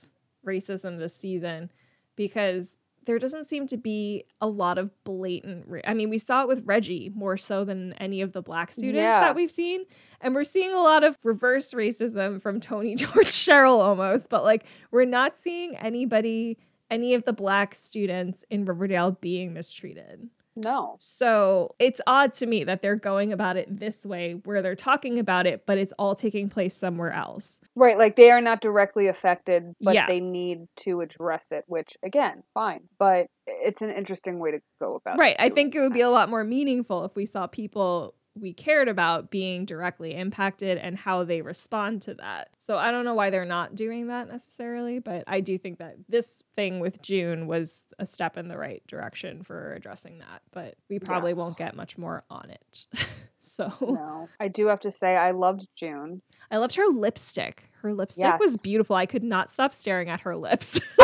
racism 0.45 0.97
this 0.99 1.15
season 1.15 1.71
because 2.15 2.77
there 3.05 3.17
doesn't 3.17 3.45
seem 3.45 3.65
to 3.65 3.77
be 3.77 4.25
a 4.41 4.47
lot 4.47 4.77
of 4.77 4.91
blatant 5.03 5.65
ra- 5.67 5.81
I 5.87 5.95
mean, 5.95 6.09
we 6.11 6.19
saw 6.19 6.43
it 6.43 6.47
with 6.47 6.65
Reggie 6.67 7.11
more 7.15 7.35
so 7.35 7.63
than 7.65 7.93
any 7.93 8.21
of 8.21 8.31
the 8.31 8.43
black 8.43 8.71
students 8.71 8.97
Yeah. 8.97 9.21
that 9.21 9.35
we've 9.35 9.49
seen. 9.51 9.85
And 10.19 10.35
we're 10.35 10.43
seeing 10.43 10.71
a 10.71 10.79
lot 10.81 11.03
of 11.03 11.17
reverse 11.23 11.73
racism 11.73 12.39
from 12.39 12.59
Toni 12.59 12.95
towards 12.95 13.29
Cheryl 13.45 13.79
almost, 13.79 14.29
but 14.29 14.43
like 14.43 14.65
we're 14.91 15.05
not 15.05 15.35
seeing 15.37 15.75
anybody 15.77 16.59
any 16.91 17.13
of 17.15 17.23
the 17.25 17.33
black 17.33 17.73
students 17.73 18.45
in 18.51 18.65
Riverdale 18.65 19.11
being 19.19 19.53
mistreated. 19.53 20.29
No. 20.53 20.97
So 20.99 21.75
it's 21.79 22.01
odd 22.05 22.33
to 22.35 22.45
me 22.45 22.65
that 22.65 22.81
they're 22.81 22.97
going 22.97 23.31
about 23.31 23.55
it 23.55 23.79
this 23.79 24.05
way, 24.05 24.33
where 24.43 24.61
they're 24.61 24.75
talking 24.75 25.17
about 25.17 25.47
it, 25.47 25.65
but 25.65 25.77
it's 25.77 25.93
all 25.93 26.13
taking 26.13 26.49
place 26.49 26.75
somewhere 26.75 27.11
else. 27.11 27.61
Right, 27.73 27.97
like 27.97 28.17
they 28.17 28.31
are 28.31 28.41
not 28.41 28.59
directly 28.59 29.07
affected, 29.07 29.73
but 29.79 29.93
Yeah. 29.93 30.07
they 30.07 30.19
need 30.19 30.67
to 30.81 30.99
address 30.99 31.53
it, 31.53 31.63
which 31.67 31.95
again, 32.03 32.43
fine. 32.53 32.89
But 32.99 33.27
it's 33.47 33.81
an 33.81 33.91
interesting 33.91 34.39
way 34.39 34.51
to 34.51 34.59
go 34.81 34.95
about 34.95 35.15
it. 35.15 35.19
Right. 35.21 35.37
I 35.39 35.49
think 35.49 35.73
it 35.73 35.79
would 35.79 35.93
be 35.93 36.01
a 36.01 36.09
lot 36.09 36.29
more 36.29 36.43
meaningful 36.43 37.05
if 37.05 37.15
we 37.15 37.25
saw 37.25 37.47
people 37.47 38.13
we 38.33 38.53
cared 38.53 38.87
about 38.87 39.29
being 39.29 39.65
directly 39.65 40.15
impacted 40.15 40.77
and 40.77 40.97
how 40.97 41.23
they 41.23 41.41
respond 41.41 42.01
to 42.03 42.13
that. 42.15 42.49
So 42.57 42.77
I 42.77 42.91
don't 42.91 43.03
know 43.03 43.13
why 43.13 43.29
they're 43.29 43.43
not 43.43 43.75
doing 43.75 44.07
that 44.07 44.29
necessarily, 44.29 44.99
but 44.99 45.25
I 45.27 45.41
do 45.41 45.57
think 45.57 45.79
that 45.79 45.95
this 46.07 46.41
thing 46.55 46.79
with 46.79 47.01
June 47.01 47.45
was 47.47 47.83
a 47.99 48.05
step 48.05 48.37
in 48.37 48.47
the 48.47 48.57
right 48.57 48.81
direction 48.87 49.43
for 49.43 49.73
addressing 49.73 50.19
that, 50.19 50.41
but 50.51 50.75
we 50.89 50.97
probably 50.99 51.33
won't 51.33 51.57
get 51.57 51.75
much 51.75 51.97
more 51.97 52.23
on 52.29 52.49
it. 52.49 52.87
so 53.39 53.69
No. 53.81 54.29
I 54.39 54.47
do 54.47 54.67
have 54.67 54.79
to 54.81 54.91
say 54.91 55.17
I 55.17 55.31
loved 55.31 55.67
June. 55.75 56.21
I 56.49 56.57
loved 56.57 56.75
her 56.75 56.87
lipstick. 56.87 57.65
Her 57.81 57.93
lipstick 57.93 58.39
was 58.39 58.61
beautiful. 58.61 58.95
I 58.95 59.07
could 59.07 59.23
not 59.23 59.51
stop 59.51 59.73
staring 59.73 60.09
at 60.09 60.21
her 60.21 60.37
lips. 60.37 60.79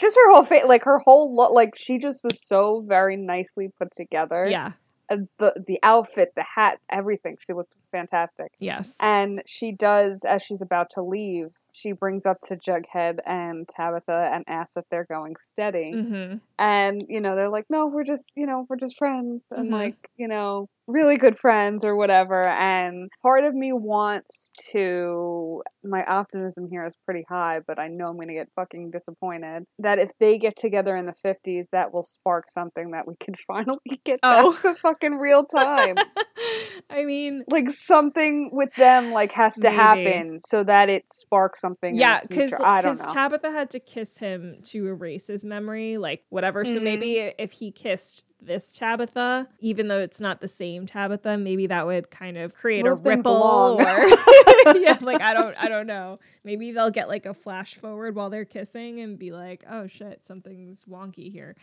Just 0.00 0.16
her 0.16 0.32
whole 0.32 0.44
face, 0.44 0.64
like 0.66 0.84
her 0.84 0.98
whole 1.00 1.34
look, 1.34 1.52
like 1.52 1.74
she 1.76 1.98
just 1.98 2.22
was 2.24 2.46
so 2.46 2.80
very 2.86 3.16
nicely 3.16 3.68
put 3.78 3.90
together. 3.92 4.48
yeah. 4.48 4.72
And 5.10 5.28
the 5.38 5.62
the 5.66 5.78
outfit, 5.82 6.32
the 6.34 6.44
hat, 6.54 6.78
everything. 6.88 7.36
She 7.46 7.54
looked 7.54 7.74
fantastic. 7.92 8.52
Yes. 8.58 8.96
And 9.00 9.42
she 9.46 9.70
does, 9.70 10.24
as 10.26 10.42
she's 10.42 10.62
about 10.62 10.88
to 10.94 11.02
leave, 11.02 11.58
she 11.72 11.92
brings 11.92 12.24
up 12.26 12.40
to 12.44 12.56
Jughead 12.56 13.18
and 13.26 13.68
Tabitha 13.68 14.30
and 14.32 14.44
asks 14.48 14.76
if 14.76 14.88
they're 14.90 15.04
going 15.04 15.36
steady. 15.36 15.92
hmm 15.92 16.34
And, 16.58 17.04
you 17.08 17.20
know, 17.20 17.36
they're 17.36 17.50
like, 17.50 17.66
no, 17.68 17.86
we're 17.86 18.04
just, 18.04 18.32
you 18.34 18.46
know, 18.46 18.66
we're 18.68 18.76
just 18.76 18.96
friends. 18.96 19.46
And, 19.50 19.68
Mhm. 19.68 19.72
like, 19.72 20.10
you 20.16 20.26
know, 20.28 20.68
really 20.86 21.16
good 21.16 21.38
friends 21.38 21.84
or 21.84 21.96
whatever. 21.96 22.44
And 22.44 23.08
part 23.22 23.44
of 23.44 23.54
me 23.54 23.72
wants 23.72 24.50
to, 24.72 25.62
my 25.82 26.04
optimism 26.04 26.68
here 26.70 26.84
is 26.84 26.96
pretty 27.04 27.24
high, 27.28 27.60
but 27.66 27.78
I 27.78 27.88
know 27.88 28.08
I'm 28.08 28.16
going 28.16 28.28
to 28.28 28.34
get 28.34 28.48
fucking 28.54 28.90
disappointed. 28.90 29.64
That 29.78 29.98
if 29.98 30.10
they 30.20 30.38
get 30.38 30.54
together 30.56 30.96
in 30.96 31.06
the 31.06 31.14
50s, 31.24 31.64
that 31.72 31.92
will 31.92 32.02
spark 32.02 32.44
something 32.48 32.90
that 32.90 33.06
we 33.08 33.14
can 33.18 33.34
finally 33.46 33.78
get 34.04 34.20
Oh. 34.22 34.52
back 34.52 34.62
to 34.62 34.74
fucking 34.74 35.14
real 35.14 35.44
time. 35.44 35.96
I 36.90 37.04
mean, 37.04 37.44
like 37.48 37.70
something 37.70 38.50
with 38.52 38.74
them 38.76 39.12
like 39.12 39.32
has 39.32 39.54
to 39.56 39.70
Maybe. 39.70 39.76
happen 39.76 40.38
so 40.40 40.62
that 40.64 40.90
it 40.90 41.04
sparks 41.10 41.60
something. 41.60 41.96
yeah, 41.96 42.16
in 42.20 42.26
the 42.28 42.34
future. 42.34 42.56
because 42.58 42.66
I 42.66 42.82
don't 42.82 42.98
know. 42.98 43.06
Tabitha 43.12 43.50
had 43.50 43.70
to 43.70 43.80
kiss 43.80 44.18
him 44.18 44.56
to 44.70 44.86
erase 44.86 45.26
his 45.28 45.44
memory, 45.44 45.96
like 45.98 46.24
whatever. 46.28 46.64
So 46.64 46.78
Mhm. 46.78 46.82
maybe 46.82 47.32
if 47.38 47.52
he 47.52 47.72
kissed 47.72 48.24
this 48.46 48.70
Tabitha, 48.72 49.48
even 49.60 49.88
though 49.88 49.98
it's 50.00 50.20
not 50.20 50.40
the 50.40 50.48
same 50.48 50.86
Tabitha, 50.86 51.36
maybe 51.38 51.66
that 51.68 51.86
would 51.86 52.10
kind 52.10 52.36
of 52.36 52.54
create 52.54 52.84
Move 52.84 53.00
a 53.04 53.08
ripple. 53.10 53.32
Or 53.80 53.82
yeah, 54.78 54.98
like 55.00 55.20
I 55.22 55.34
don't, 55.34 55.54
I 55.62 55.68
don't 55.68 55.86
know. 55.86 56.18
Maybe 56.44 56.72
they'll 56.72 56.90
get 56.90 57.08
like 57.08 57.26
a 57.26 57.34
flash 57.34 57.74
forward 57.74 58.14
while 58.14 58.30
they're 58.30 58.44
kissing 58.44 59.00
and 59.00 59.18
be 59.18 59.30
like, 59.32 59.64
"Oh 59.68 59.86
shit, 59.86 60.24
something's 60.26 60.84
wonky 60.84 61.30
here." 61.32 61.56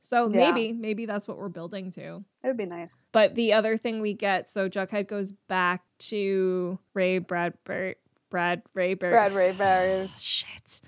So 0.00 0.28
Yeah. 0.30 0.52
maybe, 0.52 0.72
maybe 0.72 1.06
that's 1.06 1.26
what 1.26 1.36
we're 1.38 1.48
building 1.48 1.90
to. 1.92 2.24
it 2.42 2.46
would 2.46 2.56
be 2.56 2.66
nice. 2.66 2.96
But 3.12 3.34
the 3.34 3.52
other 3.54 3.76
thing 3.76 4.00
we 4.00 4.14
get, 4.14 4.48
so 4.48 4.68
Jughead 4.68 5.08
goes 5.08 5.32
back 5.32 5.82
to 6.00 6.78
Ray 6.94 7.18
Bradbury, 7.18 7.96
Brad 8.30 8.62
Raybury. 8.74 9.10
Brad 9.10 9.32
Ray 9.32 9.52
Barry. 9.52 10.06
Shit. 10.16 10.80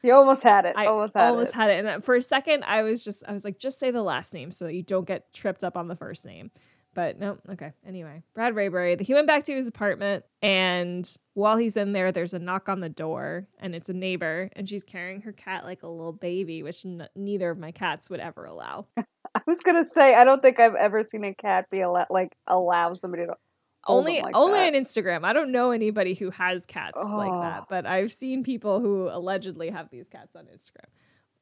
You 0.04 0.14
almost 0.14 0.42
had 0.42 0.64
it. 0.64 0.74
I 0.76 0.86
almost 0.86 1.14
had 1.14 1.30
almost 1.30 1.52
it. 1.52 1.56
had 1.56 1.70
it. 1.70 1.84
And 1.84 2.04
for 2.04 2.14
a 2.14 2.22
second, 2.22 2.64
I 2.64 2.82
was 2.82 3.04
just, 3.04 3.22
I 3.28 3.32
was 3.32 3.44
like, 3.44 3.58
just 3.58 3.78
say 3.78 3.90
the 3.90 4.02
last 4.02 4.32
name 4.32 4.50
so 4.50 4.64
that 4.64 4.74
you 4.74 4.82
don't 4.82 5.06
get 5.06 5.32
tripped 5.34 5.62
up 5.62 5.76
on 5.76 5.88
the 5.88 5.96
first 5.96 6.24
name. 6.24 6.50
But 6.94 7.20
no, 7.20 7.38
okay. 7.50 7.72
Anyway, 7.86 8.22
Brad 8.34 8.54
Raybury, 8.54 9.00
he 9.00 9.14
went 9.14 9.28
back 9.28 9.44
to 9.44 9.54
his 9.54 9.68
apartment, 9.68 10.24
and 10.42 11.08
while 11.34 11.56
he's 11.56 11.76
in 11.76 11.92
there, 11.92 12.10
there's 12.10 12.34
a 12.34 12.38
knock 12.40 12.68
on 12.68 12.80
the 12.80 12.88
door, 12.88 13.46
and 13.60 13.76
it's 13.76 13.88
a 13.88 13.92
neighbor, 13.92 14.50
and 14.54 14.68
she's 14.68 14.82
carrying 14.82 15.20
her 15.22 15.32
cat 15.32 15.64
like 15.64 15.84
a 15.84 15.88
little 15.88 16.12
baby, 16.12 16.64
which 16.64 16.84
n- 16.84 17.08
neither 17.14 17.50
of 17.50 17.58
my 17.58 17.70
cats 17.70 18.10
would 18.10 18.18
ever 18.18 18.44
allow. 18.44 18.86
I 18.96 19.40
was 19.46 19.60
gonna 19.60 19.84
say 19.84 20.16
I 20.16 20.24
don't 20.24 20.42
think 20.42 20.58
I've 20.58 20.74
ever 20.74 21.04
seen 21.04 21.22
a 21.22 21.32
cat 21.32 21.66
be 21.70 21.80
allow 21.80 22.06
like 22.10 22.34
allow 22.48 22.92
somebody 22.94 23.26
to 23.26 23.34
only 23.86 24.20
like 24.22 24.36
only 24.36 24.58
that. 24.58 24.74
on 24.74 24.82
Instagram. 24.82 25.24
I 25.24 25.32
don't 25.32 25.52
know 25.52 25.70
anybody 25.70 26.14
who 26.14 26.30
has 26.30 26.66
cats 26.66 27.02
like 27.02 27.30
Oh. 27.32 27.40
that, 27.40 27.64
but 27.68 27.86
I've 27.86 28.12
seen 28.12 28.42
people 28.44 28.80
who 28.80 29.08
allegedly 29.10 29.70
have 29.70 29.90
these 29.90 30.08
cats 30.08 30.36
on 30.36 30.44
Instagram. 30.46 30.88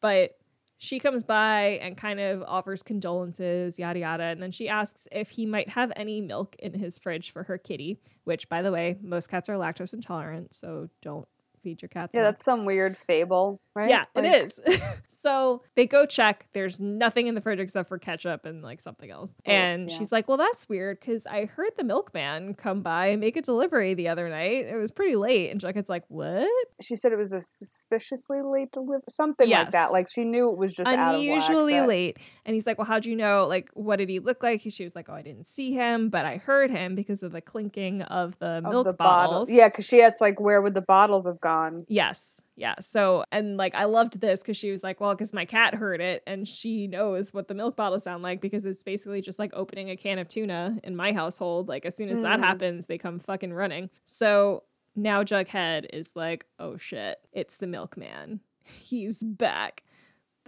But 0.01 0.37
she 0.81 1.01
comes 1.01 1.24
by 1.24 1.81
and 1.83 1.96
kind 1.96 2.20
of 2.20 2.44
offers 2.46 2.85
condolences, 2.85 3.81
yada 3.81 3.98
yada, 3.98 4.22
and 4.24 4.40
then 4.40 4.53
she 4.53 4.68
asks 4.68 5.09
if 5.11 5.31
he 5.31 5.44
might 5.44 5.68
have 5.70 5.90
any 5.96 6.20
milk 6.20 6.55
in 6.61 6.72
his 6.74 6.98
fridge 6.98 7.33
for 7.33 7.42
her 7.42 7.59
kitty, 7.59 7.98
which 8.24 8.48
by 8.48 8.62
the 8.62 8.70
way, 8.70 8.96
most 9.03 9.29
cats 9.29 9.48
are 9.48 9.57
lactose 9.57 9.92
intolerant, 9.92 10.55
so 10.55 10.88
don't 11.03 11.27
feed 11.68 11.83
your 11.83 11.88
cats. 11.88 12.12
Yeah, 12.14 12.22
that's 12.22 12.42
some 12.44 12.64
weird 12.64 12.96
fable, 12.96 13.61
right? 13.74 13.90
Yeah, 13.90 14.04
Like, 14.14 14.24
it 14.24 14.42
is. 14.44 14.59
so 15.09 15.62
they 15.76 15.87
go 15.87 16.07
check. 16.07 16.46
There's 16.52 16.81
nothing 16.81 17.26
in 17.26 17.35
the 17.35 17.40
fridge 17.40 17.59
except 17.61 17.88
for 17.88 17.98
ketchup 17.98 18.46
and 18.46 18.62
like 18.62 18.81
something 18.81 19.11
else. 19.11 19.35
Oh, 19.46 19.50
and 19.50 19.90
yeah. 19.90 19.96
she's 19.96 20.11
like, 20.12 20.28
"Well, 20.28 20.38
that's 20.38 20.68
weird 20.68 21.00
because 21.00 21.26
I 21.26 21.44
heard 21.44 21.70
the 21.76 21.85
milkman 21.85 22.54
come 22.54 22.83
by 22.83 23.09
and 23.09 23.20
make 23.20 23.37
a 23.37 23.42
delivery 23.42 23.94
the 23.94 24.09
other 24.09 24.28
night. 24.28 24.66
It 24.66 24.76
was 24.76 24.90
pretty 24.90 25.16
late." 25.16 25.50
And 25.50 25.61
Jughead's 25.61 25.88
like, 25.90 26.04
"What? 26.09 26.48
She 26.81 26.96
said 26.96 27.12
it 27.12 27.16
was 27.18 27.33
a 27.33 27.40
suspiciously 27.40 28.40
late 28.42 28.72
delivery, 28.72 29.02
something 29.09 29.48
like 29.48 29.70
that. 29.72 29.92
Like 29.92 30.07
she 30.12 30.24
knew 30.24 30.50
it 30.50 30.57
was 30.57 30.74
just 30.74 30.88
out 30.90 31.14
of 31.14 31.20
Unusually 31.20 31.74
whack, 31.74 31.83
that- 31.83 31.88
late." 31.88 32.16
And 32.46 32.54
he's 32.54 32.66
like, 32.66 32.78
"Well, 32.78 32.87
how'd 32.87 33.04
you 33.07 33.16
know? 33.16 33.46
Like, 33.46 33.68
what 33.74 33.96
did 33.96 34.09
he 34.09 34.18
look 34.20 34.42
like?" 34.42 34.62
She 34.68 34.85
was 34.85 34.94
like, 34.96 35.09
"Oh, 35.09 35.14
I 35.14 35.22
didn't 35.22 35.46
see 35.46 35.72
him, 35.74 36.09
but 36.09 36.24
I 36.24 36.37
heard 36.37 36.70
him 36.70 36.94
because 36.94 37.22
of 37.22 37.33
the 37.33 37.40
clinking 37.40 38.02
of 38.02 38.38
the 38.38 38.59
of 38.59 38.64
milk 38.64 38.85
the 38.87 38.92
bottle. 38.92 39.33
bottles." 39.33 39.50
Yeah, 39.50 39.68
because 39.68 39.87
she 39.87 40.02
asked 40.02 40.20
like, 40.20 40.40
where 40.40 40.61
would 40.62 40.74
the 40.74 40.81
bottles 40.83 41.26
have 41.26 41.40
gone? 41.40 41.58
Yes. 41.88 42.40
Yeah. 42.57 42.75
So, 42.81 43.25
and 43.33 43.57
like, 43.57 43.75
I 43.75 43.85
loved 43.85 44.21
this 44.21 44.42
because 44.42 44.57
she 44.57 44.71
was 44.71 44.83
like, 44.83 45.01
well, 45.01 45.14
because 45.14 45.33
my 45.33 45.44
cat 45.44 45.75
heard 45.75 46.01
it 46.01 46.23
and 46.27 46.47
she 46.47 46.87
knows 46.87 47.33
what 47.33 47.49
the 47.49 47.55
milk 47.55 47.77
bottles 47.77 48.05
sound 48.05 48.23
like 48.23 48.40
because 48.40 48.66
it's 48.66 48.83
basically 48.83 49.21
just 49.21 49.38
like 49.38 49.51
opening 49.55 49.90
a 49.90 49.97
can 49.97 50.18
of 50.18 50.29
tuna 50.29 50.79
in 50.85 50.97
my 50.97 51.12
household. 51.12 51.68
Like, 51.68 51.85
as 51.87 51.97
soon 51.97 52.09
as 52.09 52.21
that 52.23 52.40
Mm. 52.40 52.44
happens, 52.44 52.87
they 52.87 52.99
come 52.99 53.18
fucking 53.18 53.53
running. 53.53 53.90
So 54.05 54.64
now 54.97 55.23
Jughead 55.23 55.87
is 55.92 56.16
like, 56.16 56.47
oh 56.59 56.77
shit, 56.77 57.18
it's 57.33 57.57
the 57.59 57.66
milkman. 57.66 58.40
He's 58.64 59.23
back. 59.23 59.83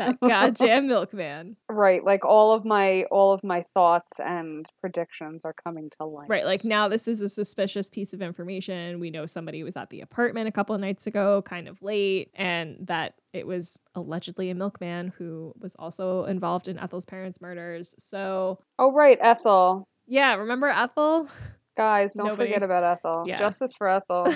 That 0.00 0.18
goddamn 0.20 0.88
milkman. 0.88 1.56
Right, 1.70 2.04
like 2.04 2.24
all 2.24 2.52
of 2.52 2.64
my 2.64 3.04
all 3.10 3.32
of 3.32 3.42
my 3.44 3.64
thoughts 3.74 4.18
and 4.20 4.66
predictions 4.80 5.44
are 5.44 5.52
coming 5.54 5.88
to 5.98 6.04
light. 6.04 6.28
Right. 6.28 6.44
Like 6.44 6.64
now, 6.64 6.88
this 6.88 7.06
is 7.08 7.20
a 7.22 7.28
suspicious 7.28 7.88
piece 7.88 8.12
of 8.12 8.20
information. 8.22 8.98
We 9.00 9.10
know 9.10 9.24
somebody 9.26 9.62
was 9.62 9.76
at 9.76 9.90
the 9.90 10.00
apartment 10.00 10.48
a 10.48 10.52
couple 10.52 10.74
of 10.74 10.80
nights 10.80 11.06
ago, 11.06 11.42
kind 11.42 11.68
of 11.68 11.80
late, 11.82 12.30
and 12.34 12.76
that 12.86 13.14
it 13.32 13.46
was 13.46 13.78
allegedly 13.94 14.50
a 14.50 14.54
milkman 14.54 15.12
who 15.16 15.52
was 15.60 15.74
also 15.76 16.24
involved 16.24 16.66
in 16.68 16.78
Ethel's 16.78 17.06
parents' 17.06 17.40
murders. 17.40 17.94
So, 17.98 18.58
Oh 18.78 18.92
right, 18.92 19.18
Ethel. 19.20 19.86
yeah, 20.06 20.34
remember 20.34 20.68
Ethel? 20.68 21.28
Guys, 21.76 22.14
don't 22.14 22.26
Nobody- 22.28 22.50
forget 22.50 22.62
about 22.62 22.84
Ethel. 22.84 23.24
Yeah. 23.26 23.36
Justice 23.36 23.72
for 23.78 23.88
Ethel. 23.88 24.26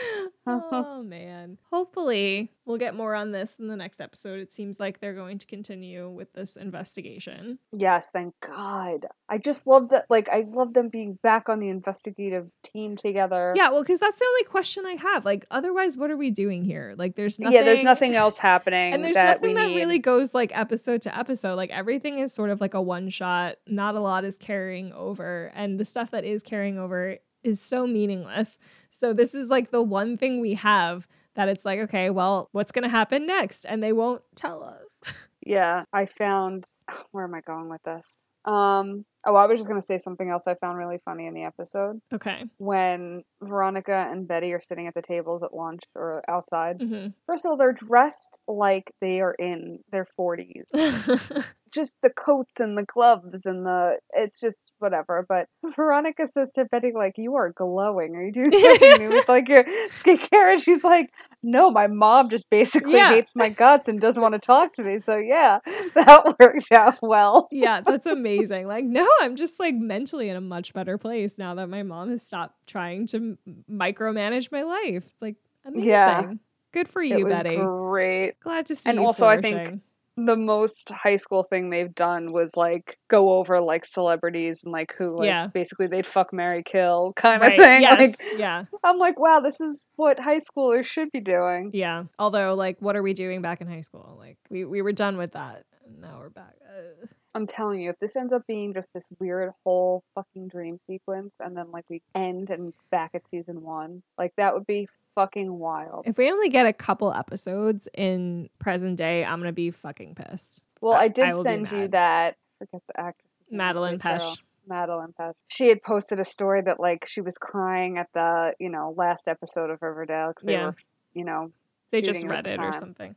oh 0.72 1.02
man. 1.02 1.58
Hopefully, 1.70 2.52
we'll 2.64 2.78
get 2.78 2.94
more 2.94 3.14
on 3.14 3.32
this 3.32 3.58
in 3.58 3.68
the 3.68 3.76
next 3.76 4.00
episode. 4.00 4.40
It 4.40 4.52
seems 4.52 4.80
like 4.80 5.00
they're 5.00 5.14
going 5.14 5.38
to 5.38 5.46
continue 5.46 6.08
with 6.08 6.32
this 6.32 6.56
investigation. 6.56 7.58
Yes, 7.72 8.10
thank 8.10 8.34
God. 8.40 9.06
I 9.28 9.38
just 9.38 9.66
love 9.66 9.90
that. 9.90 10.06
Like, 10.08 10.28
I 10.28 10.44
love 10.46 10.74
them 10.74 10.88
being 10.88 11.18
back 11.22 11.48
on 11.48 11.58
the 11.58 11.68
investigative 11.68 12.50
team 12.62 12.96
together. 12.96 13.52
Yeah, 13.56 13.70
well, 13.70 13.82
because 13.82 14.00
that's 14.00 14.18
the 14.18 14.26
only 14.26 14.44
question 14.44 14.86
I 14.86 14.92
have. 14.92 15.24
Like, 15.24 15.46
otherwise, 15.50 15.96
what 15.96 16.10
are 16.10 16.16
we 16.16 16.30
doing 16.30 16.64
here? 16.64 16.94
Like, 16.96 17.16
there's 17.16 17.38
nothing. 17.38 17.56
Yeah, 17.56 17.64
there's 17.64 17.82
nothing 17.82 18.14
else 18.14 18.38
happening. 18.38 18.94
And 18.94 19.04
there's 19.04 19.16
that 19.16 19.40
nothing 19.40 19.54
that 19.54 19.68
need. 19.68 19.76
really 19.76 19.98
goes 19.98 20.34
like 20.34 20.56
episode 20.56 21.02
to 21.02 21.16
episode. 21.16 21.54
Like 21.54 21.70
everything 21.70 22.18
is 22.18 22.32
sort 22.32 22.50
of 22.50 22.60
like 22.60 22.74
a 22.74 22.82
one 22.82 23.10
shot. 23.10 23.56
Not 23.66 23.94
a 23.94 24.00
lot 24.00 24.24
is 24.24 24.38
carrying 24.38 24.92
over. 24.92 25.52
And 25.54 25.78
the 25.78 25.84
stuff 25.84 26.10
that 26.12 26.24
is 26.24 26.42
carrying 26.42 26.78
over 26.78 27.18
is 27.48 27.60
so 27.60 27.86
meaningless. 27.86 28.58
So 28.90 29.12
this 29.12 29.34
is 29.34 29.50
like 29.50 29.70
the 29.70 29.82
one 29.82 30.16
thing 30.16 30.40
we 30.40 30.54
have 30.54 31.08
that 31.34 31.48
it's 31.48 31.64
like, 31.64 31.78
okay, 31.80 32.10
well, 32.10 32.48
what's 32.52 32.72
gonna 32.72 32.88
happen 32.88 33.26
next? 33.26 33.64
And 33.64 33.82
they 33.82 33.92
won't 33.92 34.22
tell 34.34 34.62
us. 34.62 35.14
Yeah, 35.48 35.84
I 35.94 36.04
found. 36.04 36.64
Where 37.10 37.24
am 37.24 37.32
I 37.34 37.40
going 37.40 37.70
with 37.70 37.82
this? 37.82 38.18
Um. 38.44 39.06
Oh, 39.26 39.34
I 39.34 39.46
was 39.46 39.58
just 39.58 39.68
gonna 39.68 39.80
say 39.80 39.96
something 39.96 40.28
else 40.28 40.46
I 40.46 40.54
found 40.56 40.76
really 40.76 40.98
funny 41.04 41.26
in 41.26 41.32
the 41.32 41.44
episode 41.44 42.00
okay. 42.12 42.44
when 42.58 43.22
Veronica 43.42 44.08
and 44.10 44.28
Betty 44.28 44.52
are 44.52 44.60
sitting 44.60 44.86
at 44.86 44.94
the 44.94 45.00
tables 45.00 45.42
at 45.42 45.54
lunch 45.54 45.80
or 45.94 46.22
outside. 46.28 46.82
hmm 46.82 47.08
First 47.26 47.46
of 47.46 47.50
all, 47.50 47.56
they're 47.56 47.72
dressed 47.72 48.38
like 48.46 48.92
they 49.00 49.22
are 49.22 49.34
in 49.38 49.78
their 49.90 50.04
forties. 50.04 50.70
just 51.72 51.96
the 52.02 52.10
coats 52.10 52.60
and 52.60 52.76
the 52.78 52.84
gloves 52.84 53.46
and 53.46 53.66
the 53.66 53.98
it's 54.12 54.40
just 54.40 54.72
whatever. 54.78 55.24
But 55.28 55.48
Veronica 55.76 56.26
says 56.26 56.52
to 56.52 56.64
Betty, 56.64 56.92
like, 56.94 57.18
you 57.18 57.34
are 57.36 57.50
glowing. 57.50 58.14
Are 58.16 58.22
you 58.22 58.32
doing 58.32 58.52
something 58.52 58.98
new 58.98 59.08
with 59.10 59.28
like 59.28 59.48
your 59.48 59.64
skincare? 59.90 60.52
And 60.52 60.60
she's 60.60 60.84
like, 60.84 61.10
No, 61.42 61.70
my 61.70 61.86
mom 61.86 62.30
just 62.30 62.48
basically 62.50 62.94
Yeah. 62.94 63.10
hates 63.10 63.34
my 63.36 63.48
guts 63.48 63.88
and 63.88 64.00
doesn't 64.00 64.22
want 64.22 64.34
to 64.34 64.40
talk 64.40 64.72
to 64.74 64.82
me. 64.82 64.98
So 64.98 65.16
yeah, 65.16 65.58
that 65.94 66.36
worked 66.38 66.72
out 66.72 66.98
well. 67.02 67.48
yeah, 67.50 67.80
that's 67.80 68.06
amazing. 68.06 68.66
Like, 68.66 68.84
no, 68.84 69.08
I'm 69.20 69.36
just 69.36 69.58
like 69.60 69.74
mentally 69.74 70.28
in 70.28 70.36
a 70.36 70.40
much 70.40 70.72
better 70.74 70.98
place 70.98 71.38
now 71.38 71.54
that 71.54 71.68
my 71.68 71.82
mom 71.82 72.10
has 72.10 72.26
stopped 72.26 72.54
trying 72.66 73.06
to 73.08 73.38
micromanage 73.70 74.50
my 74.52 74.62
life. 74.62 75.04
It's 75.06 75.22
like 75.22 75.36
amazing. 75.64 75.88
Yeah. 75.88 76.30
Good 76.72 76.88
for 76.88 77.00
It 77.02 77.08
you, 77.18 77.24
was 77.24 77.32
Betty. 77.32 77.56
great. 77.56 78.38
Glad 78.40 78.66
to 78.66 78.74
see 78.74 78.90
you. 78.90 78.96
And 78.98 79.06
also, 79.06 79.26
I 79.26 79.40
think 79.40 79.54
flourishing. 79.56 79.82
The 80.26 80.36
most 80.36 80.90
high 80.90 81.16
school 81.16 81.44
thing 81.44 81.70
they've 81.70 81.94
done 81.94 82.32
was 82.32 82.56
like 82.56 82.98
go 83.08 83.34
over 83.34 83.60
like 83.60 83.84
celebrities 83.84 84.62
and 84.64 84.72
like 84.72 84.94
who 84.98 85.16
like 85.16 85.26
Yeah. 85.26 85.46
basically 85.46 85.86
they'd 85.86 86.06
fuck 86.06 86.32
Mary 86.32 86.62
Kill 86.64 87.12
kind 87.14 87.40
right. 87.40 87.52
of 87.52 87.64
thing. 87.64 87.82
Yes. 87.82 88.00
Like 88.18 88.38
yeah. 88.38 88.64
I'm 88.82 88.98
like, 88.98 89.18
wow, 89.20 89.38
this 89.40 89.60
is 89.60 89.84
what 89.96 90.18
high 90.18 90.40
schoolers 90.40 90.86
should 90.86 91.10
be 91.12 91.20
doing. 91.20 91.70
Yeah. 91.72 92.04
Although, 92.18 92.54
like, 92.54 92.76
what 92.80 92.96
are 92.96 93.02
we 93.02 93.14
doing 93.14 93.42
back 93.42 93.60
in 93.60 93.68
high 93.68 93.82
school? 93.82 94.16
Like, 94.18 94.38
we, 94.50 94.64
we 94.64 94.82
were 94.82 94.92
done 94.92 95.16
with 95.18 95.32
that. 95.32 95.62
And 95.86 96.00
now 96.00 96.18
we're 96.18 96.30
back. 96.30 96.54
Ugh. 96.76 97.08
I'm 97.34 97.46
telling 97.46 97.80
you, 97.80 97.90
if 97.90 97.98
this 97.98 98.16
ends 98.16 98.32
up 98.32 98.46
being 98.46 98.72
just 98.74 98.94
this 98.94 99.08
weird 99.20 99.52
whole 99.64 100.02
fucking 100.14 100.48
dream 100.48 100.78
sequence 100.78 101.36
and 101.38 101.56
then 101.56 101.70
like 101.70 101.84
we 101.88 102.02
end 102.14 102.50
and 102.50 102.68
it's 102.70 102.82
back 102.90 103.10
at 103.14 103.26
season 103.28 103.62
one, 103.62 104.02
like 104.16 104.32
that 104.36 104.54
would 104.54 104.66
be 104.66 104.88
fucking 105.14 105.58
wild. 105.58 106.04
If 106.06 106.16
we 106.18 106.30
only 106.30 106.48
get 106.48 106.66
a 106.66 106.72
couple 106.72 107.12
episodes 107.12 107.86
in 107.94 108.48
present 108.58 108.96
day, 108.96 109.24
I'm 109.24 109.38
going 109.40 109.48
to 109.48 109.52
be 109.52 109.70
fucking 109.70 110.14
pissed. 110.16 110.62
Well, 110.80 110.94
I- 110.94 111.04
I 111.04 111.08
did 111.08 111.28
I 111.28 111.42
send 111.42 111.70
you 111.70 111.88
that. 111.88 112.36
Forget 112.58 112.82
the 112.88 113.00
actress. 113.00 113.28
Madelaine 113.52 113.98
Petsch. 113.98 114.38
Madelaine 114.68 115.14
Petsch. 115.14 115.34
She 115.48 115.68
had 115.68 115.82
posted 115.82 116.18
a 116.20 116.24
story 116.24 116.62
that 116.62 116.80
like 116.80 117.06
she 117.06 117.20
was 117.20 117.38
crying 117.38 117.98
at 117.98 118.08
the 118.14 118.52
you 118.58 118.68
know 118.68 118.94
last 118.96 119.28
episode 119.28 119.70
of 119.70 119.80
Riverdale 119.80 120.28
because 120.28 120.44
they 120.44 120.52
Yeah. 120.52 120.66
were 120.66 120.76
you 121.14 121.24
know 121.24 121.52
They 121.90 122.02
just 122.02 122.26
read 122.26 122.46
it 122.46 122.58
or 122.60 122.72
something. 122.72 123.14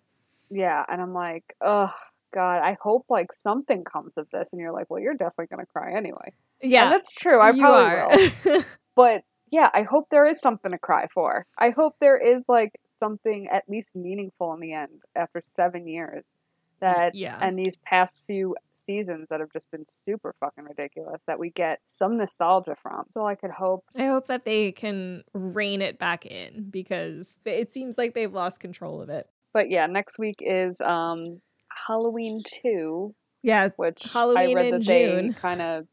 yeah, 0.49 0.85
and 0.87 1.01
I'm 1.01 1.13
like, 1.13 1.55
oh 1.59 1.91
god, 2.33 2.61
I 2.63 2.77
hope 2.81 3.05
like 3.09 3.31
something 3.31 3.83
comes 3.83 4.17
of 4.17 4.29
this, 4.31 4.53
and 4.53 4.59
you're 4.59 4.73
like, 4.73 4.89
well, 4.89 5.01
you're 5.01 5.13
definitely 5.13 5.47
gonna 5.47 5.65
cry 5.65 5.93
anyway. 5.95 6.33
Yeah. 6.61 6.83
and 6.83 6.91
that's 6.93 7.13
true. 7.13 7.39
I 7.39 7.51
you 7.51 7.61
probably 7.61 8.31
will. 8.45 8.63
But 8.95 9.23
yeah, 9.51 9.69
I 9.73 9.83
hope 9.83 10.07
there 10.09 10.25
is 10.25 10.39
something 10.39 10.71
to 10.71 10.77
cry 10.77 11.07
for. 11.13 11.45
I 11.57 11.71
hope 11.71 11.95
there 11.99 12.17
is 12.17 12.45
like 12.47 12.79
something 12.99 13.47
at 13.51 13.63
least 13.67 13.95
meaningful 13.95 14.53
in 14.53 14.59
the 14.59 14.73
end 14.73 15.01
after 15.15 15.41
seven 15.43 15.87
years. 15.87 16.33
That 16.79 17.13
yeah. 17.13 17.37
and 17.39 17.59
these 17.59 17.75
past 17.85 18.23
few 18.25 18.55
seasons 18.75 19.27
that 19.29 19.39
have 19.39 19.51
just 19.53 19.69
been 19.69 19.85
super 19.85 20.33
fucking 20.39 20.63
ridiculous 20.63 21.21
that 21.27 21.37
we 21.37 21.51
get 21.51 21.79
some 21.85 22.17
nostalgia 22.17 22.75
from. 22.75 23.03
So 23.13 23.25
I 23.25 23.35
could 23.35 23.51
hope. 23.51 23.85
I 23.95 24.05
hope 24.05 24.25
that 24.27 24.45
they 24.45 24.71
can 24.71 25.23
rein 25.33 25.83
it 25.83 25.99
back 25.99 26.25
in 26.25 26.69
because 26.71 27.39
it 27.45 27.71
seems 27.71 27.99
like 27.99 28.15
they've 28.15 28.33
lost 28.33 28.59
control 28.59 28.99
of 28.99 29.09
it. 29.09 29.27
But 29.53 29.69
yeah, 29.69 29.85
next 29.85 30.17
week 30.17 30.37
is 30.39 30.81
um 30.81 31.41
Halloween 31.87 32.41
two, 32.45 33.15
Yeah. 33.43 33.69
which 33.75 34.15
I 34.15 34.19
Halloween 34.19 34.55
read 34.55 34.65
in 34.67 34.71
that 34.71 34.85
they 34.85 35.29
kind 35.35 35.61
of 35.61 35.87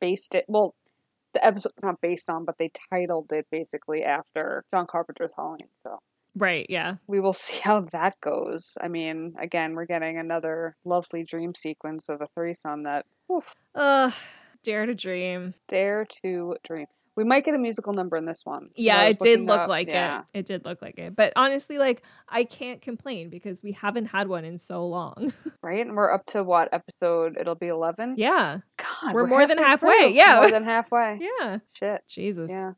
based 0.00 0.34
it. 0.34 0.44
Well, 0.48 0.74
the 1.32 1.44
episode's 1.44 1.82
not 1.82 2.00
based 2.00 2.30
on, 2.30 2.44
but 2.44 2.58
they 2.58 2.70
titled 2.92 3.32
it 3.32 3.46
basically 3.50 4.04
after 4.04 4.64
John 4.72 4.86
Carpenter's 4.86 5.34
Halloween. 5.36 5.68
So 5.82 5.98
Right. 6.36 6.66
Yeah. 6.68 6.96
we 7.06 7.20
will 7.20 7.32
see 7.44 7.60
how 7.60 7.80
that 7.80 8.20
goes. 8.20 8.76
I 8.80 8.88
mean, 8.88 9.34
again, 9.38 9.74
we're 9.74 9.86
getting 9.86 10.18
another 10.18 10.76
lovely 10.84 11.24
dream 11.24 11.54
sequence 11.54 12.08
of 12.08 12.20
a 12.20 12.26
threesome 12.34 12.82
that 12.84 13.06
oof, 13.30 13.54
Ugh. 13.74 14.12
Dare 14.62 14.86
to 14.86 14.94
dream. 14.94 15.54
dare 15.68 16.06
to 16.22 16.56
dream. 16.64 16.86
We 17.16 17.24
might 17.24 17.44
get 17.44 17.54
a 17.54 17.58
musical 17.58 17.92
number 17.92 18.16
in 18.16 18.24
this 18.24 18.40
one. 18.44 18.70
Yeah, 18.74 19.02
it 19.04 19.18
did 19.20 19.40
look 19.40 19.60
up- 19.60 19.68
like 19.68 19.88
yeah. 19.88 20.22
it. 20.34 20.40
It 20.40 20.46
did 20.46 20.64
look 20.64 20.82
like 20.82 20.98
it. 20.98 21.14
But 21.14 21.32
honestly, 21.36 21.78
like 21.78 22.02
I 22.28 22.44
can't 22.44 22.82
complain 22.82 23.30
because 23.30 23.62
we 23.62 23.72
haven't 23.72 24.06
had 24.06 24.28
one 24.28 24.44
in 24.44 24.58
so 24.58 24.86
long. 24.86 25.32
right? 25.62 25.86
And 25.86 25.96
we're 25.96 26.12
up 26.12 26.26
to 26.26 26.42
what 26.42 26.68
episode? 26.72 27.36
It'll 27.38 27.54
be 27.54 27.68
eleven. 27.68 28.14
yeah. 28.16 28.58
God, 28.76 29.14
We're 29.14 29.26
more 29.26 29.46
than 29.46 29.58
halfway 29.58 29.90
halfway, 29.90 30.08
through. 30.08 30.16
yeah. 30.16 30.36
more 30.36 30.50
than 30.50 30.64
halfway. 30.64 31.18
Yeah. 31.40 31.58
Shit. 31.72 32.02
Jesus. 32.08 32.50
Yeah. 32.50 32.72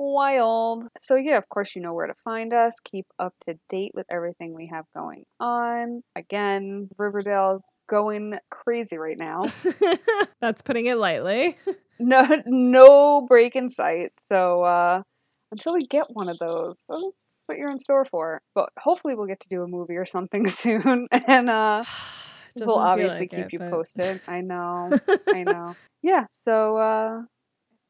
Wild. 0.00 0.86
So 1.02 1.16
yeah, 1.16 1.38
of 1.38 1.48
course 1.48 1.74
you 1.74 1.82
know 1.82 1.92
where 1.92 2.06
to 2.06 2.14
find 2.24 2.54
us. 2.54 2.74
Keep 2.84 3.06
up 3.18 3.34
to 3.48 3.58
date 3.68 3.90
with 3.94 4.06
everything 4.08 4.54
we 4.54 4.68
have 4.72 4.84
going 4.94 5.24
on. 5.40 6.02
Again, 6.14 6.88
Riverdale's 6.96 7.64
going 7.88 8.38
crazy 8.48 8.96
right 8.96 9.18
now. 9.18 9.46
That's 10.40 10.62
putting 10.62 10.86
it 10.86 10.98
lightly. 10.98 11.56
no 11.98 12.24
no 12.46 13.22
break 13.22 13.56
in 13.56 13.70
sight. 13.70 14.12
So 14.30 14.62
uh 14.62 15.02
until 15.50 15.74
we 15.74 15.84
get 15.84 16.04
one 16.10 16.28
of 16.28 16.38
those, 16.38 16.76
that's 16.88 17.02
what 17.46 17.58
you're 17.58 17.70
in 17.70 17.80
store 17.80 18.04
for. 18.04 18.40
But 18.54 18.68
hopefully 18.78 19.16
we'll 19.16 19.26
get 19.26 19.40
to 19.40 19.48
do 19.48 19.64
a 19.64 19.66
movie 19.66 19.96
or 19.96 20.06
something 20.06 20.46
soon. 20.48 21.08
And 21.10 21.50
uh 21.50 21.82
Doesn't 22.56 22.68
we'll 22.68 22.78
obviously 22.78 23.20
like 23.20 23.30
keep 23.30 23.38
it, 23.46 23.52
you 23.52 23.58
but- 23.58 23.70
posted. 23.72 24.20
I 24.28 24.42
know. 24.42 24.90
I 25.28 25.42
know. 25.42 25.74
Yeah, 26.02 26.26
so 26.44 26.76
uh 26.76 27.22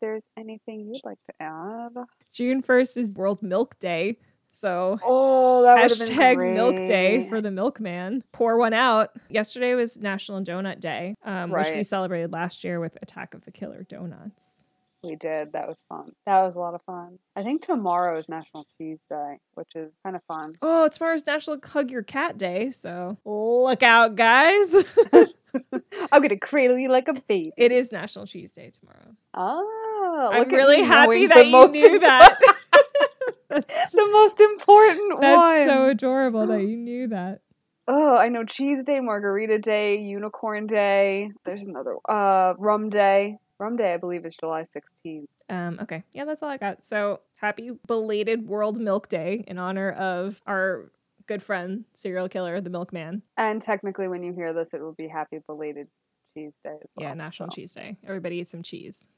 there's 0.01 0.23
anything 0.37 0.87
you'd 0.87 1.05
like 1.05 1.19
to 1.27 1.33
add. 1.41 1.93
June 2.33 2.63
1st 2.63 2.97
is 2.97 3.17
World 3.17 3.43
Milk 3.43 3.79
Day. 3.79 4.19
So 4.51 4.99
Oh, 5.05 5.63
that 5.63 5.91
hashtag 5.91 6.55
milk 6.55 6.75
day 6.75 7.29
for 7.29 7.41
the 7.41 7.51
milkman. 7.51 8.25
Pour 8.33 8.57
one 8.59 8.73
out. 8.73 9.11
Yesterday 9.29 9.75
was 9.75 9.99
National 9.99 10.43
Donut 10.43 10.81
Day, 10.81 11.15
um, 11.25 11.51
which 11.51 11.71
we 11.71 11.83
celebrated 11.83 12.33
last 12.33 12.65
year 12.65 12.81
with 12.81 12.97
Attack 13.03 13.35
of 13.35 13.45
the 13.45 13.53
Killer 13.53 13.85
Donuts. 13.85 14.65
We 15.05 15.15
did. 15.15 15.53
That 15.53 15.69
was 15.69 15.77
fun. 15.89 16.13
That 16.27 16.43
was 16.43 16.57
a 16.57 16.59
lot 16.59 16.75
of 16.75 16.83
fun. 16.83 17.19
I 17.37 17.45
think 17.45 17.63
tomorrow 17.63 18.19
is 18.19 18.29
National 18.29 18.67
Cheese 18.77 19.07
Day, 19.09 19.37
which 19.55 19.77
is 19.77 19.93
kind 20.03 20.17
of 20.17 20.23
fun. 20.25 20.57
Oh, 20.61 20.89
tomorrow's 20.89 21.25
National 21.25 21.59
Hug 21.65 21.91
Your 21.91 22.03
Cat 22.03 22.37
Day. 22.37 22.73
So 22.73 23.17
look 23.25 23.83
out, 23.85 24.17
guys. 24.17 24.75
I'm 26.13 26.23
gonna 26.23 26.37
cradle 26.37 26.79
you 26.79 26.89
like 26.89 27.09
a 27.09 27.15
baby. 27.15 27.53
it 27.57 27.73
is 27.73 27.93
National 27.93 28.27
Cheese 28.27 28.53
Day 28.53 28.71
tomorrow. 28.71 29.15
Oh, 29.35 29.88
I'm 30.21 30.39
look 30.41 30.53
really 30.53 30.83
happy 30.83 31.27
that 31.27 31.47
you 31.47 31.69
knew 31.69 31.95
im- 31.95 32.01
that. 32.01 32.39
that's 33.49 33.93
the 33.93 34.09
most 34.13 34.41
important 34.41 35.21
that's 35.21 35.37
one. 35.37 35.67
so 35.67 35.89
adorable 35.89 36.47
that 36.47 36.63
you 36.63 36.77
knew 36.77 37.09
that. 37.09 37.41
Oh, 37.87 38.17
I 38.17 38.29
know 38.29 38.45
Cheese 38.45 38.85
Day, 38.85 39.01
Margarita 39.01 39.59
Day, 39.59 39.97
Unicorn 39.99 40.67
Day. 40.67 41.31
There's 41.45 41.67
another 41.67 41.97
uh 42.09 42.55
Rum 42.59 42.91
Day. 42.91 43.39
Rum 43.59 43.77
Day, 43.77 43.95
I 43.95 43.97
believe, 43.97 44.25
is 44.25 44.37
July 44.37 44.63
16th. 44.63 45.25
Um, 45.49 45.79
okay. 45.83 46.05
Yeah, 46.13 46.27
that's 46.27 46.43
all 46.43 46.49
I 46.51 46.59
got. 46.59 46.85
So 46.85 47.21
happy 47.39 47.71
belated 47.87 48.47
World 48.47 48.79
Milk 48.79 49.09
Day 49.09 49.43
in 49.49 49.59
honor 49.59 49.91
of 49.91 50.41
our 50.47 50.93
good 51.27 51.43
friend, 51.43 51.85
serial 51.95 52.29
killer, 52.29 52.61
the 52.61 52.71
milkman. 52.71 53.23
And 53.37 53.61
technically, 53.61 54.07
when 54.09 54.23
you 54.23 54.33
hear 54.33 54.53
this, 54.53 54.75
it 54.75 54.81
will 54.81 54.95
be 54.95 55.09
Happy 55.09 55.39
Belated 55.47 55.89
Cheese 56.35 56.61
Day 56.63 56.71
as 56.83 56.91
well. 56.97 57.09
yeah, 57.09 57.15
National 57.15 57.51
so. 57.51 57.55
Cheese 57.57 57.75
Day. 57.75 57.97
Everybody 58.07 58.37
eat 58.37 58.49
some 58.49 58.63
cheese. 58.63 59.15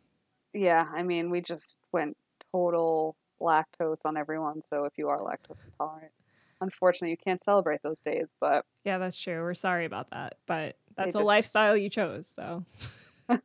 Yeah, 0.53 0.87
I 0.95 1.03
mean, 1.03 1.31
we 1.31 1.41
just 1.41 1.77
went 1.93 2.17
total 2.53 3.17
lactose 3.41 4.05
on 4.05 4.17
everyone. 4.17 4.63
So 4.63 4.85
if 4.85 4.99
you 4.99 5.09
are 5.09 5.19
lactose 5.19 5.57
intolerant, 5.67 6.13
unfortunately, 6.61 7.11
you 7.11 7.17
can't 7.17 7.41
celebrate 7.43 7.83
those 7.83 8.01
days. 8.01 8.27
But 8.41 8.65
Yeah, 8.85 8.99
that's 8.99 9.19
true. 9.19 9.41
We're 9.43 9.55
sorry 9.55 9.85
about 9.85 10.11
that, 10.11 10.37
but 10.47 10.77
that's 10.97 11.15
a 11.15 11.19
just- 11.19 11.27
lifestyle 11.27 11.77
you 11.77 11.89
chose. 11.89 12.27
So 12.27 12.65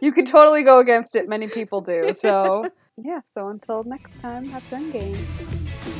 you 0.00 0.12
can 0.12 0.24
totally 0.24 0.62
go 0.62 0.78
against 0.78 1.16
it. 1.16 1.28
Many 1.28 1.48
people 1.48 1.80
do. 1.80 2.14
So 2.14 2.70
yeah, 2.96 3.20
so 3.24 3.48
until 3.48 3.84
next 3.84 4.20
time, 4.20 4.50
that's 4.50 4.70
Endgame. 4.70 5.94